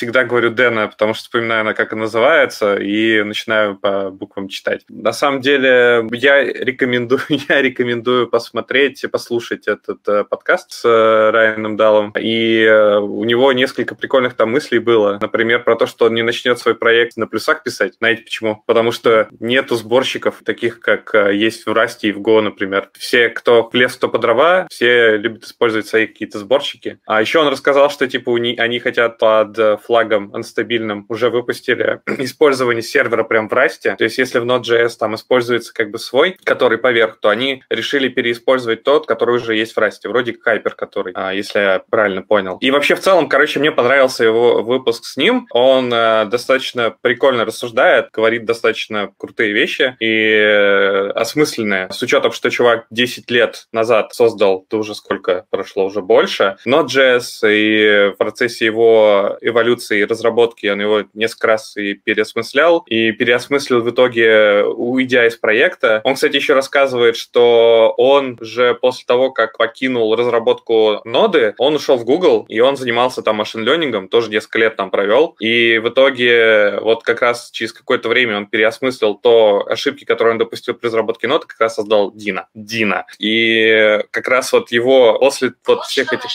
всегда 0.00 0.24
говорю 0.24 0.48
Дэна, 0.48 0.88
потому 0.88 1.12
что 1.12 1.24
вспоминаю, 1.24 1.60
она 1.60 1.74
как 1.74 1.92
она 1.92 2.04
называется, 2.04 2.76
и 2.76 3.22
начинаю 3.22 3.76
по 3.76 4.08
буквам 4.08 4.48
читать. 4.48 4.80
На 4.88 5.12
самом 5.12 5.42
деле, 5.42 6.08
я 6.10 6.42
рекомендую, 6.42 7.20
я 7.28 7.60
рекомендую 7.60 8.26
посмотреть, 8.26 9.04
послушать 9.12 9.68
этот 9.68 10.08
э, 10.08 10.24
подкаст 10.24 10.72
с 10.72 10.84
э, 10.86 11.30
Райаном 11.30 11.76
Даллом. 11.76 12.14
И 12.18 12.62
э, 12.62 12.96
у 12.96 13.24
него 13.24 13.52
несколько 13.52 13.94
прикольных 13.94 14.32
там 14.32 14.50
мыслей 14.50 14.78
было. 14.78 15.18
Например, 15.20 15.62
про 15.62 15.76
то, 15.76 15.84
что 15.84 16.06
он 16.06 16.14
не 16.14 16.22
начнет 16.22 16.58
свой 16.58 16.74
проект 16.74 17.18
на 17.18 17.26
плюсах 17.26 17.62
писать. 17.62 17.96
Знаете 17.98 18.22
почему? 18.22 18.62
Потому 18.64 18.92
что 18.92 19.28
нету 19.38 19.76
сборщиков, 19.76 20.40
таких, 20.42 20.80
как 20.80 21.12
есть 21.30 21.66
в 21.66 21.74
Расте 21.74 22.08
и 22.08 22.12
в 22.12 22.20
Go, 22.20 22.40
например. 22.40 22.88
Все, 22.98 23.28
кто 23.28 23.68
в 23.68 23.74
лес, 23.74 23.96
кто 23.96 24.08
по 24.08 24.18
дрова, 24.18 24.66
все 24.70 25.18
любят 25.18 25.44
использовать 25.44 25.88
свои 25.88 26.06
какие-то 26.06 26.38
сборщики. 26.38 27.00
А 27.04 27.20
еще 27.20 27.40
он 27.40 27.48
рассказал, 27.48 27.90
что 27.90 28.08
типа 28.08 28.34
они 28.34 28.78
хотят 28.78 29.18
под 29.18 29.58
флагом 29.90 30.30
анстабильным 30.32 31.04
уже 31.08 31.30
выпустили 31.30 32.00
использование 32.18 32.80
сервера 32.80 33.24
прям 33.24 33.48
в 33.48 33.52
Расте. 33.52 33.96
То 33.96 34.04
есть 34.04 34.18
если 34.18 34.38
в 34.38 34.44
Node.js 34.44 34.90
там 34.96 35.16
используется 35.16 35.74
как 35.74 35.90
бы 35.90 35.98
свой, 35.98 36.36
который 36.44 36.78
поверх, 36.78 37.18
то 37.18 37.28
они 37.28 37.64
решили 37.68 38.06
переиспользовать 38.06 38.84
тот, 38.84 39.06
который 39.06 39.34
уже 39.34 39.56
есть 39.56 39.74
в 39.74 39.78
Расте. 39.78 40.08
Вроде 40.08 40.30
Hyper, 40.30 40.70
который, 40.76 41.12
а, 41.16 41.34
если 41.34 41.58
я 41.58 41.82
правильно 41.90 42.22
понял. 42.22 42.56
И 42.60 42.70
вообще 42.70 42.94
в 42.94 43.00
целом, 43.00 43.28
короче, 43.28 43.58
мне 43.58 43.72
понравился 43.72 44.22
его 44.22 44.62
выпуск 44.62 45.04
с 45.06 45.16
ним. 45.16 45.48
Он 45.50 45.92
э, 45.92 46.26
достаточно 46.26 46.94
прикольно 47.02 47.44
рассуждает, 47.44 48.10
говорит 48.12 48.44
достаточно 48.44 49.12
крутые 49.18 49.52
вещи 49.52 49.96
и 49.98 50.06
э, 50.06 51.10
осмысленные. 51.16 51.90
С 51.90 52.00
учетом, 52.00 52.30
что 52.30 52.48
чувак 52.48 52.86
10 52.90 53.28
лет 53.32 53.66
назад 53.72 54.14
создал, 54.14 54.64
то 54.68 54.78
уже 54.78 54.94
сколько 54.94 55.46
прошло, 55.50 55.86
уже 55.86 56.00
больше, 56.00 56.58
Node.js, 56.64 57.24
и 57.42 58.12
в 58.12 58.16
процессе 58.16 58.66
его 58.66 59.36
эволюции 59.40 59.79
и 59.90 60.04
разработки 60.04 60.66
он 60.66 60.80
его 60.80 61.02
несколько 61.14 61.48
раз 61.48 61.76
и 61.76 61.94
переосмыслял, 61.94 62.84
и 62.86 63.12
переосмыслил 63.12 63.80
в 63.80 63.90
итоге, 63.90 64.64
уйдя 64.64 65.26
из 65.26 65.36
проекта. 65.36 66.00
Он, 66.04 66.14
кстати, 66.14 66.36
еще 66.36 66.54
рассказывает, 66.54 67.16
что 67.16 67.92
он 67.96 68.38
же 68.40 68.74
после 68.74 69.04
того, 69.06 69.30
как 69.30 69.58
покинул 69.58 70.14
разработку 70.14 71.00
ноды, 71.04 71.54
он 71.58 71.74
ушел 71.74 71.96
в 71.96 72.04
Google, 72.04 72.46
и 72.48 72.60
он 72.60 72.76
занимался 72.76 73.22
там 73.22 73.36
машин-ленингом, 73.36 74.08
тоже 74.08 74.30
несколько 74.30 74.58
лет 74.58 74.76
там 74.76 74.90
провел, 74.90 75.36
и 75.40 75.78
в 75.78 75.88
итоге 75.88 76.78
вот 76.80 77.02
как 77.02 77.22
раз 77.22 77.50
через 77.50 77.72
какое-то 77.72 78.08
время 78.08 78.36
он 78.36 78.46
переосмыслил 78.46 79.14
то 79.14 79.66
ошибки, 79.68 80.04
которые 80.04 80.32
он 80.32 80.38
допустил 80.38 80.74
при 80.74 80.86
разработке 80.86 81.26
ноды, 81.26 81.46
как 81.46 81.60
раз 81.60 81.74
создал 81.74 82.12
Дина. 82.12 82.48
Дина. 82.54 83.06
И 83.18 84.00
как 84.10 84.28
раз 84.28 84.52
вот 84.52 84.70
его 84.70 85.18
после 85.18 85.52
вот 85.66 85.80
Вот 85.80 85.86
всех 85.86 86.12
этих 86.12 86.30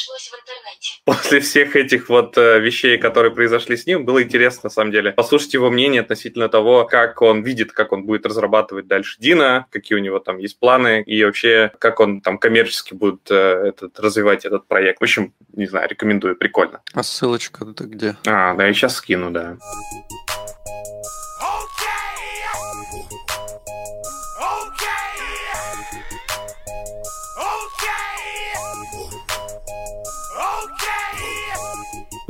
после 1.04 1.40
всех 1.40 1.76
этих 1.76 2.10
вот 2.10 2.38
э, 2.38 2.60
вещей, 2.60 2.98
которые 2.98 3.34
произошли 3.36 3.78
с 3.78 3.86
ним, 3.86 4.06
было 4.06 4.24
интересно, 4.24 4.62
на 4.64 4.70
самом 4.70 4.92
деле, 4.92 5.12
послушать 5.12 5.54
его 5.54 5.70
мнение 5.70 6.02
относительно 6.02 6.50
того, 6.50 6.86
как 6.86 7.22
он 7.22 7.44
видит, 7.44 7.72
как 7.72 7.92
он 7.92 8.06
будет 8.06 8.26
разрабатывать 8.26 8.88
дальше 8.88 9.18
Дина, 9.20 9.68
какие 9.70 9.98
у 9.98 10.02
него 10.02 10.20
там 10.20 10.38
есть 10.38 10.60
планы, 10.60 11.04
и 11.06 11.24
вообще, 11.24 11.72
как 11.80 12.00
он 12.00 12.22
там 12.22 12.38
коммерчески 12.38 12.94
будет 12.94 13.30
э, 13.30 13.36
этот, 13.36 14.00
развивать 14.00 14.46
этот 14.46 14.68
проект. 14.68 15.00
В 15.00 15.04
общем, 15.04 15.34
не 15.54 15.68
знаю, 15.68 15.90
рекомендую, 15.90 16.36
прикольно. 16.36 16.82
а 16.94 17.04
ссылочка-то 17.04 17.86
где? 17.86 18.16
А, 18.26 18.54
да, 18.56 18.66
я 18.66 18.74
сейчас 18.74 18.96
скину, 18.96 19.32
да. 19.32 19.58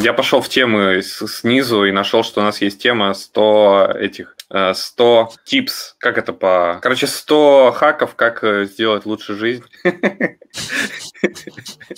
Я 0.06 0.14
пошел 0.14 0.40
в 0.40 0.48
темы 0.50 1.02
снизу 1.02 1.84
и 1.84 1.92
нашел, 1.92 2.24
что 2.24 2.42
у 2.42 2.44
нас 2.44 2.62
есть 2.62 2.80
тема 2.80 3.16
100 3.16 3.94
этих, 4.00 4.36
э, 4.52 4.76
100 4.76 5.32
tips, 5.52 5.96
как 5.98 6.20
это 6.20 6.32
по... 6.32 6.78
Короче, 6.84 7.08
100 7.08 7.72
хаков, 7.76 8.14
как 8.14 8.44
э, 8.44 8.66
сделать 8.66 9.08
лучше 9.08 9.34
жизнь. 9.34 9.64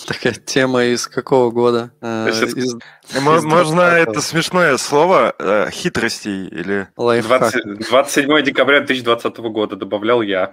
Такая 0.06 0.32
тема 0.32 0.84
из 0.84 1.06
какого 1.06 1.50
года? 1.50 1.90
Э, 2.00 2.30
Можно 3.20 3.80
20-го. 3.82 4.10
это 4.10 4.22
смешное 4.22 4.78
слово 4.78 5.34
э, 5.38 5.68
хитростей 5.70 6.46
или... 6.46 6.88
лайфхак. 6.96 7.52
20 7.52 7.90
27 7.90 8.42
декабря 8.42 8.78
2020 8.78 9.36
года 9.36 9.76
добавлял 9.76 10.22
я. 10.22 10.52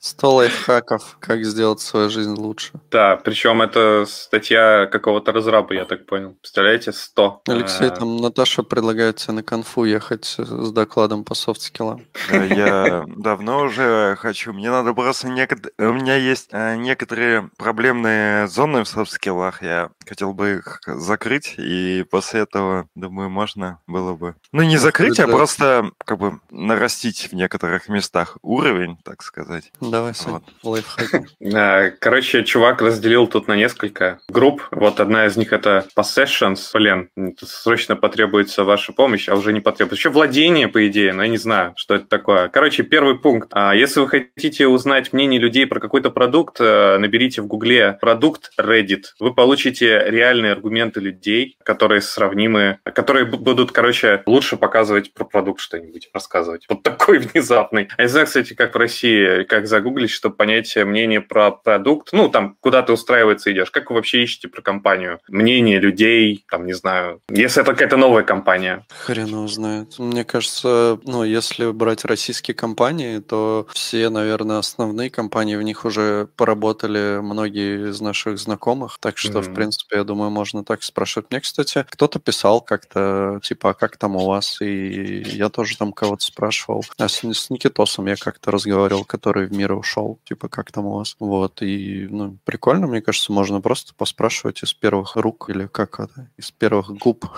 100 0.00 0.34
лайфхаков, 0.34 1.16
как 1.20 1.44
сделать 1.44 1.80
свою 1.80 2.10
жизнь 2.10 2.34
лучше. 2.34 2.72
Да, 2.90 3.16
причем 3.16 3.62
это 3.62 4.04
статья 4.08 4.86
какого-то 4.86 5.32
разраба, 5.32 5.74
я 5.74 5.84
так 5.84 6.06
понял. 6.06 6.34
Представляете, 6.40 6.92
100. 6.92 7.42
Алексей, 7.48 7.86
Э, 7.86 7.90
там 7.90 8.16
Наташа 8.16 8.62
предлагает 8.62 9.16
тебе 9.16 9.34
на 9.34 9.42
конфу 9.42 9.84
ехать 9.84 10.24
с 10.38 10.70
докладом 10.72 11.24
по 11.24 11.34
софт-скиллам. 11.34 12.06
Я 12.32 13.04
давно 13.06 13.62
уже 13.62 14.16
хочу. 14.18 14.52
Мне 14.52 14.70
надо 14.70 14.92
просто... 14.94 15.28
некотор- 15.28 15.70
У 15.78 15.92
меня 15.92 16.16
есть 16.16 16.48
э, 16.52 16.76
некоторые 16.76 17.50
проблемные 17.56 18.48
зоны 18.48 18.82
в 18.84 18.88
софт-скиллах. 18.88 19.62
Я 19.62 19.90
хотел 20.06 20.32
бы 20.34 20.56
их 20.58 20.80
закрыть, 20.86 21.54
и 21.58 22.04
после 22.10 22.40
этого, 22.40 22.88
думаю, 22.94 23.30
можно 23.30 23.80
было 23.86 24.14
бы... 24.14 24.34
Ну, 24.52 24.62
не 24.62 24.76
закрыть, 24.78 25.20
а 25.20 25.26
просто 25.28 25.90
как 26.04 26.18
бы 26.18 26.40
нарастить 26.50 27.28
в 27.30 27.34
некоторых 27.34 27.88
местах 27.88 28.38
уровень, 28.42 28.96
так 29.04 29.22
сказать. 29.22 29.70
Давай, 29.80 30.14
Сань, 30.14 30.32
Вот. 30.32 30.42
лайфхак. 30.62 31.22
А, 31.54 31.90
Короче, 32.00 32.44
чувак 32.44 32.80
разделил 32.80 33.26
тут 33.26 33.46
на 33.48 33.56
несколько 33.56 34.20
групп. 34.28 34.62
Вот 34.70 35.00
одна 35.00 35.26
из 35.26 35.36
них 35.36 35.52
это 35.52 35.86
possessions. 35.96 36.58
Блин, 36.72 37.10
срочно 37.40 37.94
потребуется 37.96 38.64
ваша 38.64 38.92
помощь, 38.92 39.28
а 39.28 39.34
уже 39.34 39.52
не 39.52 39.60
потребуется. 39.60 39.96
Еще 39.96 40.10
владение, 40.10 40.68
по 40.68 40.86
идее, 40.88 41.12
но 41.12 41.22
я 41.24 41.28
не 41.28 41.36
знаю, 41.36 41.74
что 41.76 41.94
это 41.96 42.06
такое. 42.06 42.48
Короче, 42.48 42.82
первый 42.84 43.18
пункт. 43.18 43.48
А, 43.52 43.74
Если 43.74 44.00
вы 44.00 44.08
хотите 44.08 44.66
узнать 44.66 45.12
мнение 45.12 45.38
людей 45.38 45.66
про 45.66 45.78
какой-то 45.80 46.10
продукт, 46.10 46.56
э, 46.60 46.96
наберите 46.98 47.42
в 47.42 47.46
гугле 47.46 47.98
продукт 48.00 48.50
Reddit. 48.58 49.02
Вы 49.20 49.34
получите 49.34 50.02
реальные 50.06 50.52
аргументы 50.52 51.00
людей, 51.00 51.58
которые 51.64 52.00
сравнимы, 52.00 52.78
которые 52.84 53.26
будут, 53.26 53.72
короче, 53.72 54.22
лучше 54.26 54.56
показывать 54.56 55.12
про 55.12 55.24
продукт 55.24 55.60
что-нибудь, 55.60 56.08
рассказывать. 56.14 56.64
Вот 56.68 56.82
такой 56.82 57.18
внезапный. 57.18 57.88
А 57.96 58.02
я 58.02 58.08
знаю, 58.08 58.26
кстати, 58.26 58.54
как 58.54 58.74
в 58.74 58.78
России, 58.78 59.42
как 59.44 59.65
загуглить, 59.66 60.10
чтобы 60.10 60.36
понять 60.36 60.74
мнение 60.76 61.20
про 61.20 61.50
продукт. 61.50 62.10
Ну, 62.12 62.28
там, 62.28 62.56
куда 62.60 62.82
ты 62.82 62.92
устраиваться 62.92 63.52
идешь, 63.52 63.70
как 63.70 63.90
вы 63.90 63.96
вообще 63.96 64.22
ищете 64.22 64.48
про 64.48 64.62
компанию. 64.62 65.20
Мнение 65.28 65.78
людей, 65.78 66.44
там, 66.50 66.66
не 66.66 66.72
знаю. 66.72 67.20
Если 67.30 67.62
это 67.62 67.72
какая-то 67.72 67.96
новая 67.96 68.22
компания. 68.22 68.84
Хрен 69.04 69.26
его 69.26 69.46
знает. 69.48 69.98
Мне 69.98 70.24
кажется, 70.24 70.98
ну, 71.04 71.24
если 71.24 71.70
брать 71.70 72.04
российские 72.04 72.54
компании, 72.54 73.18
то 73.18 73.66
все, 73.72 74.08
наверное, 74.10 74.58
основные 74.58 75.10
компании, 75.10 75.56
в 75.56 75.62
них 75.62 75.84
уже 75.84 76.28
поработали 76.36 77.20
многие 77.20 77.90
из 77.90 78.00
наших 78.00 78.38
знакомых. 78.38 78.98
Так 79.00 79.18
что, 79.18 79.40
в 79.42 79.46
Мгм. 79.46 79.54
принципе, 79.54 79.96
я 79.96 80.04
думаю, 80.04 80.30
можно 80.30 80.64
так 80.64 80.82
спрашивать. 80.82 81.30
Мне, 81.30 81.40
кстати, 81.40 81.84
кто-то 81.90 82.18
писал 82.18 82.60
как-то, 82.60 83.40
типа, 83.42 83.70
а 83.70 83.74
как 83.74 83.96
там 83.96 84.16
у 84.16 84.26
вас? 84.26 84.60
И 84.60 85.22
я 85.26 85.48
тоже 85.48 85.76
там 85.76 85.92
кого-то 85.92 86.24
спрашивал. 86.24 86.84
А 86.98 87.08
с, 87.08 87.22
с 87.22 87.50
Никитосом 87.50 88.06
я 88.06 88.16
как-то 88.16 88.50
разговаривал, 88.50 89.04
который 89.04 89.46
в 89.46 89.52
мир 89.56 89.72
ушел. 89.72 90.20
Типа, 90.24 90.48
как 90.48 90.72
там 90.72 90.86
у 90.86 90.98
вас? 90.98 91.16
Вот. 91.18 91.62
И, 91.62 92.06
ну, 92.10 92.38
прикольно, 92.44 92.86
мне 92.86 93.00
кажется, 93.00 93.32
можно 93.32 93.60
просто 93.60 93.94
поспрашивать 93.94 94.62
из 94.62 94.74
первых 94.74 95.16
рук 95.16 95.50
или 95.50 95.66
как 95.66 96.00
это, 96.00 96.30
из 96.36 96.50
первых 96.50 96.90
губ. 96.90 97.26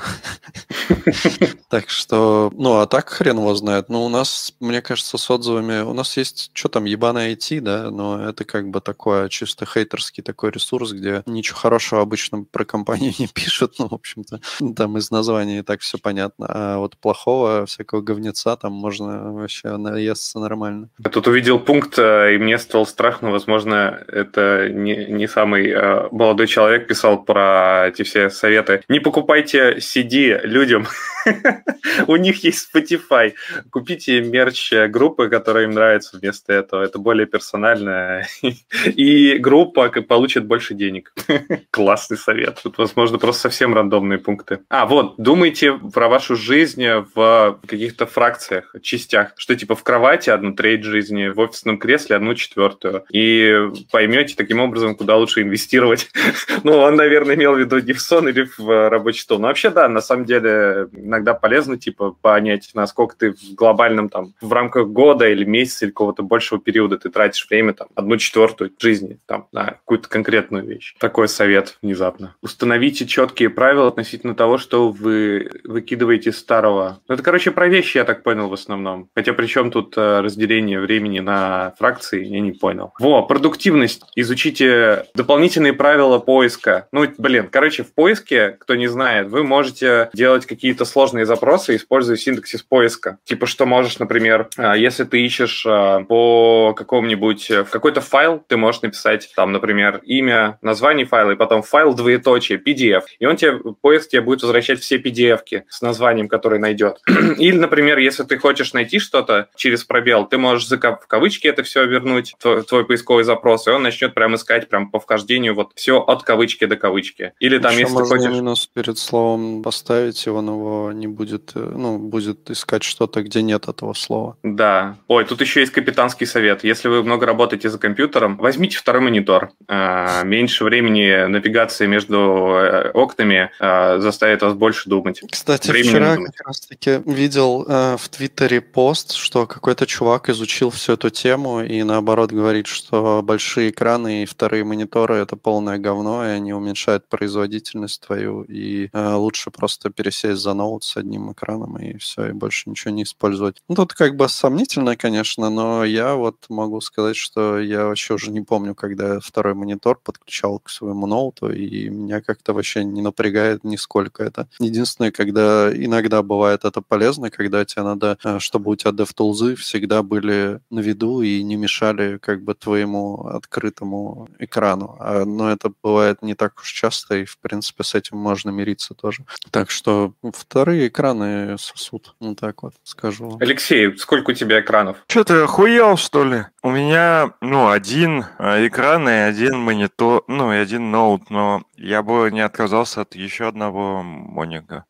Так 1.69 1.91
что, 1.91 2.51
ну, 2.55 2.79
а 2.79 2.87
так 2.87 3.11
хрен 3.11 3.37
его 3.39 3.55
знает. 3.55 3.91
Ну, 3.91 4.05
у 4.05 4.09
нас, 4.09 4.55
мне 4.59 4.81
кажется, 4.81 5.19
с 5.19 5.31
отзывами... 5.31 5.83
У 5.83 5.93
нас 5.93 6.17
есть, 6.17 6.51
что 6.55 6.71
там, 6.71 6.87
ебаное 6.87 7.35
IT, 7.35 7.61
да, 7.61 7.91
но 7.91 8.27
это 8.27 8.45
как 8.45 8.71
бы 8.71 8.81
такое 8.81 9.29
чисто 9.29 9.67
хейтерский 9.67 10.23
такой 10.23 10.51
ресурс, 10.51 10.93
где 10.93 11.23
ничего 11.27 11.59
хорошего 11.59 12.01
обычно 12.01 12.45
про 12.45 12.65
компанию 12.65 13.13
не 13.19 13.27
пишут, 13.27 13.75
ну, 13.79 13.89
в 13.89 13.93
общем-то, 13.93 14.41
там 14.75 14.97
из 14.97 15.11
названия 15.11 15.59
и 15.59 15.63
так 15.63 15.81
все 15.81 15.99
понятно. 15.99 16.47
А 16.49 16.79
вот 16.79 16.97
плохого, 16.97 17.67
всякого 17.67 18.01
говнеца 18.01 18.57
там 18.57 18.73
можно 18.73 19.33
вообще 19.33 19.77
наесться 19.77 20.39
нормально. 20.39 20.89
Я 20.99 21.11
тут 21.11 21.27
увидел 21.27 21.59
пункт, 21.59 21.99
э, 21.99 22.03
и 22.31 22.39
мне 22.39 22.59
стало 22.59 22.85
страшно. 22.85 23.31
Возможно, 23.31 24.03
это 24.09 24.69
не, 24.69 25.07
не 25.07 25.27
самый 25.27 25.71
э, 25.71 26.09
молодой 26.11 26.47
человек 26.47 26.87
писал 26.87 27.23
про 27.25 27.89
эти 27.89 28.03
все 28.03 28.31
советы. 28.31 28.83
Не 28.89 29.01
покупайте 29.01 29.77
CD 29.79 30.41
людям. 30.45 30.87
У 32.07 32.17
них 32.17 32.45
есть 32.45 32.69
Spotify. 32.73 33.35
Купите 33.71 34.21
мерч 34.21 34.73
э, 34.73 34.89
группы, 34.89 35.29
которая 35.29 35.65
им 35.65 35.73
нравится 35.73 36.19
вместо 36.19 36.53
этого. 36.53 36.83
Это 36.83 36.99
более 36.99 37.27
персонально. 37.27 38.27
И 38.85 39.39
группа 39.39 39.89
получит 40.03 40.47
больше 40.47 40.75
денег. 40.75 41.13
Классный 41.71 42.17
совет. 42.17 42.61
Тут, 42.63 42.79
возможно, 42.79 43.19
просто 43.19 43.43
совсем 43.43 43.75
рандомные 43.75 44.19
пункты. 44.19 44.61
А, 44.69 44.87
вот, 44.87 45.15
думайте 45.19 45.79
про 45.93 46.09
вашу 46.09 46.37
жизнь 46.37 46.85
в 47.15 47.61
каких-то 47.67 48.07
фракциях, 48.07 48.75
частях, 48.83 49.33
что 49.37 49.57
типа 49.57 49.75
в 49.75 49.83
кровати 49.83 50.31
одну 50.31 50.55
треть 50.55 50.85
жизни, 50.85 51.29
в 51.29 51.39
офисном 51.41 51.79
кресле 51.89 52.17
одну 52.17 52.35
четвертую. 52.35 53.05
И 53.11 53.71
поймете 53.91 54.35
таким 54.37 54.61
образом, 54.61 54.95
куда 54.95 55.17
лучше 55.17 55.41
инвестировать. 55.41 56.11
ну, 56.65 56.77
он, 56.77 56.97
наверное, 56.97 57.35
имел 57.35 57.55
в 57.55 57.59
виду 57.59 57.79
не 57.79 57.95
в 57.95 58.01
сон 58.01 58.29
или 58.29 58.47
в 58.59 58.71
э, 58.71 58.89
рабочий 58.89 59.23
стол. 59.23 59.39
Но 59.39 59.47
вообще, 59.47 59.71
да, 59.71 59.89
на 59.89 60.03
самом 60.03 60.27
деле 60.27 60.89
иногда 60.93 61.33
полезно, 61.33 61.79
типа, 61.79 62.15
понять, 62.21 62.71
насколько 62.75 63.17
ты 63.17 63.33
в 63.33 63.55
глобальном, 63.55 64.11
там, 64.11 64.35
в 64.43 64.53
рамках 64.53 64.89
года 64.89 65.27
или 65.27 65.45
месяца 65.45 65.87
или 65.87 65.93
какого-то 65.93 66.23
большего 66.23 66.61
периода 66.61 66.99
ты 66.99 67.09
тратишь 67.09 67.47
время, 67.49 67.73
там, 67.73 67.89
одну 67.95 68.19
четвертую 68.19 68.71
жизни, 68.79 69.19
там, 69.25 69.49
на 69.53 69.65
какую-то 69.65 70.11
конкретную 70.11 70.67
вещь. 70.67 70.95
Такой 70.99 71.29
совет 71.29 71.79
внезапно. 71.81 72.35
Установите 72.43 73.07
четкие 73.07 73.49
правила 73.49 73.89
относительно 73.89 74.35
того, 74.35 74.59
что 74.59 74.91
вы 74.91 75.51
выкидываете 75.65 76.33
старого. 76.33 77.01
Ну, 77.09 77.15
это, 77.15 77.23
короче, 77.23 77.51
про 77.51 77.69
вещи, 77.69 77.97
я 77.97 78.05
так 78.05 78.23
понял, 78.23 78.49
в 78.49 78.53
основном. 78.53 79.09
Хотя 79.15 79.33
при 79.33 79.47
чем 79.47 79.71
тут 79.71 79.97
э, 79.97 80.21
разделение 80.21 80.81
времени 80.81 81.21
на 81.21 81.73
фракции, 81.79 82.25
я 82.25 82.41
не 82.41 82.53
понял. 82.53 82.93
Во, 82.99 83.23
продуктивность. 83.23 84.03
Изучите 84.17 85.07
дополнительные 85.15 85.73
правила 85.73 86.19
поиска. 86.19 86.89
Ну, 86.93 87.07
блин, 87.19 87.49
короче, 87.51 87.85
в 87.85 87.95
поиске, 87.95 88.57
кто 88.59 88.75
не 88.75 88.89
знает, 88.89 89.29
вы 89.29 89.45
можете 89.45 90.11
делать 90.13 90.47
какие-то 90.47 90.85
сложные 90.85 91.25
запросы, 91.25 91.77
используя 91.77 92.17
синтаксис 92.17 92.63
поиска. 92.63 93.19
Типа, 93.25 93.47
что 93.47 93.67
можешь, 93.67 93.99
например, 93.99 94.49
э, 94.57 94.75
если 94.77 95.05
ты 95.05 95.25
ищешь 95.25 95.65
э, 95.67 96.05
по 96.09 96.75
какому-нибудь, 96.77 97.51
э, 97.51 97.65
в 97.65 97.71
какой-то 97.71 98.01
файл, 98.01 98.43
ты 98.47 98.57
можешь 98.57 98.83
написать, 98.83 99.31
там, 99.37 99.53
например, 99.53 100.01
имя, 100.05 100.59
название 100.63 101.07
файла, 101.07 101.33
и 101.33 101.37
потом 101.37 101.63
файл 101.63 101.95
двоеточие, 101.95 102.59
PDF. 102.59 103.03
И 103.19 103.27
он 103.27 103.37
тебе, 103.37 103.59
поиск 103.81 104.11
тебе 104.11 104.23
будет 104.23 104.43
возвращать 104.43 104.81
все 104.81 104.97
PDF-ки 104.97 105.65
с 105.69 105.81
названием, 105.81 106.29
который 106.29 106.59
найдет. 106.59 106.99
Или, 107.39 107.57
например, 107.57 107.99
если 107.99 108.25
ты 108.25 108.39
хочешь 108.39 108.73
найти 108.73 108.99
что-то 108.99 109.49
через 109.57 109.85
пробел, 109.85 110.27
ты 110.27 110.39
можешь 110.39 110.69
в 110.69 111.07
кавычки 111.07 111.47
это 111.47 111.63
все 111.69 111.87
вернуть, 111.87 112.35
твой, 112.41 112.63
твой 112.63 112.85
поисковый 112.85 113.25
запрос, 113.25 113.67
и 113.67 113.71
он 113.71 113.83
начнет 113.83 114.15
прям 114.15 114.35
искать 114.35 114.69
прям 114.69 114.91
по 114.91 114.99
вхождению 114.99 115.55
вот 115.55 115.73
все 115.75 116.01
от 116.01 116.23
кавычки 116.23 116.65
до 116.65 116.77
кавычки. 116.77 117.33
Или 117.39 117.59
там, 117.59 117.73
Ещё 117.73 117.81
если 117.83 117.95
можно 117.95 118.17
хочешь... 118.17 118.33
минус 118.33 118.67
перед 118.67 118.99
словом 118.99 119.63
поставить, 119.63 120.27
и 120.27 120.31
он 120.31 120.49
его 120.49 120.93
не 120.93 121.07
будет, 121.07 121.53
э, 121.55 121.61
ну, 121.61 121.99
будет 121.99 122.51
искать 122.51 122.83
что-то, 122.83 123.23
где 123.23 123.43
нет 123.43 123.69
этого 123.69 123.93
слова. 123.95 124.37
Да. 124.43 124.97
Ой, 125.07 125.25
тут 125.25 125.41
еще 125.41 125.61
есть 125.61 125.73
капитанский 125.73 126.27
совет. 126.27 126.65
Если 126.65 126.89
вы 126.89 127.03
много 127.03 127.27
работаете 127.27 127.69
за 127.69 127.79
компьютером, 127.79 128.37
возьмите 128.37 128.79
второй 128.79 129.03
монитор. 129.03 129.51
А, 129.69 130.23
Меньше 130.25 130.65
времени 130.65 131.27
навигации 131.29 131.87
между 131.87 132.17
э, 132.17 132.91
окнами 132.93 133.51
заставит 133.59 134.43
вас 134.43 134.55
больше 134.55 134.89
думать. 134.89 135.21
Кстати, 135.31 135.71
Времени 135.71 135.91
вчера 135.91 136.17
как 136.17 136.47
раз-таки 136.47 137.01
видел 137.05 137.65
э, 137.69 137.97
в 137.99 138.09
Твиттере 138.09 138.61
пост, 138.61 139.13
что 139.13 139.47
какой-то 139.47 139.87
чувак 139.87 140.29
изучил 140.29 140.71
всю 140.71 140.95
эту 140.95 141.11
тему 141.11 141.58
и 141.63 141.83
наоборот 141.83 142.33
говорит, 142.33 142.67
что 142.67 143.23
большие 143.23 143.71
экраны 143.71 144.23
и 144.23 144.27
вторые 144.27 144.65
мониторы 144.65 145.17
это 145.17 145.37
полное 145.37 145.79
говно, 145.79 146.25
и 146.25 146.31
они 146.31 146.53
уменьшают 146.53 147.09
производительность 147.09 148.01
твою, 148.01 148.43
и 148.43 148.89
э, 148.93 149.15
лучше 149.15 149.51
просто 149.51 149.91
пересесть 149.91 150.41
за 150.41 150.55
ноут 150.55 150.85
с 150.85 150.97
одним 150.97 151.33
экраном 151.33 151.79
и 151.79 151.97
все, 151.99 152.29
и 152.29 152.33
больше 152.33 152.71
ничего 152.71 152.93
не 152.93 153.03
использовать. 153.03 153.57
Ну, 153.69 153.75
тут 153.75 153.95
как 153.95 154.17
бы 154.17 154.29
сомнительно, 154.29 154.97
конечно, 154.97 155.51
но 155.51 155.85
я 155.85 156.15
вот 156.15 156.37
могу 156.49 156.81
сказать, 156.81 157.17
что 157.17 157.59
я 157.59 157.87
вообще 157.87 158.15
уже 158.15 158.31
не 158.31 158.41
помню, 158.41 158.75
когда 158.75 159.21
второй 159.21 159.55
монитор 159.55 160.01
подключал 160.03 160.59
к 160.61 160.71
своему 160.71 161.07
ноуту, 161.07 161.53
и 161.53 161.89
меня 161.89 162.21
как-то 162.21 162.53
вообще 162.53 162.85
не 162.85 163.03
напрягает 163.03 163.65
нисколько 163.65 164.23
это. 164.25 164.49
Единственное, 164.59 165.11
когда 165.13 165.71
иногда 165.75 166.23
бывает 166.23 166.65
это 166.65 166.81
полезно, 166.83 167.31
когда 167.31 167.65
тебе 167.65 167.83
надо, 167.83 168.19
э, 168.25 168.39
чтобы 168.39 168.71
у 168.71 168.77
тебя 168.77 168.91
DevTools 168.91 169.57
всегда 169.57 170.03
были 170.03 170.61
на 170.71 170.81
виду 170.81 171.23
и 171.23 171.43
не 171.49 171.57
мешали 171.57 172.19
как 172.19 172.43
бы 172.43 172.55
твоему 172.55 173.27
открытому 173.27 174.29
экрану. 174.39 174.97
А, 175.01 175.25
Но 175.25 175.51
это 175.51 175.73
бывает 175.83 176.23
не 176.23 176.35
так 176.35 176.59
уж 176.61 176.71
часто, 176.71 177.17
и 177.17 177.25
в 177.25 177.39
принципе 177.39 177.83
с 177.83 177.95
этим 177.95 178.19
можно 178.19 178.51
мириться 178.51 178.95
тоже. 178.95 179.25
Так 179.51 179.71
что 179.71 180.13
вторые 180.35 180.89
экраны 180.89 181.57
сосут. 181.59 182.15
Ну 182.21 182.35
так 182.35 182.63
вот, 182.63 182.75
скажу. 182.85 183.39
Алексей, 183.41 183.97
сколько 183.99 184.31
у 184.31 184.35
тебя 184.35 184.61
экранов? 184.61 184.99
Че 185.09 185.25
ты 185.25 185.35
охуел, 185.35 185.97
что 185.97 186.25
ли? 186.25 186.45
У 186.63 186.71
меня, 186.71 187.33
ну, 187.41 187.71
один 187.71 188.27
э, 188.39 188.67
экран 188.67 189.09
и 189.09 189.13
один 189.13 189.59
монитор, 189.59 190.25
ну, 190.27 190.53
и 190.53 190.57
один 190.57 190.91
ноут, 190.91 191.31
но 191.31 191.63
я 191.77 192.03
бы 192.03 192.29
не 192.33 192.41
отказался 192.41 193.03
от 193.03 193.15
еще 193.15 193.49
одного 193.49 194.03
моника. 194.03 194.85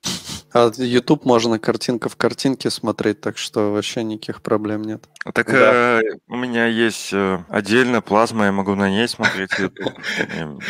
А 0.53 0.71
YouTube 0.75 1.25
можно 1.27 1.59
картинка 1.59 2.09
в 2.09 2.17
картинке 2.17 2.71
смотреть, 2.71 3.21
так 3.21 3.37
что 3.37 3.73
вообще 3.73 4.03
никаких 4.03 4.41
проблем 4.41 4.83
нет. 4.83 5.05
Так 5.35 5.47
Да. 5.51 6.01
э, 6.01 6.03
у 6.27 6.37
меня 6.37 6.67
есть 6.67 7.11
э, 7.13 7.41
отдельно 7.51 8.01
плазма, 8.01 8.47
я 8.47 8.53
могу 8.53 8.75
на 8.75 8.89
ней 8.89 9.07
смотреть 9.09 9.51
YouTube. 9.59 9.93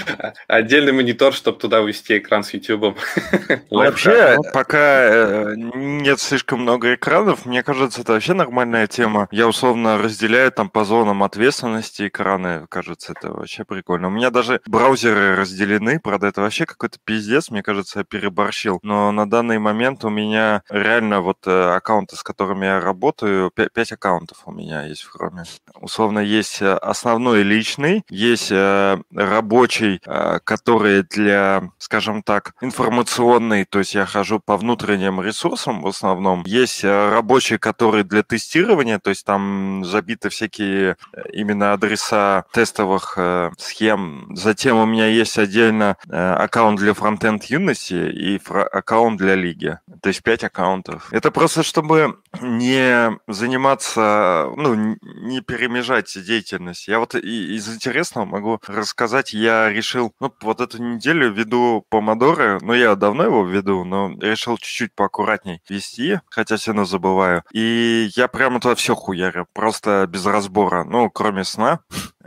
Отдельный 0.49 0.93
монитор, 0.93 1.33
чтобы 1.33 1.59
туда 1.59 1.79
ввести 1.81 2.19
экран 2.19 2.43
с 2.43 2.53
YouTube. 2.55 2.99
Вообще, 3.71 4.37
пока 4.53 4.79
э, 4.79 5.55
нет 5.57 6.19
слишком 6.19 6.63
много 6.63 6.95
экранов, 6.95 7.47
мне 7.47 7.63
кажется, 7.63 8.01
это 8.01 8.15
вообще 8.15 8.35
нормальная 8.35 8.89
тема. 8.89 9.29
Я 9.31 9.47
условно 9.47 9.99
разделяю 9.99 10.51
там 10.51 10.71
по 10.71 10.85
зонам 10.85 11.23
ответственности 11.23 12.09
экраны, 12.09 12.67
кажется, 12.69 13.13
это 13.13 13.33
вообще 13.33 13.65
прикольно. 13.65 14.09
У 14.09 14.11
меня 14.11 14.31
даже 14.31 14.61
браузеры 14.67 15.37
разделены, 15.37 16.01
правда, 16.01 16.27
это 16.27 16.41
вообще 16.41 16.67
какой-то 16.67 16.99
пиздец, 17.05 17.51
мне 17.51 17.63
кажется, 17.63 18.01
я 18.01 18.05
переборщил. 18.05 18.81
Но 18.83 19.13
на 19.13 19.29
данный 19.29 19.59
момент 19.59 19.68
у 20.05 20.11
меня 20.11 20.63
реально 20.71 21.21
вот 21.21 21.39
э, 21.47 21.75
аккаунты, 21.75 22.17
с 22.17 22.23
которыми 22.23 22.67
я 22.67 22.81
работаю, 22.81 23.51
5 23.51 23.93
аккаунтов 23.93 24.39
у 24.47 24.53
меня 24.53 24.85
есть 24.85 25.03
в 25.03 25.17
Chrome. 25.17 25.45
Условно, 25.81 26.21
есть 26.21 26.63
э, 26.63 26.73
основной 26.75 27.43
личный, 27.43 28.05
есть 28.09 28.51
э, 28.51 28.99
рабочий, 29.15 30.01
который 30.45 31.03
для, 31.03 31.71
скажем 31.79 32.23
так, 32.23 32.55
информационный, 32.61 33.65
то 33.65 33.79
есть 33.79 33.95
я 33.95 34.07
хожу 34.07 34.41
по 34.41 34.57
внутренним 34.57 35.21
ресурсам 35.21 35.83
в 35.83 35.87
основном. 35.87 36.43
Есть 36.47 36.85
рабочий, 36.85 37.59
который 37.59 38.05
для 38.05 38.23
тестирования, 38.23 38.99
то 38.99 39.11
есть 39.11 39.25
там 39.25 39.85
забиты 39.85 40.29
всякие 40.29 40.97
именно 41.33 41.73
адреса 41.73 42.45
тестовых 42.53 43.19
схем. 43.59 44.35
Затем 44.35 44.77
у 44.79 44.87
меня 44.87 45.07
есть 45.07 45.39
отдельно 45.39 45.97
аккаунт 46.09 46.79
для 46.79 46.95
фронтенд 46.95 47.45
юности 47.45 47.95
и 47.95 48.41
аккаунт 48.49 49.19
для 49.19 49.35
лиги. 49.35 49.58
То 50.01 50.09
есть 50.09 50.23
пять 50.23 50.45
аккаунтов. 50.45 51.13
Это 51.13 51.31
просто 51.31 51.63
чтобы 51.63 52.19
не 52.41 53.19
заниматься, 53.27 54.51
ну, 54.57 54.97
не 55.03 55.41
перемежать 55.41 56.17
деятельность. 56.25 56.89
Я 56.89 56.99
вот 56.99 57.15
из 57.15 57.75
интересного 57.75 58.25
могу 58.25 58.61
рассказать, 58.67 59.33
я 59.33 59.71
решил, 59.71 60.15
ну, 60.21 60.33
вот 60.43 60.61
эту 60.61 60.83
неделю 60.83 61.33
веду 61.33 61.85
помодоры, 61.89 62.59
ну, 62.61 62.73
я 62.73 62.95
давно 62.95 63.25
его 63.25 63.45
веду, 63.45 63.85
но 63.85 64.15
решил 64.21 64.57
чуть-чуть 64.57 64.95
поаккуратней 64.95 65.63
вести, 65.69 66.21
хотя 66.31 66.57
все 66.57 66.71
равно 66.71 66.85
забываю. 66.85 67.43
И 67.53 68.09
я 68.15 68.29
прямо 68.29 68.61
туда 68.61 68.75
все 68.75 68.95
хуярю, 68.95 69.47
просто 69.53 70.07
без 70.09 70.25
разбора, 70.27 70.85
ну, 70.85 71.11
кроме 71.11 71.45
сна, 71.45 71.81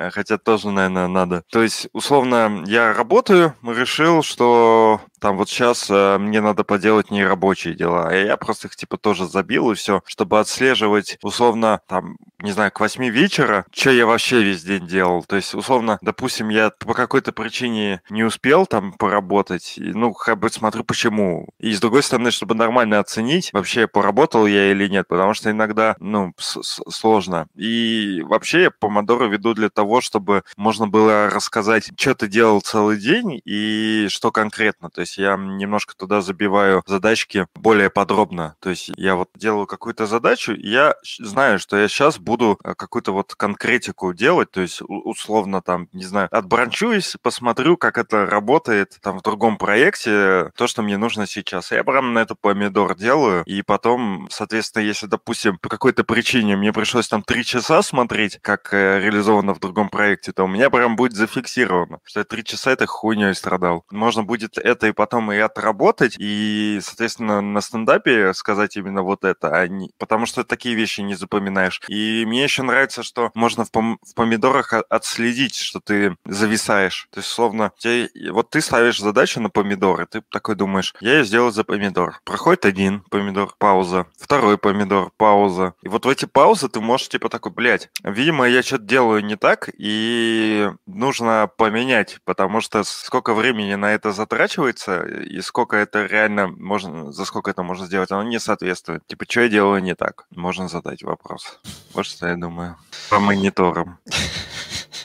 хотя 0.10 0.38
тоже, 0.38 0.72
наверное, 0.72 1.08
надо. 1.08 1.43
То 1.52 1.62
есть, 1.62 1.88
условно, 1.93 2.64
я 2.66 2.93
работаю, 2.93 3.54
решил, 3.64 4.24
что 4.24 5.02
там 5.22 5.38
вот 5.38 5.49
сейчас 5.49 5.88
э, 5.89 6.18
мне 6.18 6.41
надо 6.41 6.64
поделать 6.64 7.12
нерабочие 7.12 7.76
дела, 7.76 8.14
и 8.14 8.26
я 8.26 8.38
просто 8.38 8.68
их 8.68 8.76
типа 8.76 8.97
тоже 8.97 9.28
забил 9.28 9.72
и 9.72 9.76
все, 9.76 10.02
чтобы 10.08 10.39
отслеживать 10.39 11.20
условно 11.22 11.82
там, 11.88 12.18
не 12.39 12.52
знаю, 12.52 12.72
к 12.72 12.80
8 12.80 13.06
вечера, 13.10 13.66
что 13.72 13.91
я 13.91 14.08
вообще 14.08 14.41
весь 14.41 14.64
день 14.64 14.88
делал. 14.88 15.24
То 15.24 15.36
есть 15.36 15.54
условно, 15.54 15.99
допустим, 16.02 16.49
я 16.49 16.72
по 16.72 16.95
какой-то 16.95 17.34
причине 17.34 18.02
не 18.10 18.24
успел 18.24 18.66
там 18.66 18.93
поработать, 18.93 19.76
ну, 19.78 20.12
как 20.14 20.39
бы 20.39 20.49
смотрю, 20.49 20.84
почему. 20.84 21.49
И 21.60 21.72
с 21.72 21.80
другой 21.80 22.02
стороны, 22.02 22.32
чтобы 22.32 22.56
нормально 22.56 22.97
оценить, 22.97 23.54
вообще 23.54 23.88
поработал 23.88 24.47
я 24.47 24.72
или 24.72 24.88
нет, 24.88 25.08
потому 25.08 25.36
что 25.36 25.52
иногда, 25.52 25.95
ну, 25.99 26.34
сложно. 26.38 27.47
И 27.56 28.24
вообще 28.26 28.64
я 28.64 28.72
помодоры 28.72 29.30
веду 29.30 29.54
для 29.54 29.70
того, 29.70 29.90
чтобы 29.99 30.43
можно 30.55 30.87
было 30.87 31.29
рассказать, 31.29 31.91
что 31.97 32.15
ты 32.15 32.27
делал 32.27 32.61
целый 32.61 32.97
день 32.97 33.41
и 33.43 34.07
что 34.09 34.31
конкретно. 34.31 34.89
То 34.89 35.01
есть 35.01 35.11
есть 35.11 35.17
я 35.17 35.35
немножко 35.35 35.95
туда 35.95 36.21
забиваю 36.21 36.83
задачки 36.85 37.47
более 37.55 37.89
подробно. 37.89 38.55
То 38.59 38.69
есть 38.69 38.91
я 38.95 39.15
вот 39.15 39.29
делаю 39.35 39.67
какую-то 39.67 40.05
задачу, 40.05 40.53
и 40.53 40.69
я 40.69 40.95
знаю, 41.19 41.59
что 41.59 41.77
я 41.77 41.87
сейчас 41.87 42.17
буду 42.17 42.59
э, 42.63 42.73
какую-то 42.75 43.11
вот 43.11 43.35
конкретику 43.35 44.13
делать, 44.13 44.51
то 44.51 44.61
есть 44.61 44.81
условно 44.81 45.61
там, 45.61 45.87
не 45.93 46.05
знаю, 46.05 46.27
отбранчуюсь, 46.31 47.17
посмотрю, 47.21 47.77
как 47.77 47.97
это 47.97 48.25
работает 48.25 48.97
там 49.01 49.19
в 49.19 49.21
другом 49.21 49.57
проекте, 49.57 50.51
то, 50.55 50.67
что 50.67 50.81
мне 50.81 50.97
нужно 50.97 51.27
сейчас. 51.27 51.71
Я 51.71 51.83
прям 51.83 52.13
на 52.13 52.19
это 52.19 52.35
помидор 52.35 52.95
делаю, 52.95 53.43
и 53.45 53.61
потом, 53.61 54.27
соответственно, 54.29 54.83
если, 54.83 55.07
допустим, 55.07 55.57
по 55.57 55.69
какой-то 55.69 56.03
причине 56.03 56.55
мне 56.55 56.73
пришлось 56.73 57.07
там 57.07 57.23
три 57.23 57.43
часа 57.43 57.81
смотреть, 57.81 58.39
как 58.41 58.73
э, 58.73 58.99
реализовано 58.99 59.53
в 59.53 59.59
другом 59.59 59.70
проекте, 59.89 60.32
то 60.32 60.43
у 60.43 60.47
меня 60.47 60.69
прям 60.69 60.95
будет 60.95 61.13
зафиксировано, 61.13 61.99
что 62.03 62.19
я 62.22 62.24
три 62.24 62.43
часа 62.43 62.72
этой 62.72 62.88
хуйней 62.88 63.34
страдал. 63.36 63.86
Можно 63.91 64.24
будет 64.24 64.57
это 64.57 64.88
и 64.88 64.91
потом 64.91 65.32
и 65.32 65.38
отработать, 65.38 66.15
и, 66.17 66.80
соответственно, 66.82 67.41
на 67.41 67.61
стендапе 67.61 68.34
сказать 68.34 68.78
именно 68.78 69.03
вот 69.03 69.24
это, 69.24 69.55
а 69.55 69.67
не... 69.67 69.91
потому 69.97 70.26
что 70.26 70.43
такие 70.43 70.76
вещи 70.76 71.01
не 71.01 71.15
запоминаешь. 71.15 71.82
И 71.88 72.24
мне 72.26 72.43
еще 72.43 72.63
нравится, 72.63 73.03
что 73.03 73.32
можно 73.34 73.65
в, 73.65 73.72
пом... 73.72 73.99
в 74.01 74.13
помидорах 74.15 74.74
отследить, 74.89 75.55
что 75.55 75.80
ты 75.80 76.15
зависаешь. 76.26 77.07
То 77.11 77.19
есть, 77.19 77.30
словно, 77.30 77.72
тебе... 77.78 78.09
вот 78.32 78.49
ты 78.49 78.61
ставишь 78.61 78.99
задачу 78.99 79.39
на 79.41 79.49
помидоры, 79.49 80.05
ты 80.05 80.22
такой 80.30 80.55
думаешь, 80.55 80.93
я 80.99 81.19
ее 81.19 81.26
сделал 81.26 81.51
за 81.51 81.63
помидор. 81.63 82.22
Проходит 82.24 82.65
один 82.65 83.01
помидор, 83.09 83.53
пауза, 83.57 84.07
второй 84.19 84.57
помидор, 84.57 85.11
пауза. 85.17 85.74
И 85.82 85.88
вот 85.88 86.05
в 86.05 86.09
эти 86.09 86.26
паузы 86.26 86.69
ты 86.69 86.80
можешь 86.80 87.09
типа 87.09 87.30
такой, 87.30 87.51
блядь, 87.51 87.89
видимо, 88.03 88.47
я 88.47 88.63
что-то 88.63 88.84
делаю 88.84 89.24
не 89.24 89.36
так, 89.36 89.61
и 89.78 90.70
нужно 90.86 91.49
поменять, 91.57 92.20
потому 92.26 92.62
что 92.62 92.84
сколько 92.84 93.34
времени 93.34 93.76
на 93.76 93.93
это 93.93 94.12
затрачивается, 94.12 95.03
и 95.03 95.41
сколько 95.41 95.78
это 95.78 96.05
реально 96.05 96.47
можно, 96.47 97.12
за 97.12 97.26
сколько 97.26 97.51
это 97.51 97.64
можно 97.64 97.86
сделать, 97.86 98.12
оно 98.12 98.24
не 98.24 98.39
соответствует. 98.39 99.05
Типа, 99.07 99.26
что 99.28 99.41
я 99.41 99.49
делаю 99.49 99.82
не 99.82 99.95
так? 99.95 100.26
Можно 100.32 100.68
задать 100.68 101.03
вопрос. 101.03 101.59
Вот 101.93 102.05
что 102.05 102.28
я 102.28 102.36
думаю. 102.36 102.78
По 103.09 103.20
мониторам. 103.20 103.99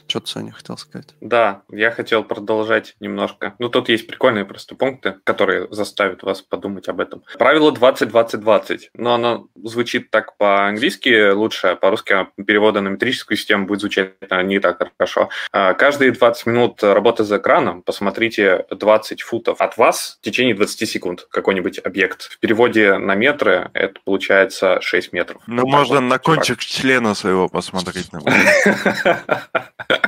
Что 0.09 0.21
ты, 0.21 0.27
Саня, 0.29 0.53
хотел 0.53 0.79
сказать? 0.79 1.15
Да, 1.21 1.63
я 1.71 1.91
хотел 1.91 2.23
продолжать 2.23 2.95
немножко. 3.01 3.55
Ну, 3.59 3.69
тут 3.69 3.89
есть 3.89 4.07
прикольные 4.07 4.45
просто 4.45 4.75
пункты, 4.75 5.17
которые 5.25 5.67
заставят 5.71 6.23
вас 6.23 6.43
подумать 6.43 6.89
об 6.89 7.01
этом. 7.01 7.23
Правило 7.39 7.73
20-20-20, 7.73 8.91
но 8.95 9.15
оно 9.15 9.49
звучит 9.57 10.11
так 10.11 10.37
по-английски 10.37 11.33
лучше, 11.33 11.69
а 11.69 11.77
по-русски 11.77 12.29
перевода 12.47 12.81
на 12.81 12.89
метрическую 12.89 13.37
систему 13.37 13.67
будет 13.67 13.81
звучать 13.81 14.15
не 14.45 14.61
так 14.61 14.79
хорошо. 14.97 15.31
А, 15.53 15.75
каждые 15.75 16.13
20 16.13 16.47
минут 16.47 16.83
работы 16.83 17.25
за 17.25 17.39
экраном 17.39 17.83
посмотрите 17.83 18.65
20 18.71 19.23
футов 19.23 19.61
от 19.61 19.77
вас 19.77 20.19
в 20.21 20.25
течение 20.25 20.55
20 20.55 20.89
секунд 20.89 21.27
какой-нибудь 21.31 21.81
объект. 21.85 22.23
В 22.23 22.39
переводе 22.39 22.99
на 22.99 23.15
метры 23.15 23.71
это 23.75 24.01
получается 24.05 24.81
6 24.81 25.13
метров. 25.13 25.43
Ну, 25.47 25.63
вот 25.63 25.71
можно 25.71 25.97
вот, 25.97 26.03
на 26.03 26.19
кончик 26.19 26.59
члена 26.61 27.15
своего 27.15 27.49
посмотреть. 27.49 28.11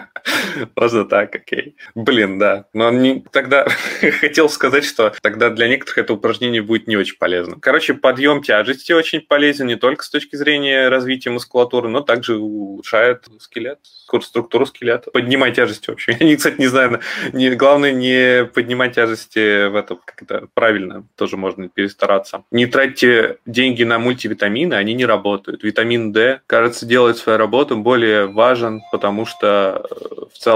Можно 0.76 1.04
так, 1.04 1.34
окей. 1.34 1.76
Блин, 1.94 2.38
да. 2.38 2.66
Но 2.72 2.90
не, 2.90 3.24
тогда 3.32 3.66
хотел 4.20 4.48
сказать, 4.48 4.84
что 4.84 5.12
тогда 5.22 5.50
для 5.50 5.68
некоторых 5.68 5.98
это 5.98 6.14
упражнение 6.14 6.62
будет 6.62 6.86
не 6.86 6.96
очень 6.96 7.16
полезно. 7.18 7.56
Короче, 7.61 7.94
подъем 7.94 8.42
тяжести 8.42 8.92
очень 8.92 9.20
полезен 9.20 9.66
не 9.66 9.76
только 9.76 10.04
с 10.04 10.11
точки 10.11 10.36
зрения 10.36 10.88
развития 10.88 11.30
мускулатуры, 11.30 11.88
но 11.88 12.00
также 12.00 12.36
улучшает 12.36 13.26
скелет, 13.40 13.78
структуру 14.22 14.66
скелета. 14.66 15.11
Поднимай 15.11 15.52
тяжести, 15.52 15.90
в 15.90 15.94
общем. 15.94 16.16
Я, 16.20 16.36
кстати, 16.36 16.59
не 16.59 16.66
знаю. 16.66 17.00
Не, 17.32 17.50
главное 17.50 17.92
не 17.92 18.44
поднимать 18.46 18.94
тяжести 18.94 19.68
в 19.68 19.76
этом, 19.76 20.00
как 20.04 20.22
это 20.22 20.48
правильно, 20.54 21.06
тоже 21.16 21.36
можно 21.36 21.68
перестараться. 21.68 22.44
Не 22.50 22.66
тратьте 22.66 23.38
деньги 23.46 23.84
на 23.84 23.98
мультивитамины, 23.98 24.74
они 24.74 24.94
не 24.94 25.06
работают. 25.06 25.62
Витамин 25.62 26.12
D, 26.12 26.40
кажется, 26.46 26.86
делает 26.86 27.18
свою 27.18 27.38
работу, 27.38 27.76
более 27.76 28.26
важен, 28.26 28.82
потому 28.90 29.26
что 29.26 29.86
э, 29.90 30.04
в 30.32 30.38
целом 30.38 30.47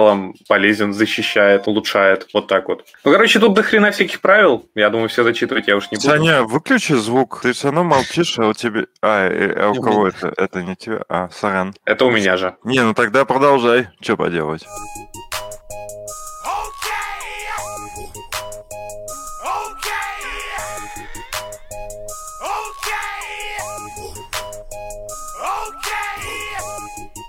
полезен, 0.49 0.93
защищает, 0.93 1.67
улучшает. 1.67 2.29
Вот 2.33 2.47
так 2.47 2.69
вот. 2.69 2.85
Ну, 3.05 3.13
короче, 3.13 3.39
тут 3.39 3.55
до 3.55 3.63
хрена 3.63 3.91
всяких 3.91 4.21
правил. 4.21 4.67
Я 4.75 4.91
думаю, 4.91 5.09
все 5.09 5.23
зачитывать 5.25 5.69
я 5.69 5.77
уж 5.77 5.91
не 5.91 5.97
буду. 5.97 6.09
Саня, 6.09 6.43
выключи 6.43 6.95
звук. 6.95 7.41
Ты 7.43 7.53
все 7.53 7.69
равно 7.69 7.85
молчишь, 7.85 8.39
а 8.39 8.49
у 8.49 8.53
тебя... 8.53 8.87
А, 9.03 9.29
э, 9.29 9.53
а 9.53 9.71
у 9.71 9.81
кого 9.81 10.09
это? 10.09 10.33
Это 10.37 10.63
не 10.63 10.77
тебе? 10.77 11.03
А, 11.09 11.29
сорян. 11.31 11.75
Это 11.85 12.05
у 12.05 12.11
меня 12.11 12.37
же. 12.37 12.57
Не, 12.65 12.83
ну 12.83 12.95
тогда 12.95 13.25
продолжай. 13.25 13.89
Что 14.01 14.17
поделать? 14.17 14.65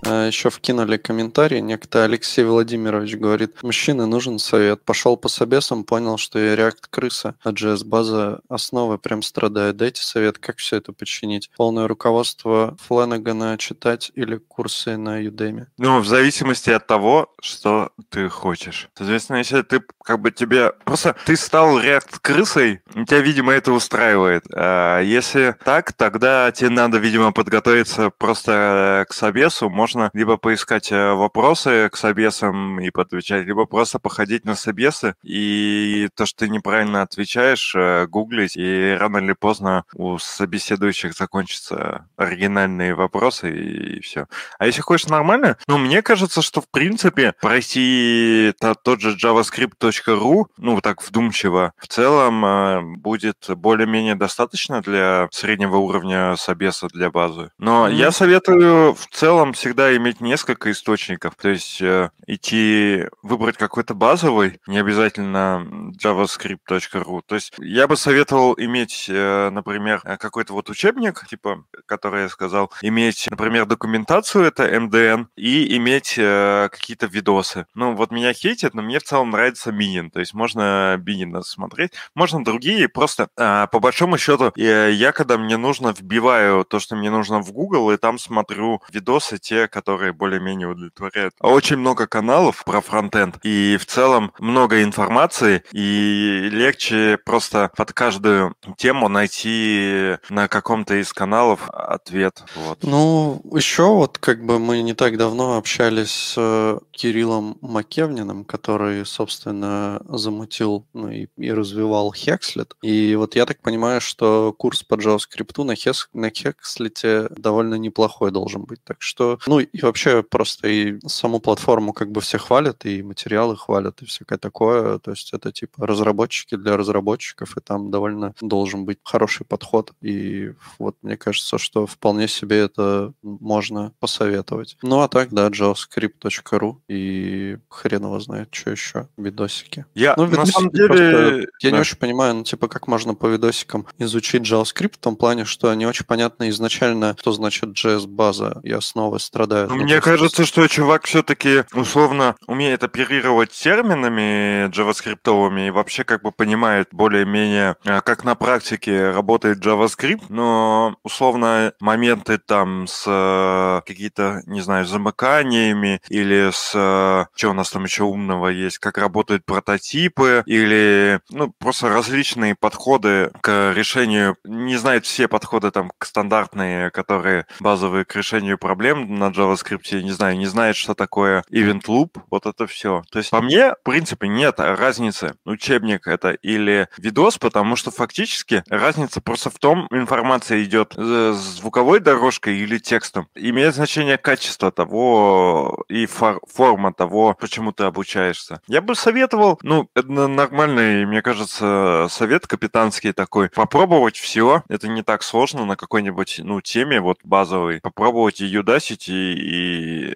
Еще 0.06 0.50
вкинули 0.50 0.98
комментарий. 0.98 1.62
Некто 1.62 2.04
Алексей 2.04 2.44
Владимирович 2.44 3.16
говорит, 3.16 3.64
мужчины, 3.64 4.06
нужен 4.06 4.38
совет. 4.38 4.84
Пошел 4.84 5.16
по 5.16 5.30
собесам, 5.30 5.84
понял, 5.84 6.18
что 6.18 6.40
я 6.40 6.56
React 6.56 6.86
крыса, 6.90 7.36
а 7.44 7.52
JS 7.52 7.86
база 7.86 8.42
основы 8.50 8.98
прям 8.98 9.22
страдает. 9.22 9.78
Дайте 9.78 10.02
совет, 10.02 10.38
как 10.40 10.58
все 10.58 10.78
это 10.78 10.92
починить. 10.92 11.50
Полное 11.56 11.88
руководство 11.88 12.78
Фленагана 12.86 13.58
читать 13.58 14.12
или 14.16 14.38
курсы 14.38 14.98
на 14.98 15.24
Udemy? 15.24 15.68
Ну, 15.78 16.00
в 16.00 16.08
зависимости 16.08 16.70
от 16.70 16.86
того, 16.86 17.34
что 17.42 17.92
ты 18.10 18.28
хочешь. 18.30 18.90
Соответственно, 18.98 19.38
если 19.38 19.62
ты 19.62 19.82
как 20.04 20.20
бы 20.20 20.32
тебе... 20.32 20.74
Просто 20.84 21.16
ты 21.26 21.38
стал 21.38 21.80
React 21.80 22.18
крысой, 22.22 22.82
тебя, 23.08 23.22
видимо, 23.22 23.54
это 23.54 23.72
устраивает. 23.72 24.44
А 24.54 25.00
если 25.00 25.56
так, 25.64 25.94
тогда 25.94 26.52
тебе 26.52 26.70
надо, 26.70 26.98
видимо, 26.98 27.32
подготовиться 27.32 28.10
просто 28.10 29.06
к 29.10 29.14
собесу. 29.14 29.70
Может, 29.70 29.93
можно 29.94 30.10
либо 30.14 30.38
поискать 30.38 30.92
э, 30.92 31.14
вопросы 31.14 31.90
к 31.90 31.98
собесам 31.98 32.80
и 32.80 32.90
поотвечать, 32.90 33.46
либо 33.46 33.66
просто 33.66 34.00
походить 34.00 34.44
на 34.44 34.56
собесы, 34.56 35.16
и 35.24 36.10
то, 36.16 36.26
что 36.26 36.40
ты 36.46 36.50
неправильно 36.50 37.04
отвечаешь, 37.04 37.74
э, 37.76 38.08
гуглить, 38.08 38.58
и 38.58 38.96
рано 39.00 39.18
или 39.18 39.34
поздно 39.34 39.84
у 39.94 40.18
собеседующих 40.18 41.14
закончатся 41.14 42.08
оригинальные 42.18 42.96
вопросы, 42.96 43.52
и 43.52 44.00
все. 44.02 44.26
А 44.58 44.66
если 44.66 44.82
хочешь 44.82 45.08
нормально, 45.08 45.58
ну, 45.68 45.78
мне 45.78 46.02
кажется, 46.02 46.42
что, 46.42 46.62
в 46.62 46.70
принципе, 46.70 47.34
пройти 47.40 48.54
тот 48.84 49.02
же 49.02 49.16
javascript.ru, 49.16 50.46
ну, 50.58 50.82
так 50.82 51.04
вдумчиво, 51.08 51.74
в 51.78 51.88
целом 51.88 52.46
э, 52.46 52.82
будет 52.98 53.46
более-менее 53.50 54.16
достаточно 54.16 54.82
для 54.82 55.28
среднего 55.32 55.78
уровня 55.78 56.36
собеса 56.36 56.88
для 56.88 57.12
базы. 57.12 57.52
Но 57.60 57.88
mm-hmm. 57.88 57.94
я 57.94 58.12
советую 58.12 58.94
в 58.96 59.06
целом 59.12 59.54
всегда 59.54 59.83
иметь 59.96 60.22
несколько 60.22 60.72
источников. 60.72 61.36
То 61.36 61.50
есть 61.50 61.82
э, 61.82 62.10
идти, 62.28 63.06
выбрать 63.22 63.58
какой-то 63.58 63.94
базовый, 63.94 64.60
не 64.68 64.78
обязательно 64.80 65.92
javascript.ru. 66.04 67.22
То 67.26 67.36
есть 67.36 67.54
я 67.60 67.88
бы 67.88 67.98
советовал 67.98 68.56
иметь, 68.58 69.08
э, 69.10 69.50
например, 69.50 70.02
какой-то 70.02 70.54
вот 70.54 70.70
учебник, 70.70 71.26
типа, 71.28 71.66
который 71.86 72.24
я 72.24 72.30
сказал, 72.30 72.72
иметь, 72.82 73.28
например, 73.30 73.66
документацию, 73.66 74.46
это 74.46 74.64
MDN, 74.66 75.28
и 75.36 75.78
иметь 75.78 76.16
э, 76.18 76.70
какие-то 76.72 77.08
видосы. 77.08 77.66
Ну, 77.74 77.96
вот 77.96 78.12
меня 78.12 78.34
хейтят, 78.34 78.74
но 78.74 78.82
мне 78.82 79.00
в 79.00 79.04
целом 79.04 79.32
нравится 79.32 79.72
Минин. 79.72 80.12
То 80.12 80.20
есть 80.20 80.34
можно 80.34 81.02
Минина 81.06 81.42
смотреть, 81.44 81.92
можно 82.16 82.44
другие. 82.44 82.90
Просто 82.90 83.28
э, 83.38 83.68
по 83.72 83.80
большому 83.80 84.18
счету, 84.18 84.52
э, 84.56 84.92
я 84.92 85.12
когда 85.12 85.38
мне 85.38 85.58
нужно, 85.58 85.94
вбиваю 85.98 86.66
то, 86.66 86.80
что 86.80 86.96
мне 86.96 87.10
нужно 87.10 87.40
в 87.42 87.52
Google, 87.52 87.92
и 87.92 87.98
там 87.98 88.18
смотрю 88.18 88.82
видосы, 88.92 89.38
те, 89.38 89.68
которые 89.74 90.14
более-менее 90.14 90.68
удовлетворяют. 90.68 91.34
Очень 91.40 91.78
много 91.78 92.06
каналов 92.06 92.64
про 92.64 92.80
фронтенд, 92.80 93.38
и 93.44 93.78
в 93.78 93.86
целом 93.88 94.32
много 94.38 94.84
информации, 94.84 95.64
и 95.72 96.50
легче 96.52 97.18
просто 97.26 97.72
под 97.76 97.92
каждую 97.92 98.56
тему 98.78 99.10
найти 99.10 100.18
на 100.30 100.48
каком-то 100.48 101.02
из 101.02 101.12
каналов 101.12 101.70
ответ. 101.70 102.44
Вот. 102.56 102.84
Ну, 102.84 103.42
еще 103.52 103.88
вот 103.88 104.20
как 104.20 104.46
бы 104.46 104.60
мы 104.60 104.82
не 104.84 104.94
так 104.94 105.18
давно 105.18 105.58
общались 105.58 106.12
с 106.12 106.36
э, 106.38 106.80
Кириллом 106.92 107.58
Макевниным, 107.62 108.46
который, 108.46 109.06
собственно, 109.06 110.02
замутил 110.08 110.86
ну, 110.94 111.10
и, 111.10 111.28
и 111.38 111.52
развивал 111.52 112.14
Hexlet. 112.14 112.72
И 112.84 113.16
вот 113.16 113.36
я 113.36 113.46
так 113.46 113.62
понимаю, 113.62 114.02
что 114.02 114.54
курс 114.58 114.84
по 114.84 114.96
JavaScript 114.96 115.64
на, 115.64 115.72
Hex, 115.72 115.96
на 116.14 116.30
Hexlet 116.30 117.34
довольно 117.40 117.76
неплохой 117.76 118.32
должен 118.32 118.64
быть. 118.64 118.84
Так 118.84 118.98
что, 119.00 119.40
ну 119.48 119.63
и 119.72 119.82
вообще 119.82 120.24
просто 120.24 120.68
и 120.68 121.00
саму 121.08 121.40
платформу 121.40 121.94
как 121.94 122.12
бы 122.12 122.22
все 122.22 122.38
хвалят, 122.38 122.86
и 122.86 123.02
материалы 123.02 123.58
хвалят, 123.58 124.02
и 124.02 124.06
всякое 124.06 124.38
такое. 124.38 125.00
То 125.00 125.12
есть 125.12 125.34
это 125.34 125.52
типа 125.52 125.86
разработчики 125.86 126.56
для 126.56 126.78
разработчиков, 126.78 127.58
и 127.58 127.62
там 127.62 127.92
довольно 127.92 128.34
должен 128.42 128.86
быть 128.86 129.00
хороший 129.04 129.46
подход. 129.46 129.92
И 130.02 130.54
вот 130.80 130.96
мне 131.02 131.18
кажется, 131.18 131.58
что 131.58 131.86
вполне 131.86 132.28
себе 132.28 132.60
это 132.60 133.14
можно 133.22 133.94
посоветовать. 134.00 134.78
Ну 134.82 135.02
а 135.02 135.08
так, 135.08 135.30
да, 135.32 135.50
javascript.ru 135.50 136.78
и 136.88 137.58
хрен 137.70 138.04
его 138.04 138.20
знает, 138.20 138.50
что 138.52 138.72
еще, 138.72 139.08
видосики. 139.18 139.86
Я, 139.96 140.16
ну, 140.18 140.28
на 140.28 140.46
самом 140.46 140.72
деле... 140.72 140.88
Просто, 140.88 141.48
я 141.60 141.70
да. 141.70 141.72
не 141.72 141.82
очень 141.82 141.98
понимаю, 141.98 142.36
ну, 142.36 142.44
типа, 142.44 142.68
как 142.68 142.88
можно 142.88 143.16
по 143.16 143.28
видосикам 143.28 143.88
изучить 143.98 144.44
JavaScript 144.44 144.96
в 144.96 144.98
том 144.98 145.16
плане, 145.16 145.46
что 145.46 145.74
не 145.74 145.86
очень 145.86 146.06
понятно 146.06 146.50
изначально, 146.50 147.16
что 147.20 147.32
значит 147.32 147.70
JS-база, 147.70 148.60
и 148.64 148.72
основы 148.72 149.20
страдают. 149.54 149.72
Ну, 149.72 149.84
мне 149.84 150.02
кажется, 150.02 150.46
что 150.46 150.68
чувак 150.68 151.06
все-таки 151.06 151.64
условно 151.74 152.36
умеет 152.48 152.84
оперировать 152.84 153.52
терминами 153.52 154.70
JavaScript 154.70 155.68
и 155.68 155.70
вообще 155.70 156.04
как 156.04 156.22
бы 156.22 156.32
понимает 156.32 156.90
более-менее, 156.92 157.76
а, 157.86 158.02
как 158.02 158.24
на 158.24 158.36
практике 158.36 159.12
работает 159.12 159.64
JavaScript, 159.66 160.26
но 160.30 160.96
условно 161.04 161.74
моменты 161.80 162.38
там 162.38 162.88
с 162.88 163.06
э, 163.08 163.82
какие-то, 163.86 164.42
не 164.46 164.62
знаю, 164.62 164.86
замыканиями 164.86 166.02
или 166.10 166.50
с... 166.52 166.72
Э, 166.76 167.26
что 167.36 167.50
у 167.50 167.54
нас 167.54 167.70
там 167.72 167.84
еще 167.84 168.04
умного 168.04 168.48
есть? 168.48 168.80
Как 168.80 168.98
работают 168.98 169.46
прототипы 169.46 170.44
или, 170.46 171.20
ну, 171.30 171.54
просто 171.58 171.90
различные 171.90 172.56
подходы 172.56 173.32
к 173.42 173.74
решению. 173.76 174.36
Не 174.44 174.78
знает 174.78 175.06
все 175.06 175.28
подходы 175.28 175.72
там 175.72 175.92
к 175.98 176.06
стандартные, 176.06 176.90
которые 176.92 177.46
базовые 177.60 178.06
к 178.06 178.16
решению 178.16 178.58
проблем 178.58 179.16
на 179.16 179.30
JavaScript. 179.30 179.43
Не 179.44 180.12
знаю, 180.12 180.38
не 180.38 180.46
знает, 180.46 180.76
что 180.76 180.94
такое 180.94 181.44
event 181.52 181.84
loop. 181.88 182.22
Вот 182.30 182.46
это 182.46 182.68
все. 182.68 183.04
То 183.12 183.20
есть 183.20 183.30
по 183.30 183.42
мне, 183.42 183.72
в 183.72 183.84
принципе, 183.84 184.28
нет 184.28 184.56
разницы, 184.60 185.36
учебник 185.46 186.08
это 186.08 186.32
или 186.32 186.88
видос, 186.98 187.38
потому 187.38 187.76
что 187.76 187.92
фактически 187.92 188.64
разница 188.70 189.22
просто 189.22 189.50
в 189.50 189.60
том, 189.60 189.88
информация 189.92 190.64
идет 190.64 190.94
звуковой 190.96 192.00
дорожкой 192.00 192.58
или 192.58 192.78
текстом. 192.78 193.28
Имеет 193.36 193.76
значение 193.76 194.18
качество 194.18 194.72
того 194.72 195.84
и 195.88 196.06
фор 196.06 196.40
форма 196.52 196.94
того, 196.94 197.36
почему 197.40 197.72
ты 197.72 197.84
обучаешься. 197.84 198.62
Я 198.68 198.82
бы 198.82 198.96
советовал, 198.96 199.60
ну, 199.64 199.90
это 199.96 200.08
нормальный, 200.08 201.06
мне 201.06 201.22
кажется, 201.22 202.08
совет 202.10 202.48
капитанский 202.48 203.14
такой, 203.14 203.50
попробовать 203.50 204.18
все. 204.18 204.64
Это 204.70 204.88
не 204.88 205.04
так 205.04 205.24
сложно 205.24 205.66
на 205.66 205.76
какой-нибудь, 205.76 206.42
ну, 206.44 206.62
теме 206.62 207.02
вот 207.02 207.20
базовой. 207.24 207.80
Попробовать 207.82 208.42
и 208.42 208.56
Udacity, 208.56 209.33
и, 209.33 209.33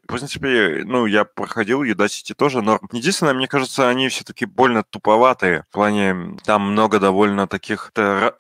в 0.04 0.08
принципе, 0.08 0.84
ну, 0.86 1.06
я 1.06 1.26
проходил 1.26 1.84
Udacity 1.84 2.34
тоже 2.36 2.62
норм. 2.62 2.88
Единственное, 2.92 3.34
мне 3.34 3.48
кажется, 3.48 3.90
они 3.90 4.10
все-таки 4.10 4.46
больно 4.46 4.84
туповатые. 4.84 5.64
В 5.70 5.74
плане, 5.74 6.38
там 6.46 6.72
много 6.72 7.00
довольно 7.00 7.48
таких, 7.48 7.92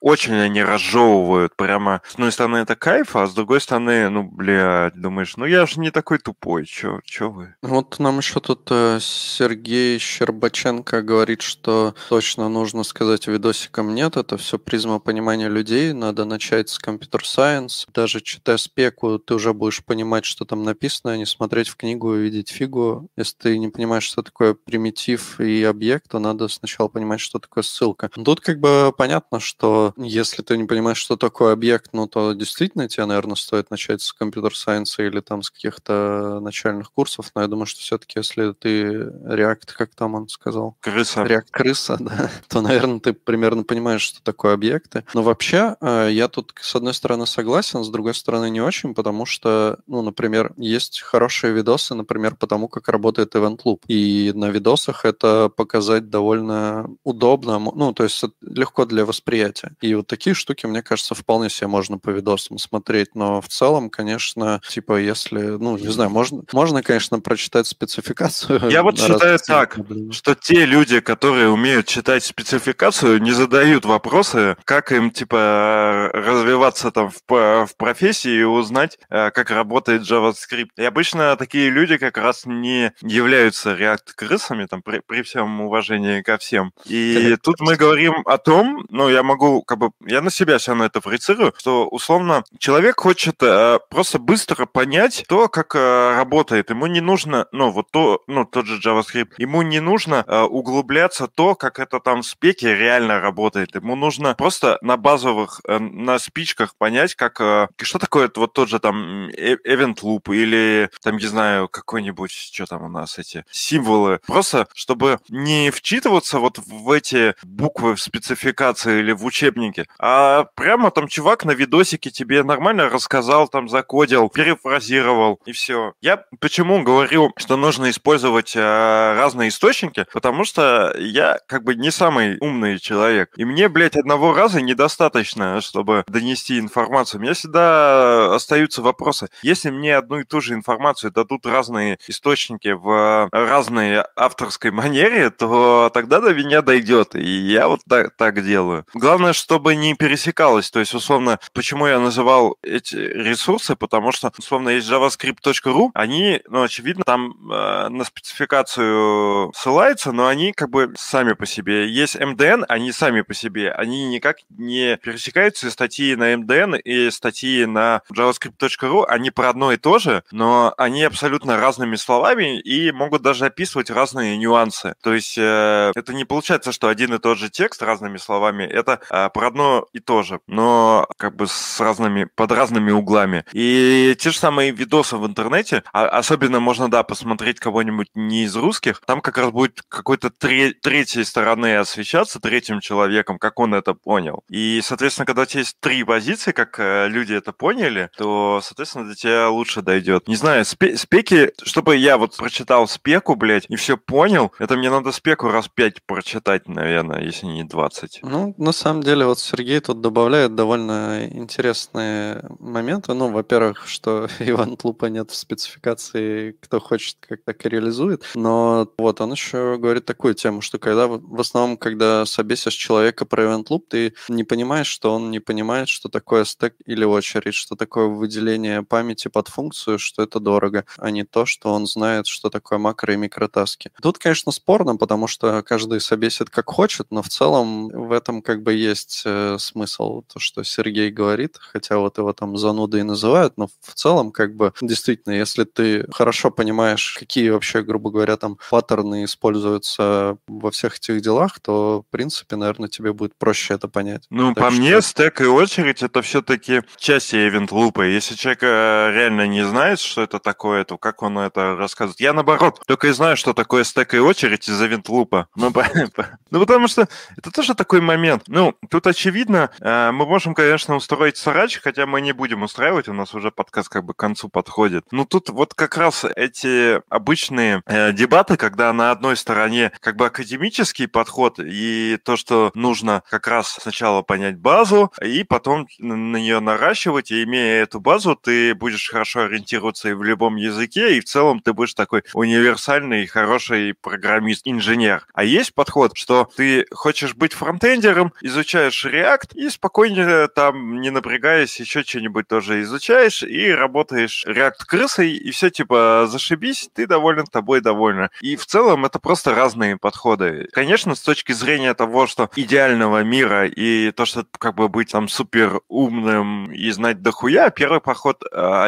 очень 0.01 0.35
они 0.35 0.63
разжевывают 0.63 1.55
прямо. 1.55 2.01
С 2.07 2.13
одной 2.13 2.31
стороны, 2.31 2.57
это 2.57 2.75
кайф, 2.75 3.15
а 3.15 3.27
с 3.27 3.33
другой 3.33 3.61
стороны, 3.61 4.09
ну, 4.09 4.23
блядь, 4.23 4.99
думаешь, 4.99 5.37
ну 5.37 5.45
я 5.45 5.65
же 5.65 5.79
не 5.79 5.91
такой 5.91 6.19
тупой, 6.19 6.65
чё, 6.65 6.99
чё 7.03 7.29
вы? 7.29 7.55
Вот 7.61 7.99
нам 7.99 8.19
еще 8.19 8.39
тут 8.39 8.67
э, 8.71 8.99
Сергей 9.01 9.99
Щербаченко 9.99 11.01
говорит, 11.01 11.41
что 11.41 11.95
точно 12.09 12.49
нужно 12.49 12.83
сказать 12.83 13.27
видосикам 13.27 13.93
нет, 13.93 14.17
это 14.17 14.37
все 14.37 14.59
призма 14.59 14.99
понимания 14.99 15.49
людей, 15.49 15.93
надо 15.93 16.25
начать 16.25 16.69
с 16.69 16.79
computer 16.79 17.25
science. 17.25 17.87
Даже 17.93 18.21
читая 18.21 18.57
спеку, 18.57 19.19
ты 19.19 19.35
уже 19.35 19.53
будешь 19.53 19.83
понимать, 19.83 20.25
что 20.25 20.45
там 20.45 20.63
написано, 20.67 21.17
не 21.17 21.25
смотреть 21.25 21.69
в 21.69 21.75
книгу 21.75 22.15
и 22.15 22.21
видеть 22.21 22.49
фигу. 22.49 23.09
Если 23.15 23.35
ты 23.37 23.57
не 23.57 23.69
понимаешь, 23.69 24.03
что 24.03 24.21
такое 24.21 24.53
примитив 24.53 25.39
и 25.39 25.63
объект, 25.63 26.09
то 26.09 26.19
надо 26.19 26.47
сначала 26.47 26.87
понимать, 26.87 27.19
что 27.19 27.39
такое 27.39 27.63
ссылка. 27.63 28.09
Тут 28.09 28.41
как 28.41 28.59
бы 28.59 28.93
понятно, 28.95 29.39
что 29.39 29.93
если 29.97 30.43
ты 30.43 30.57
не 30.57 30.65
понимаешь, 30.65 30.97
что 30.97 31.17
такое 31.17 31.53
объект, 31.53 31.89
ну 31.93 32.07
то 32.07 32.33
действительно 32.33 32.87
тебе, 32.87 33.05
наверное, 33.05 33.35
стоит 33.35 33.71
начать 33.71 34.01
с 34.01 34.13
computer 34.13 34.55
science 34.55 34.97
а 34.97 35.03
или 35.03 35.19
там 35.19 35.41
с 35.41 35.49
каких-то 35.49 36.39
начальных 36.41 36.91
курсов, 36.91 37.31
но 37.35 37.41
я 37.41 37.47
думаю, 37.47 37.65
что 37.65 37.81
все-таки 37.81 38.19
если 38.19 38.53
ты 38.53 38.83
React, 38.83 39.73
как 39.77 39.95
там 39.95 40.15
он 40.15 40.27
сказал? 40.27 40.75
Крыса. 40.81 41.21
React 41.21 41.47
крыса, 41.51 41.97
да, 41.99 42.29
то, 42.47 42.61
наверное, 42.61 42.99
ты 42.99 43.13
примерно 43.13 43.63
понимаешь, 43.63 44.01
что 44.01 44.21
такое 44.21 44.53
объекты. 44.53 45.03
Но 45.13 45.23
вообще, 45.23 45.75
э, 45.81 46.09
я 46.11 46.27
тут, 46.27 46.53
с 46.59 46.75
одной 46.75 46.93
стороны, 46.93 47.25
согласен, 47.25 47.83
с 47.83 47.89
другой 47.89 48.13
стороны, 48.13 48.49
не 48.49 48.61
очень, 48.61 48.93
потому 48.93 49.25
что, 49.25 49.79
ну, 49.87 50.01
например, 50.01 50.46
есть 50.57 51.01
хорошие 51.01 51.53
видосы, 51.53 51.95
например, 51.95 52.35
по 52.35 52.47
тому, 52.47 52.67
как 52.67 52.87
работает 52.89 53.35
Event 53.35 53.61
Loop. 53.65 53.81
И 53.87 54.31
на 54.33 54.49
видосах 54.49 55.05
это 55.05 55.49
показать 55.49 56.09
довольно 56.09 56.89
удобно, 57.03 57.59
ну, 57.59 57.93
то 57.93 58.03
есть 58.03 58.23
легко 58.41 58.85
для 58.85 59.05
восприятия. 59.05 59.71
И 59.81 59.93
вот 59.95 60.07
такие 60.07 60.33
штуки, 60.33 60.65
мне 60.65 60.81
кажется, 60.81 61.15
вполне 61.15 61.49
себе 61.49 61.67
можно 61.67 61.97
по 61.97 62.09
видосам 62.09 62.57
смотреть, 62.57 63.15
но 63.15 63.41
в 63.41 63.47
целом, 63.47 63.89
конечно, 63.89 64.61
типа, 64.67 64.99
если, 64.99 65.39
ну, 65.39 65.77
не 65.77 65.87
знаю, 65.87 66.09
можно, 66.09 66.43
можно 66.51 66.83
конечно, 66.83 67.19
прочитать 67.19 67.67
спецификацию. 67.67 68.69
Я 68.69 68.83
вот 68.83 68.99
считаю 68.99 69.39
так, 69.39 69.77
что 70.11 70.35
те 70.35 70.65
люди, 70.65 70.99
которые 70.99 71.49
умеют 71.49 71.87
читать 71.87 72.23
спецификацию, 72.23 73.21
не 73.21 73.31
задают 73.31 73.85
вопросы, 73.85 74.55
как 74.65 74.91
им, 74.91 75.11
типа, 75.11 76.09
развиваться 76.13 76.91
там 76.91 77.09
в, 77.09 77.21
в 77.27 77.69
профессии 77.77 78.39
и 78.39 78.43
узнать, 78.43 78.99
э, 79.09 79.31
как 79.31 79.49
работает 79.49 80.05
JavaScript. 80.37 80.71
И 80.77 80.83
обычно 80.83 81.35
такие 81.35 81.69
люди 81.69 81.97
как 81.97 82.17
раз 82.17 82.45
не 82.45 82.91
являются 83.01 83.73
React-крысами, 83.73 84.65
там, 84.65 84.81
при, 84.81 85.01
при 85.05 85.21
всем 85.21 85.61
уважении 85.61 86.21
ко 86.21 86.37
всем. 86.37 86.71
И 86.85 87.35
тут 87.41 87.59
мы 87.59 87.75
говорим 87.75 88.21
о 88.25 88.37
том, 88.37 88.85
ну, 88.89 89.09
я 89.09 89.23
могу, 89.23 89.61
как 89.63 89.77
бы, 89.77 89.91
я 90.05 90.21
на 90.21 90.31
себя 90.31 90.57
все 90.57 90.73
на 90.73 90.83
это 90.83 91.01
проецирую, 91.01 91.53
что, 91.57 91.87
условно, 91.87 92.43
человек 92.59 92.99
хочет 92.99 93.41
э, 93.41 93.79
просто 93.89 94.19
быстро 94.19 94.65
понять 94.65 95.25
то, 95.27 95.47
как 95.47 95.75
э, 95.75 96.15
работает. 96.15 96.69
Ему 96.69 96.87
не 96.87 97.01
нужно, 97.01 97.47
ну, 97.51 97.71
вот 97.71 97.91
то, 97.91 98.23
ну, 98.27 98.45
тот 98.45 98.65
же 98.65 98.79
JavaScript, 98.79 99.33
ему 99.37 99.61
не 99.61 99.79
нужно 99.79 100.23
э, 100.27 100.41
углубляться 100.41 101.27
то, 101.27 101.55
как 101.55 101.79
это 101.79 101.99
там 101.99 102.21
в 102.21 102.25
спеке 102.25 102.75
реально 102.75 103.19
работает. 103.19 103.75
Ему 103.75 103.95
нужно 103.95 104.35
просто 104.35 104.77
на 104.81 104.97
базовых, 104.97 105.61
э, 105.67 105.79
на 105.79 106.19
спичках 106.19 106.75
понять, 106.77 107.15
как, 107.15 107.39
э, 107.41 107.67
что 107.81 107.99
такое 107.99 108.29
вот 108.35 108.53
тот 108.53 108.69
же 108.69 108.79
там 108.79 109.29
э, 109.29 109.55
event 109.65 109.97
loop, 110.01 110.26
или, 110.33 110.89
там, 111.01 111.17
не 111.17 111.25
знаю, 111.25 111.67
какой-нибудь, 111.67 112.31
что 112.31 112.65
там 112.65 112.83
у 112.83 112.89
нас 112.89 113.17
эти 113.17 113.45
символы. 113.49 114.19
Просто, 114.25 114.67
чтобы 114.73 115.19
не 115.29 115.71
вчитываться 115.71 116.39
вот 116.39 116.59
в 116.59 116.91
эти 116.91 117.35
буквы 117.43 117.95
в 117.95 118.01
спецификации 118.01 118.99
или 118.99 119.11
в 119.11 119.25
учебнике, 119.25 119.87
а 119.99 120.45
прямо 120.55 120.91
там 120.91 121.07
чувак 121.07 121.45
на 121.45 121.51
видосике 121.51 122.09
тебе 122.11 122.43
нормально 122.43 122.89
рассказал, 122.89 123.47
там 123.47 123.69
закодил, 123.69 124.29
перефразировал, 124.29 125.39
и 125.45 125.51
все. 125.51 125.93
Я 126.01 126.23
почему 126.39 126.83
говорю, 126.83 127.31
что 127.37 127.57
нужно 127.57 127.89
использовать 127.89 128.55
э, 128.55 128.59
разные 128.59 129.49
источники, 129.49 130.05
потому 130.13 130.43
что 130.43 130.95
я 130.97 131.39
как 131.47 131.63
бы 131.63 131.75
не 131.75 131.91
самый 131.91 132.37
умный 132.39 132.79
человек. 132.79 133.31
И 133.37 133.45
мне, 133.45 133.69
блядь, 133.69 133.95
одного 133.95 134.33
раза 134.33 134.61
недостаточно, 134.61 135.61
чтобы 135.61 136.03
донести 136.07 136.59
информацию. 136.59 137.19
У 137.19 137.23
меня 137.23 137.33
всегда 137.33 138.35
остаются 138.35 138.81
вопросы. 138.81 139.29
Если 139.41 139.69
мне 139.69 139.95
одну 139.95 140.16
и 140.19 140.23
ту 140.23 140.41
же 140.41 140.53
информацию 140.53 141.11
дадут 141.11 141.45
разные 141.45 141.97
источники 142.07 142.69
в 142.69 143.29
разной 143.31 144.03
авторской 144.15 144.71
манере, 144.71 145.29
то 145.37 145.89
тогда 145.93 146.19
до 146.19 146.33
меня 146.33 146.61
дойдет. 146.61 147.15
И 147.15 147.25
я 147.25 147.67
вот 147.67 147.81
так, 147.87 148.15
так 148.15 148.43
делаю. 148.43 148.85
Главное, 148.93 149.33
чтобы 149.33 149.75
не 149.75 149.93
пересекалось. 149.95 150.69
То 150.71 150.79
есть, 150.79 150.93
условно, 150.93 151.39
почему 151.53 151.87
я 151.87 151.99
называл 151.99 152.57
эти 152.61 152.95
ресурсы, 152.95 153.75
потому 153.75 154.11
что, 154.11 154.31
условно, 154.37 154.69
есть 154.69 154.89
javascript.ru, 154.89 155.91
они, 155.93 156.41
ну, 156.47 156.63
очевидно, 156.63 157.03
там 157.03 157.35
э, 157.51 157.89
на 157.89 158.03
спецификацию 158.03 159.51
ссылаются, 159.55 160.11
но 160.11 160.27
они 160.27 160.51
как 160.51 160.69
бы 160.69 160.93
сами 160.97 161.33
по 161.33 161.45
себе. 161.45 161.87
Есть 161.89 162.15
MDN, 162.15 162.65
они 162.67 162.91
сами 162.91 163.21
по 163.21 163.33
себе. 163.33 163.71
Они 163.71 164.05
никак 164.05 164.37
не 164.49 164.97
пересекаются, 164.97 165.69
статьи 165.71 166.15
на 166.15 166.33
MDN 166.33 166.79
и 166.79 167.11
статьи 167.11 167.65
на 167.65 168.01
javascript.ru, 168.13 169.05
они 169.05 169.31
про 169.31 169.49
одно 169.49 169.71
и 169.71 169.77
то 169.77 169.99
же, 169.99 170.06
но 170.31 170.73
они 170.77 171.03
абсолютно 171.03 171.57
разными 171.57 171.95
словами 171.95 172.59
и 172.59 172.91
могут 172.91 173.21
даже 173.21 173.45
описывать 173.45 173.89
разные 173.89 174.37
нюансы. 174.37 174.95
То 175.01 175.13
есть 175.13 175.37
э, 175.37 175.91
это 175.95 176.13
не 176.13 176.25
получается, 176.25 176.71
что 176.71 176.87
один 176.87 177.13
и 177.13 177.19
тот 177.19 177.37
же 177.37 177.49
текст 177.49 177.81
разными 177.81 178.17
словами, 178.17 178.63
это 178.63 178.99
э, 179.09 179.29
про 179.29 179.47
одно 179.47 179.87
и 179.93 179.99
то 179.99 180.23
же, 180.23 180.39
но 180.47 181.07
как 181.17 181.35
бы 181.35 181.47
с 181.47 181.79
разными, 181.79 182.27
под 182.35 182.51
разными 182.51 182.91
углами. 182.91 183.45
И 183.53 184.15
те 184.19 184.31
же 184.31 184.37
самые 184.37 184.71
видосы 184.71 185.17
в 185.17 185.25
интернете, 185.25 185.83
а, 185.93 186.07
особенно 186.07 186.59
можно, 186.59 186.89
да, 186.89 187.03
посмотреть 187.03 187.59
кого-нибудь 187.59 188.07
не 188.15 188.43
из 188.43 188.55
русских, 188.55 189.01
там 189.05 189.21
как 189.21 189.37
раз 189.37 189.51
будет 189.51 189.81
какой-то 189.89 190.29
тре- 190.29 190.73
третьей 190.73 191.23
стороны 191.23 191.77
освещаться, 191.77 192.39
третьим 192.39 192.79
человеком, 192.79 193.39
как 193.39 193.59
он 193.59 193.73
это 193.73 193.93
понял. 193.93 194.43
И, 194.49 194.81
соответственно, 194.83 195.25
когда 195.25 195.43
у 195.43 195.45
тебя 195.45 195.61
есть 195.61 195.77
три 195.79 196.03
позиции, 196.03 196.51
как 196.51 196.79
э, 196.79 197.07
люди 197.07 197.33
это 197.33 197.51
поняли, 197.51 198.09
то, 198.17 198.61
соответственно, 198.63 199.07
до 199.07 199.15
тебя 199.15 199.49
лучше 199.49 199.81
дойдет. 199.97 200.27
Не 200.27 200.35
знаю, 200.35 200.63
спе- 200.63 200.95
спеки, 200.95 201.51
чтобы 201.63 201.95
я 201.95 202.17
вот 202.17 202.35
прочитал 202.37 202.87
спеку, 202.87 203.35
блядь, 203.35 203.65
и 203.69 203.75
все 203.75 203.97
понял, 203.97 204.51
это 204.59 204.77
мне 204.77 204.89
надо 204.89 205.11
спеку 205.11 205.47
раз 205.49 205.67
пять 205.67 206.03
прочитать, 206.03 206.67
наверное, 206.67 207.21
если 207.21 207.47
не 207.47 207.63
20. 207.63 208.19
Ну, 208.23 208.53
на 208.57 208.71
самом 208.71 209.01
деле, 209.03 209.25
вот 209.25 209.39
Сергей 209.39 209.79
тут 209.79 210.01
добавляет 210.01 210.55
довольно 210.55 211.27
интересные 211.27 212.43
моменты. 212.59 213.13
Ну, 213.13 213.31
во-первых, 213.31 213.87
что 213.87 214.27
Иван 214.39 214.77
Тлупа 214.77 215.07
нет 215.07 215.31
в 215.31 215.35
спецификации, 215.35 216.51
кто 216.61 216.79
хочет, 216.79 217.17
как 217.21 217.43
так 217.43 217.65
и 217.65 217.69
реализует. 217.69 218.23
Но 218.35 218.87
вот 218.97 219.21
он 219.21 219.31
еще 219.31 219.77
говорит 219.77 220.05
такую 220.05 220.33
тему, 220.33 220.61
что 220.61 220.77
когда 220.77 221.07
в 221.07 221.39
основном, 221.39 221.77
когда 221.77 222.25
собесишь 222.25 222.73
человека 222.73 223.25
про 223.25 223.43
Event 223.45 223.67
Loop, 223.69 223.81
ты 223.89 224.13
не 224.29 224.43
понимаешь, 224.43 224.87
что 224.87 225.13
он 225.15 225.31
не 225.31 225.39
понимает, 225.39 225.89
что 225.89 226.09
такое 226.09 226.45
стек 226.45 226.75
или 226.85 227.03
очередь, 227.03 227.55
что 227.55 227.75
такое 227.75 228.07
выделение 228.07 228.83
памяти 228.83 229.27
под 229.27 229.47
функцию, 229.47 229.86
что 229.97 230.23
это 230.23 230.39
дорого, 230.39 230.85
а 230.97 231.09
не 231.11 231.23
то, 231.23 231.45
что 231.45 231.73
он 231.73 231.85
знает, 231.87 232.27
что 232.27 232.49
такое 232.49 232.79
макро 232.79 233.13
и 233.13 233.17
микротаски. 233.17 233.91
Тут, 234.01 234.17
конечно, 234.17 234.51
спорно, 234.51 234.97
потому 234.97 235.27
что 235.27 235.61
каждый 235.63 236.01
собесит 236.01 236.49
как 236.49 236.69
хочет, 236.69 237.07
но 237.11 237.21
в 237.21 237.29
целом 237.29 237.87
в 237.89 238.11
этом 238.11 238.41
как 238.41 238.63
бы 238.63 238.73
есть 238.73 239.21
э, 239.25 239.57
смысл, 239.59 240.23
то, 240.23 240.39
что 240.39 240.63
Сергей 240.63 241.09
говорит, 241.11 241.57
хотя 241.59 241.97
вот 241.97 242.17
его 242.17 242.33
там 242.33 242.57
занудой 242.57 243.03
называют, 243.03 243.53
но 243.57 243.67
в 243.81 243.93
целом 243.93 244.31
как 244.31 244.55
бы 244.55 244.73
действительно, 244.81 245.33
если 245.33 245.63
ты 245.63 246.05
хорошо 246.11 246.51
понимаешь, 246.51 247.15
какие 247.17 247.49
вообще, 247.49 247.81
грубо 247.83 248.09
говоря, 248.11 248.35
там 248.37 248.57
паттерны 248.69 249.23
используются 249.25 250.37
во 250.47 250.71
всех 250.71 250.97
этих 250.97 251.21
делах, 251.21 251.59
то, 251.59 252.03
в 252.07 252.11
принципе, 252.11 252.55
наверное, 252.55 252.89
тебе 252.89 253.13
будет 253.13 253.35
проще 253.37 253.73
это 253.73 253.87
понять. 253.87 254.25
Ну, 254.29 254.53
Так 254.53 254.63
по 254.65 254.71
что- 254.71 254.79
мне, 254.81 255.01
стек 255.01 255.41
и 255.41 255.45
очередь 255.45 256.03
это 256.03 256.21
все-таки 256.21 256.81
часть 256.97 257.33
event 257.33 257.67
лупа. 257.71 258.01
Если 258.03 258.35
человек 258.35 258.63
э, 258.63 259.11
реально 259.13 259.47
не 259.47 259.65
знает, 259.65 259.76
что 259.95 260.21
это 260.21 260.39
такое, 260.39 260.83
то 260.83 260.97
как 260.97 261.23
он 261.23 261.37
это 261.39 261.75
рассказывает? 261.75 262.19
Я 262.19 262.33
наоборот, 262.33 262.81
только 262.85 263.07
и 263.07 263.11
знаю, 263.11 263.37
что 263.37 263.53
такое 263.53 263.83
стек 263.83 264.13
и 264.13 264.19
очередь 264.19 264.67
из 264.67 264.81
event 264.81 265.05
лупа. 265.07 265.47
Ну, 265.55 265.71
ну, 266.51 266.59
потому 266.59 266.87
что 266.87 267.07
это 267.37 267.51
тоже 267.51 267.75
такой 267.75 268.01
момент. 268.01 268.43
Ну, 268.47 268.75
тут 268.89 269.07
очевидно, 269.07 269.69
э, 269.79 270.11
мы 270.11 270.25
можем, 270.25 270.53
конечно, 270.53 270.95
устроить 270.95 271.37
срач, 271.37 271.79
хотя 271.81 272.05
мы 272.05 272.21
не 272.21 272.31
будем 272.31 272.63
устраивать, 272.63 273.07
у 273.07 273.13
нас 273.13 273.33
уже 273.33 273.51
подкаст 273.51 273.89
как 273.89 274.03
бы 274.03 274.13
к 274.13 274.17
концу 274.17 274.49
подходит. 274.49 275.05
Ну, 275.11 275.25
тут 275.25 275.49
вот 275.49 275.73
как 275.73 275.97
раз 275.97 276.25
эти 276.35 277.01
обычные 277.09 277.81
э, 277.85 278.13
дебаты, 278.13 278.57
когда 278.57 278.91
на 278.93 279.11
одной 279.11 279.37
стороне 279.37 279.91
как 279.99 280.15
бы 280.15 280.25
академический 280.25 281.07
подход 281.07 281.59
и 281.59 282.17
то, 282.23 282.35
что 282.37 282.71
нужно 282.73 283.23
как 283.29 283.47
раз 283.47 283.77
сначала 283.81 284.21
понять 284.21 284.57
базу, 284.57 285.11
и 285.21 285.43
потом 285.43 285.87
на 285.99 286.37
нее 286.37 286.59
наращивать, 286.59 287.31
и 287.31 287.43
имея 287.43 287.83
эту 287.83 287.99
базу, 287.99 288.35
ты 288.35 288.75
будешь 288.75 289.09
хорошо 289.09 289.47
ориентироваться 289.67 290.09
и 290.09 290.13
в 290.13 290.23
любом 290.23 290.55
языке, 290.55 291.17
и 291.17 291.19
в 291.19 291.25
целом 291.25 291.59
ты 291.59 291.73
будешь 291.73 291.93
такой 291.93 292.23
универсальный, 292.33 293.25
хороший 293.27 293.93
программист, 293.93 294.61
инженер. 294.65 295.25
А 295.33 295.43
есть 295.43 295.73
подход, 295.73 296.11
что 296.15 296.49
ты 296.55 296.85
хочешь 296.91 297.35
быть 297.35 297.53
фронтендером, 297.53 298.33
изучаешь 298.41 299.05
React 299.05 299.55
и 299.55 299.69
спокойно 299.69 300.47
там, 300.47 301.01
не 301.01 301.09
напрягаясь, 301.09 301.79
еще 301.79 302.03
что-нибудь 302.03 302.47
тоже 302.47 302.81
изучаешь 302.81 303.43
и 303.43 303.71
работаешь 303.71 304.45
React-крысой, 304.47 305.31
и 305.31 305.51
все 305.51 305.69
типа 305.69 306.27
зашибись, 306.29 306.89
ты 306.93 307.07
доволен, 307.07 307.45
тобой 307.45 307.81
довольна. 307.81 308.29
И 308.41 308.55
в 308.55 308.65
целом 308.65 309.05
это 309.05 309.19
просто 309.19 309.53
разные 309.53 309.97
подходы. 309.97 310.67
Конечно, 310.71 311.15
с 311.15 311.21
точки 311.21 311.51
зрения 311.51 311.93
того, 311.93 312.27
что 312.27 312.49
идеального 312.55 313.23
мира 313.23 313.67
и 313.67 314.11
то, 314.11 314.25
что 314.25 314.45
как 314.57 314.75
бы 314.75 314.87
быть 314.89 315.11
там 315.11 315.27
супер 315.27 315.81
умным 315.87 316.71
и 316.71 316.89
знать 316.91 317.21
дохуя, 317.21 317.69
первый 317.69 318.01
подход 318.01 318.43
э, 318.43 318.85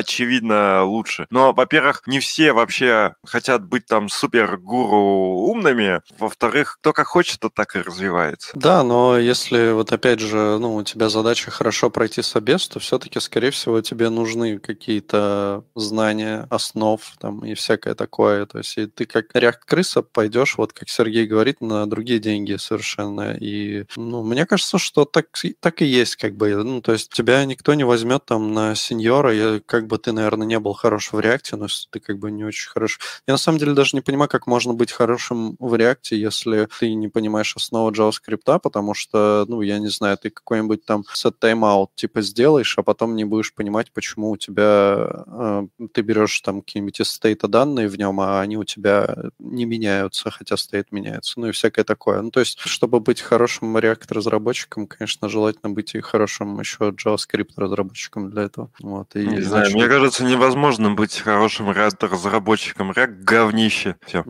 очевидно 0.59 0.83
лучше. 0.83 1.27
Но, 1.29 1.53
во-первых, 1.53 2.03
не 2.07 2.19
все 2.19 2.53
вообще 2.53 3.15
хотят 3.25 3.65
быть 3.65 3.85
там 3.85 4.09
супер 4.09 4.57
гуру 4.57 5.47
умными. 5.49 6.01
Во-вторых, 6.17 6.77
кто 6.79 6.93
как 6.93 7.07
хочет, 7.07 7.39
то 7.39 7.49
так 7.49 7.75
и 7.75 7.81
развивается. 7.81 8.51
Да, 8.55 8.83
но 8.83 9.17
если 9.17 9.71
вот 9.71 9.91
опять 9.91 10.19
же, 10.19 10.57
ну, 10.59 10.75
у 10.75 10.83
тебя 10.83 11.09
задача 11.09 11.51
хорошо 11.51 11.89
пройти 11.89 12.21
собес, 12.21 12.67
то 12.67 12.79
все-таки, 12.79 13.19
скорее 13.19 13.51
всего, 13.51 13.81
тебе 13.81 14.09
нужны 14.09 14.59
какие-то 14.59 15.63
знания, 15.75 16.47
основ 16.49 17.01
там 17.19 17.45
и 17.45 17.53
всякое 17.53 17.95
такое. 17.95 18.45
То 18.45 18.59
есть 18.59 18.77
и 18.77 18.87
ты 18.87 19.05
как 19.05 19.25
ряк-крыса 19.33 20.01
пойдешь, 20.01 20.57
вот 20.57 20.73
как 20.73 20.89
Сергей 20.89 21.25
говорит, 21.25 21.61
на 21.61 21.85
другие 21.87 22.19
деньги 22.19 22.55
совершенно. 22.55 23.33
И, 23.33 23.85
ну, 23.95 24.23
мне 24.23 24.45
кажется, 24.45 24.77
что 24.77 25.05
так, 25.05 25.27
так 25.59 25.81
и 25.81 25.85
есть, 25.85 26.15
как 26.15 26.35
бы. 26.35 26.49
Ну, 26.63 26.81
то 26.81 26.93
есть 26.93 27.11
тебя 27.11 27.45
никто 27.45 27.73
не 27.73 27.83
возьмет 27.83 28.25
там 28.25 28.53
на 28.53 28.75
сеньора, 28.75 29.59
как 29.65 29.87
бы 29.87 29.97
ты, 29.97 30.11
наверное, 30.11 30.47
не 30.49 30.59
был 30.59 30.73
хорош 30.73 31.13
в 31.13 31.19
реакте, 31.19 31.55
но 31.55 31.65
если 31.65 31.87
ты 31.89 31.99
как 31.99 32.19
бы 32.19 32.31
не 32.31 32.43
очень 32.43 32.69
хорош. 32.69 32.99
Я 33.27 33.33
на 33.35 33.37
самом 33.37 33.59
деле 33.59 33.73
даже 33.73 33.95
не 33.95 34.01
понимаю, 34.01 34.27
как 34.29 34.47
можно 34.47 34.73
быть 34.73 34.91
хорошим 34.91 35.55
в 35.59 35.75
реакте, 35.75 36.19
если 36.19 36.67
ты 36.79 36.93
не 36.93 37.07
понимаешь 37.07 37.55
основу 37.55 37.91
JavaScript, 37.91 38.59
потому 38.59 38.93
что, 38.93 39.45
ну, 39.47 39.61
я 39.61 39.79
не 39.79 39.89
знаю, 39.89 40.17
ты 40.17 40.29
какой-нибудь 40.29 40.83
там 40.85 41.03
set 41.15 41.35
timeout 41.39 41.87
типа 41.95 42.21
сделаешь, 42.21 42.77
а 42.77 42.83
потом 42.83 43.15
не 43.15 43.23
будешь 43.25 43.53
понимать, 43.53 43.91
почему 43.93 44.31
у 44.31 44.37
тебя 44.37 45.23
э, 45.27 45.67
ты 45.93 46.01
берешь 46.01 46.39
там 46.41 46.61
какие-нибудь 46.61 46.99
из 46.99 47.09
стейта 47.11 47.47
данные 47.47 47.87
в 47.87 47.97
нем, 47.97 48.19
а 48.19 48.41
они 48.41 48.57
у 48.57 48.63
тебя 48.63 49.15
не 49.39 49.65
меняются, 49.65 50.31
хотя 50.31 50.57
стейт 50.57 50.91
меняется, 50.91 51.39
ну 51.39 51.47
и 51.47 51.51
всякое 51.51 51.83
такое. 51.83 52.21
Ну, 52.21 52.31
то 52.31 52.39
есть, 52.39 52.59
чтобы 52.59 52.99
быть 52.99 53.21
хорошим 53.21 53.77
React-разработчиком, 53.77 54.87
конечно, 54.87 55.29
желательно 55.29 55.69
быть 55.71 55.93
и 55.95 56.01
хорошим 56.01 56.59
еще 56.59 56.89
JavaScript-разработчиком 56.89 58.29
для 58.31 58.43
этого. 58.43 58.69
Вот, 58.79 59.15
и 59.15 59.25
Не 59.25 59.41
знаю, 59.41 59.65
иначе- 59.65 59.75
мне 59.77 59.87
кажется, 59.87 60.23
невозможно 60.39 60.91
быть 60.91 61.19
хорошим 61.19 61.69
разработчиком. 62.07 62.91
React 62.91 63.23
говнище. 63.23 63.95
Все. 64.05 64.23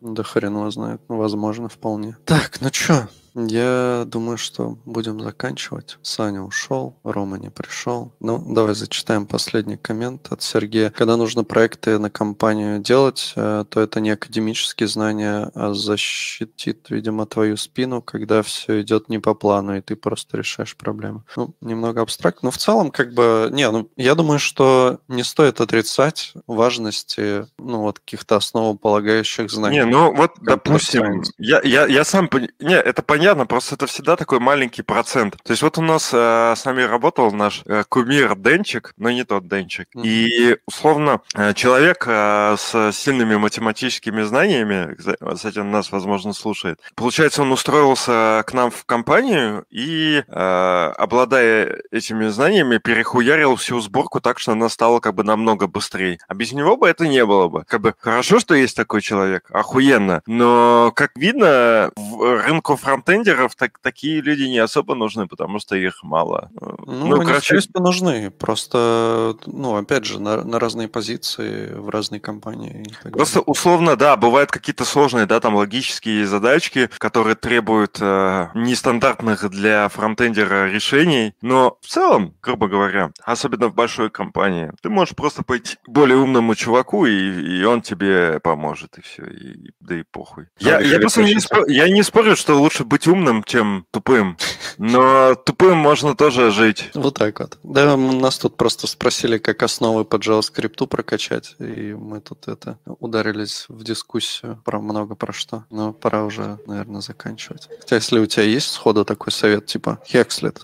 Да 0.00 0.22
хрен 0.22 0.54
его 0.54 0.70
знает. 0.70 1.00
Ну, 1.08 1.16
возможно, 1.16 1.68
вполне. 1.68 2.16
Так, 2.24 2.58
ну 2.60 2.70
чё, 2.70 3.06
Я 3.34 4.04
думаю, 4.06 4.36
что 4.36 4.78
будем 4.84 5.20
заканчивать. 5.20 5.98
Саня 6.02 6.42
ушел, 6.42 6.96
Рома 7.02 7.38
не 7.38 7.50
пришел. 7.50 8.12
Ну, 8.20 8.42
давай 8.46 8.74
зачитаем 8.74 9.26
последний 9.26 9.76
коммент 9.76 10.30
от 10.30 10.42
Сергея. 10.42 10.90
Когда 10.90 11.16
нужно 11.16 11.44
проекты 11.44 11.98
на 11.98 12.10
компанию 12.10 12.80
делать, 12.80 13.32
э, 13.36 13.64
то 13.68 13.80
это 13.80 14.00
не 14.00 14.10
академические 14.10 14.86
знания, 14.86 15.50
а 15.54 15.72
защитит, 15.72 16.90
видимо, 16.90 17.26
твою 17.26 17.56
спину, 17.56 18.02
когда 18.02 18.42
все 18.42 18.82
идет 18.82 19.08
не 19.08 19.18
по 19.18 19.34
плану, 19.34 19.76
и 19.76 19.80
ты 19.80 19.96
просто 19.96 20.36
решаешь 20.36 20.76
проблемы. 20.76 21.22
Ну, 21.36 21.54
немного 21.60 22.02
абстрактно. 22.02 22.48
Но 22.48 22.50
в 22.50 22.58
целом, 22.58 22.90
как 22.90 23.14
бы, 23.14 23.48
не, 23.50 23.70
ну, 23.70 23.88
я 23.96 24.14
думаю, 24.14 24.40
что 24.40 24.98
не 25.08 25.22
стоит 25.22 25.60
отрицать 25.60 26.34
важности, 26.46 27.46
ну, 27.58 27.82
вот 27.82 27.98
каких-то 27.98 28.36
основополагающих 28.36 29.50
знаний. 29.50 29.78
Не, 29.78 29.84
ну, 29.86 30.14
вот, 30.14 30.32
допустим, 30.40 31.22
я, 31.38 31.62
я, 31.64 31.86
я 31.86 32.04
сам... 32.04 32.28
Не, 32.60 32.74
это 32.74 33.02
понятно, 33.02 33.21
просто 33.46 33.74
это 33.74 33.86
всегда 33.86 34.16
такой 34.16 34.38
маленький 34.38 34.82
процент. 34.82 35.36
То 35.42 35.52
есть 35.52 35.62
вот 35.62 35.78
у 35.78 35.82
нас 35.82 36.10
э, 36.12 36.54
с 36.56 36.64
нами 36.64 36.82
работал 36.82 37.32
наш 37.32 37.62
э, 37.66 37.84
кумир 37.88 38.36
Денчик, 38.36 38.92
но 38.96 39.10
не 39.10 39.24
тот 39.24 39.48
Денчик. 39.48 39.88
Mm-hmm. 39.94 40.02
И, 40.04 40.56
условно, 40.66 41.20
э, 41.34 41.54
человек 41.54 42.04
э, 42.06 42.56
с 42.58 42.92
сильными 42.92 43.36
математическими 43.36 44.22
знаниями, 44.22 44.96
кстати, 45.34 45.58
он 45.58 45.70
нас, 45.70 45.92
возможно, 45.92 46.32
слушает, 46.32 46.80
получается, 46.94 47.42
он 47.42 47.52
устроился 47.52 48.44
к 48.46 48.52
нам 48.52 48.70
в 48.70 48.84
компанию 48.84 49.64
и, 49.70 50.22
э, 50.26 50.92
обладая 50.96 51.80
этими 51.90 52.28
знаниями, 52.28 52.78
перехуярил 52.78 53.56
всю 53.56 53.80
сборку 53.80 54.20
так, 54.20 54.38
что 54.38 54.52
она 54.52 54.68
стала 54.68 55.00
как 55.00 55.14
бы 55.14 55.24
намного 55.24 55.66
быстрее. 55.66 56.18
А 56.28 56.34
без 56.34 56.52
него 56.52 56.76
бы 56.76 56.88
это 56.88 57.06
не 57.06 57.24
было 57.24 57.48
бы. 57.48 57.64
Как 57.66 57.80
бы 57.80 57.94
хорошо, 57.98 58.40
что 58.40 58.54
есть 58.54 58.76
такой 58.76 59.00
человек, 59.00 59.48
охуенно. 59.50 60.22
Но, 60.26 60.92
как 60.94 61.12
видно, 61.16 61.90
в 61.96 62.42
рынку 62.44 62.76
фронтендеров 63.12 63.54
так, 63.54 63.78
такие 63.78 64.20
люди 64.20 64.44
не 64.44 64.58
особо 64.58 64.94
нужны, 64.94 65.26
потому 65.26 65.58
что 65.58 65.76
их 65.76 66.02
мало. 66.02 66.50
Ну, 66.60 67.06
ну 67.06 67.16
они, 67.16 67.26
короче... 67.26 67.58
в 67.58 67.80
нужны. 67.80 68.30
Просто, 68.30 69.36
ну, 69.46 69.76
опять 69.76 70.04
же, 70.04 70.20
на, 70.20 70.44
на 70.44 70.58
разные 70.58 70.88
позиции, 70.88 71.72
в 71.74 71.88
разные 71.88 72.20
компании. 72.20 72.84
Просто 73.02 73.40
далее. 73.40 73.44
условно, 73.46 73.96
да, 73.96 74.16
бывают 74.16 74.50
какие-то 74.50 74.84
сложные, 74.84 75.26
да, 75.26 75.40
там 75.40 75.54
логические 75.54 76.26
задачки, 76.26 76.88
которые 76.98 77.34
требуют 77.34 77.98
э, 78.00 78.48
нестандартных 78.54 79.48
для 79.50 79.88
фронтендера 79.88 80.68
решений, 80.68 81.34
но 81.42 81.78
в 81.80 81.86
целом, 81.86 82.34
грубо 82.42 82.68
говоря, 82.68 83.12
особенно 83.24 83.68
в 83.68 83.74
большой 83.74 84.10
компании, 84.10 84.72
ты 84.82 84.88
можешь 84.88 85.14
просто 85.14 85.42
пойти 85.42 85.76
к 85.84 85.88
более 85.88 86.18
умному 86.18 86.54
чуваку, 86.54 87.06
и, 87.06 87.12
и 87.12 87.64
он 87.64 87.82
тебе 87.82 88.40
поможет, 88.40 88.98
и 88.98 89.02
все, 89.02 89.24
и, 89.24 89.70
да 89.80 89.96
и 89.96 90.02
похуй. 90.02 90.46
Я, 90.58 90.80
я 90.80 90.98
просто 90.98 91.22
не, 91.22 91.38
спор, 91.40 91.68
я 91.68 91.88
не 91.88 92.02
спорю, 92.02 92.36
что 92.36 92.60
лучше 92.60 92.84
быть 92.84 93.01
умным, 93.06 93.42
чем 93.44 93.86
тупым, 93.90 94.36
но 94.78 95.34
тупым 95.34 95.76
можно 95.76 96.14
тоже 96.14 96.50
жить. 96.50 96.90
Вот 96.94 97.18
так 97.18 97.40
вот. 97.40 97.58
Да, 97.62 97.96
нас 97.96 98.38
тут 98.38 98.56
просто 98.56 98.86
спросили, 98.86 99.38
как 99.38 99.62
основы 99.62 100.04
по 100.04 100.16
JavaScript 100.16 100.86
прокачать, 100.86 101.56
и 101.58 101.94
мы 101.94 102.20
тут 102.20 102.48
это 102.48 102.78
ударились 102.84 103.66
в 103.68 103.84
дискуссию 103.84 104.60
про 104.64 104.80
много 104.80 105.14
про 105.14 105.32
что. 105.32 105.64
Но 105.70 105.92
пора 105.92 106.24
уже, 106.24 106.58
наверное, 106.66 107.00
заканчивать. 107.00 107.68
Хотя, 107.80 107.96
если 107.96 108.18
у 108.18 108.26
тебя 108.26 108.44
есть 108.44 108.72
сходу 108.72 109.04
такой 109.04 109.32
совет, 109.32 109.66
типа 109.66 109.98
Hexlet. 110.12 110.58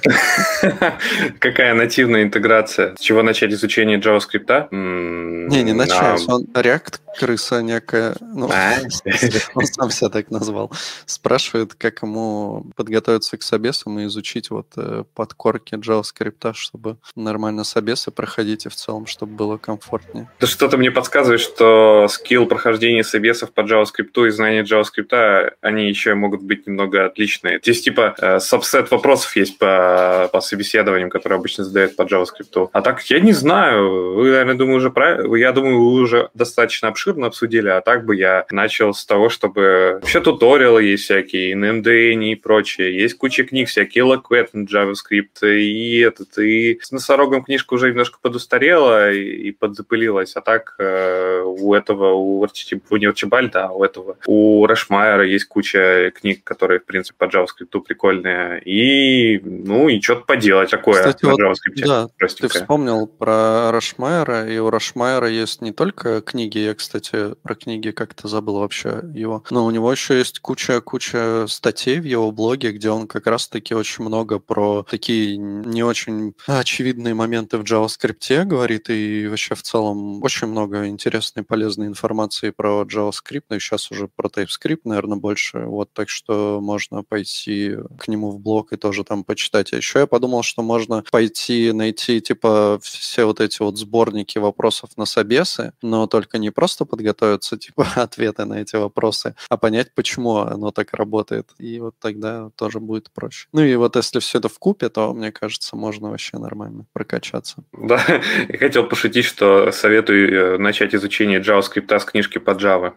Какая 1.38 1.74
нативная 1.74 2.22
интеграция? 2.22 2.96
С 2.96 3.00
чего 3.00 3.22
начать 3.22 3.52
изучение 3.52 3.98
JavaScript? 3.98 4.68
Не, 4.70 5.62
не 5.62 5.72
начать. 5.72 6.28
Он 6.28 6.44
React 6.44 7.00
крыса 7.18 7.60
некая, 7.60 8.14
ну, 8.20 8.48
а? 8.50 8.74
он 9.54 9.66
сам 9.66 9.90
себя 9.90 10.08
так 10.10 10.30
назвал, 10.30 10.70
спрашивает, 11.06 11.59
как 11.66 12.02
ему 12.02 12.66
подготовиться 12.76 13.36
к 13.36 13.42
собесам 13.42 13.98
и 13.98 14.06
изучить 14.06 14.50
вот 14.50 14.66
э, 14.76 15.04
подкорки 15.14 15.74
JavaScript, 15.74 16.52
чтобы 16.54 16.96
нормально 17.16 17.64
собесы 17.64 18.10
проходить 18.10 18.66
и 18.66 18.68
в 18.68 18.74
целом, 18.74 19.06
чтобы 19.06 19.32
было 19.32 19.56
комфортнее. 19.56 20.30
Да 20.40 20.46
что-то 20.46 20.76
мне 20.76 20.90
подсказывает, 20.90 21.40
что 21.40 22.06
скилл 22.08 22.46
прохождения 22.46 23.04
собесов 23.04 23.52
по 23.52 23.60
JavaScript 23.60 24.26
и 24.26 24.30
знание 24.30 24.62
JavaScript, 24.62 25.52
они 25.60 25.88
еще 25.88 26.14
могут 26.14 26.42
быть 26.42 26.66
немного 26.66 27.06
отличные. 27.06 27.58
Здесь 27.62 27.82
типа 27.82 28.14
э, 28.18 28.40
сабсет 28.40 28.90
вопросов 28.90 29.34
есть 29.36 29.58
по, 29.58 30.28
по 30.32 30.40
собеседованиям, 30.40 31.10
которые 31.10 31.38
обычно 31.38 31.64
задают 31.64 31.96
по 31.96 32.02
JavaScript. 32.02 32.70
А 32.72 32.82
так 32.82 33.02
я 33.04 33.20
не 33.20 33.32
знаю, 33.32 34.14
вы, 34.14 34.30
наверное, 34.30 34.54
думаю, 34.54 34.76
уже 34.76 34.90
правильно, 34.90 35.34
я 35.36 35.52
думаю, 35.52 35.80
вы 35.80 36.00
уже 36.00 36.30
достаточно 36.34 36.88
обширно 36.88 37.26
обсудили, 37.26 37.68
а 37.68 37.80
так 37.80 38.04
бы 38.04 38.16
я 38.16 38.44
начал 38.50 38.94
с 38.94 39.04
того, 39.04 39.28
чтобы... 39.28 39.98
Вообще 40.00 40.20
туториалы 40.20 40.82
есть 40.84 41.04
всякие, 41.04 41.49
на 41.54 41.80
MDN 41.80 42.24
и 42.24 42.34
прочее. 42.34 42.96
Есть 42.96 43.16
куча 43.16 43.44
книг 43.44 43.68
всякие, 43.68 44.04
Loquet 44.04 44.48
на 44.52 44.64
JavaScript, 44.64 45.42
и 45.42 45.98
этот, 46.00 46.38
и 46.38 46.78
с 46.80 46.90
носорогом 46.90 47.44
книжка 47.44 47.74
уже 47.74 47.90
немножко 47.90 48.18
подустарела 48.20 49.12
и, 49.12 49.48
и 49.48 49.52
подзапылилась, 49.52 50.36
а 50.36 50.40
так 50.40 50.74
э, 50.78 51.42
у 51.44 51.74
этого, 51.74 52.12
у, 52.14 52.42
Арчи, 52.42 52.80
у 52.88 52.96
не 52.96 53.06
Арчибальда, 53.06 53.66
а 53.66 53.72
у 53.72 53.84
этого, 53.84 54.16
у 54.26 54.66
Рашмайера 54.66 55.24
есть 55.26 55.46
куча 55.46 56.12
книг, 56.14 56.44
которые, 56.44 56.80
в 56.80 56.84
принципе, 56.84 57.16
по 57.18 57.24
JavaScript 57.24 57.80
прикольные, 57.80 58.60
и, 58.64 59.40
ну, 59.44 59.88
и 59.88 60.00
что-то 60.00 60.22
поделать 60.22 60.70
такое 60.70 61.02
Кстати, 61.02 61.24
на 61.24 61.30
вот, 61.32 61.40
JavaScript. 61.40 61.86
Да, 61.86 62.08
ты 62.18 62.48
вспомнил 62.48 63.06
про 63.06 63.70
Рашмайера, 63.72 64.48
и 64.48 64.58
у 64.58 64.70
Рашмайера 64.70 65.28
есть 65.28 65.62
не 65.62 65.72
только 65.72 66.20
книги, 66.20 66.58
я, 66.58 66.74
кстати, 66.74 67.34
про 67.42 67.54
книги 67.54 67.90
как-то 67.90 68.28
забыл 68.28 68.60
вообще 68.60 69.02
его, 69.14 69.44
но 69.50 69.64
у 69.64 69.70
него 69.70 69.90
еще 69.90 70.18
есть 70.18 70.40
куча-куча 70.40 71.39
статей 71.46 72.00
в 72.00 72.04
его 72.04 72.30
блоге, 72.32 72.72
где 72.72 72.90
он 72.90 73.06
как 73.06 73.26
раз-таки 73.26 73.74
очень 73.74 74.04
много 74.04 74.38
про 74.38 74.86
такие 74.88 75.36
не 75.36 75.82
очень 75.82 76.34
очевидные 76.46 77.14
моменты 77.14 77.58
в 77.58 77.62
JavaScript 77.62 78.44
говорит, 78.44 78.90
и 78.90 79.26
вообще 79.28 79.54
в 79.54 79.62
целом 79.62 80.22
очень 80.22 80.46
много 80.46 80.86
интересной 80.86 81.42
полезной 81.42 81.86
информации 81.86 82.50
про 82.50 82.82
JavaScript, 82.82 83.44
но 83.48 83.56
и 83.56 83.60
сейчас 83.60 83.90
уже 83.90 84.08
про 84.08 84.28
TypeScript, 84.28 84.80
наверное, 84.84 85.18
больше. 85.18 85.60
Вот, 85.60 85.92
так 85.92 86.08
что 86.08 86.60
можно 86.60 87.02
пойти 87.02 87.76
к 87.98 88.08
нему 88.08 88.30
в 88.30 88.40
блог 88.40 88.72
и 88.72 88.76
тоже 88.76 89.04
там 89.04 89.24
почитать. 89.24 89.72
А 89.72 89.76
еще 89.76 90.00
я 90.00 90.06
подумал, 90.06 90.42
что 90.42 90.62
можно 90.62 91.04
пойти 91.10 91.72
найти, 91.72 92.20
типа, 92.20 92.78
все 92.82 93.24
вот 93.24 93.40
эти 93.40 93.62
вот 93.62 93.78
сборники 93.78 94.38
вопросов 94.38 94.90
на 94.96 95.04
собесы, 95.04 95.72
но 95.82 96.06
только 96.06 96.38
не 96.38 96.50
просто 96.50 96.84
подготовиться, 96.84 97.56
типа, 97.56 97.86
ответы 97.94 98.44
на 98.44 98.60
эти 98.60 98.76
вопросы, 98.76 99.34
а 99.48 99.56
понять, 99.56 99.94
почему 99.94 100.38
оно 100.38 100.70
так 100.70 100.92
работает 100.94 101.19
работает. 101.20 101.50
И 101.58 101.78
вот 101.80 101.94
тогда 102.00 102.50
тоже 102.56 102.80
будет 102.80 103.10
проще. 103.12 103.48
Ну 103.52 103.62
и 103.62 103.74
вот 103.76 103.96
если 103.96 104.20
все 104.20 104.38
это 104.38 104.48
в 104.48 104.58
купе, 104.58 104.88
то, 104.88 105.12
мне 105.12 105.32
кажется, 105.32 105.76
можно 105.76 106.10
вообще 106.10 106.38
нормально 106.38 106.86
прокачаться. 106.92 107.64
Да, 107.72 108.02
я 108.48 108.58
хотел 108.58 108.84
пошутить, 108.84 109.24
что 109.24 109.70
советую 109.72 110.54
э, 110.54 110.58
начать 110.58 110.94
изучение 110.94 111.40
JavaScript 111.40 111.98
с 111.98 112.04
книжки 112.04 112.38
по 112.38 112.50
Java. 112.50 112.94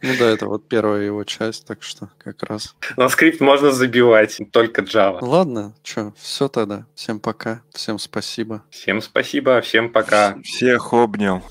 Ну 0.00 0.12
да, 0.18 0.30
это 0.30 0.46
вот 0.46 0.68
первая 0.68 1.02
его 1.02 1.24
часть, 1.24 1.66
так 1.66 1.82
что 1.82 2.10
как 2.18 2.42
раз. 2.44 2.76
На 2.96 3.08
скрипт 3.08 3.40
можно 3.40 3.72
забивать, 3.72 4.38
только 4.52 4.82
Java. 4.82 5.18
Ладно, 5.20 5.74
что, 5.82 6.12
все 6.18 6.48
тогда. 6.48 6.86
Всем 6.94 7.20
пока, 7.20 7.62
всем 7.72 7.98
спасибо. 7.98 8.62
Всем 8.70 9.02
спасибо, 9.02 9.60
всем 9.60 9.90
пока. 9.90 10.36
Всех 10.42 10.92
обнял. 10.92 11.42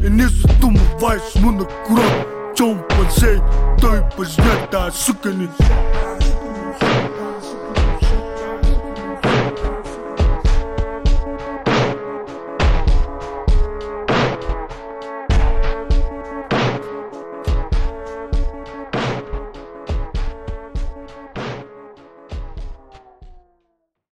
Не 0.00 0.28
задумываясь, 0.28 1.34
мы 1.36 1.52
на 1.52 1.64
курорт 1.86 2.39
2 2.60 2.76
процент 2.88 3.42
Той 3.80 4.00
пъжнята, 4.16 4.90
сукани 4.92 5.48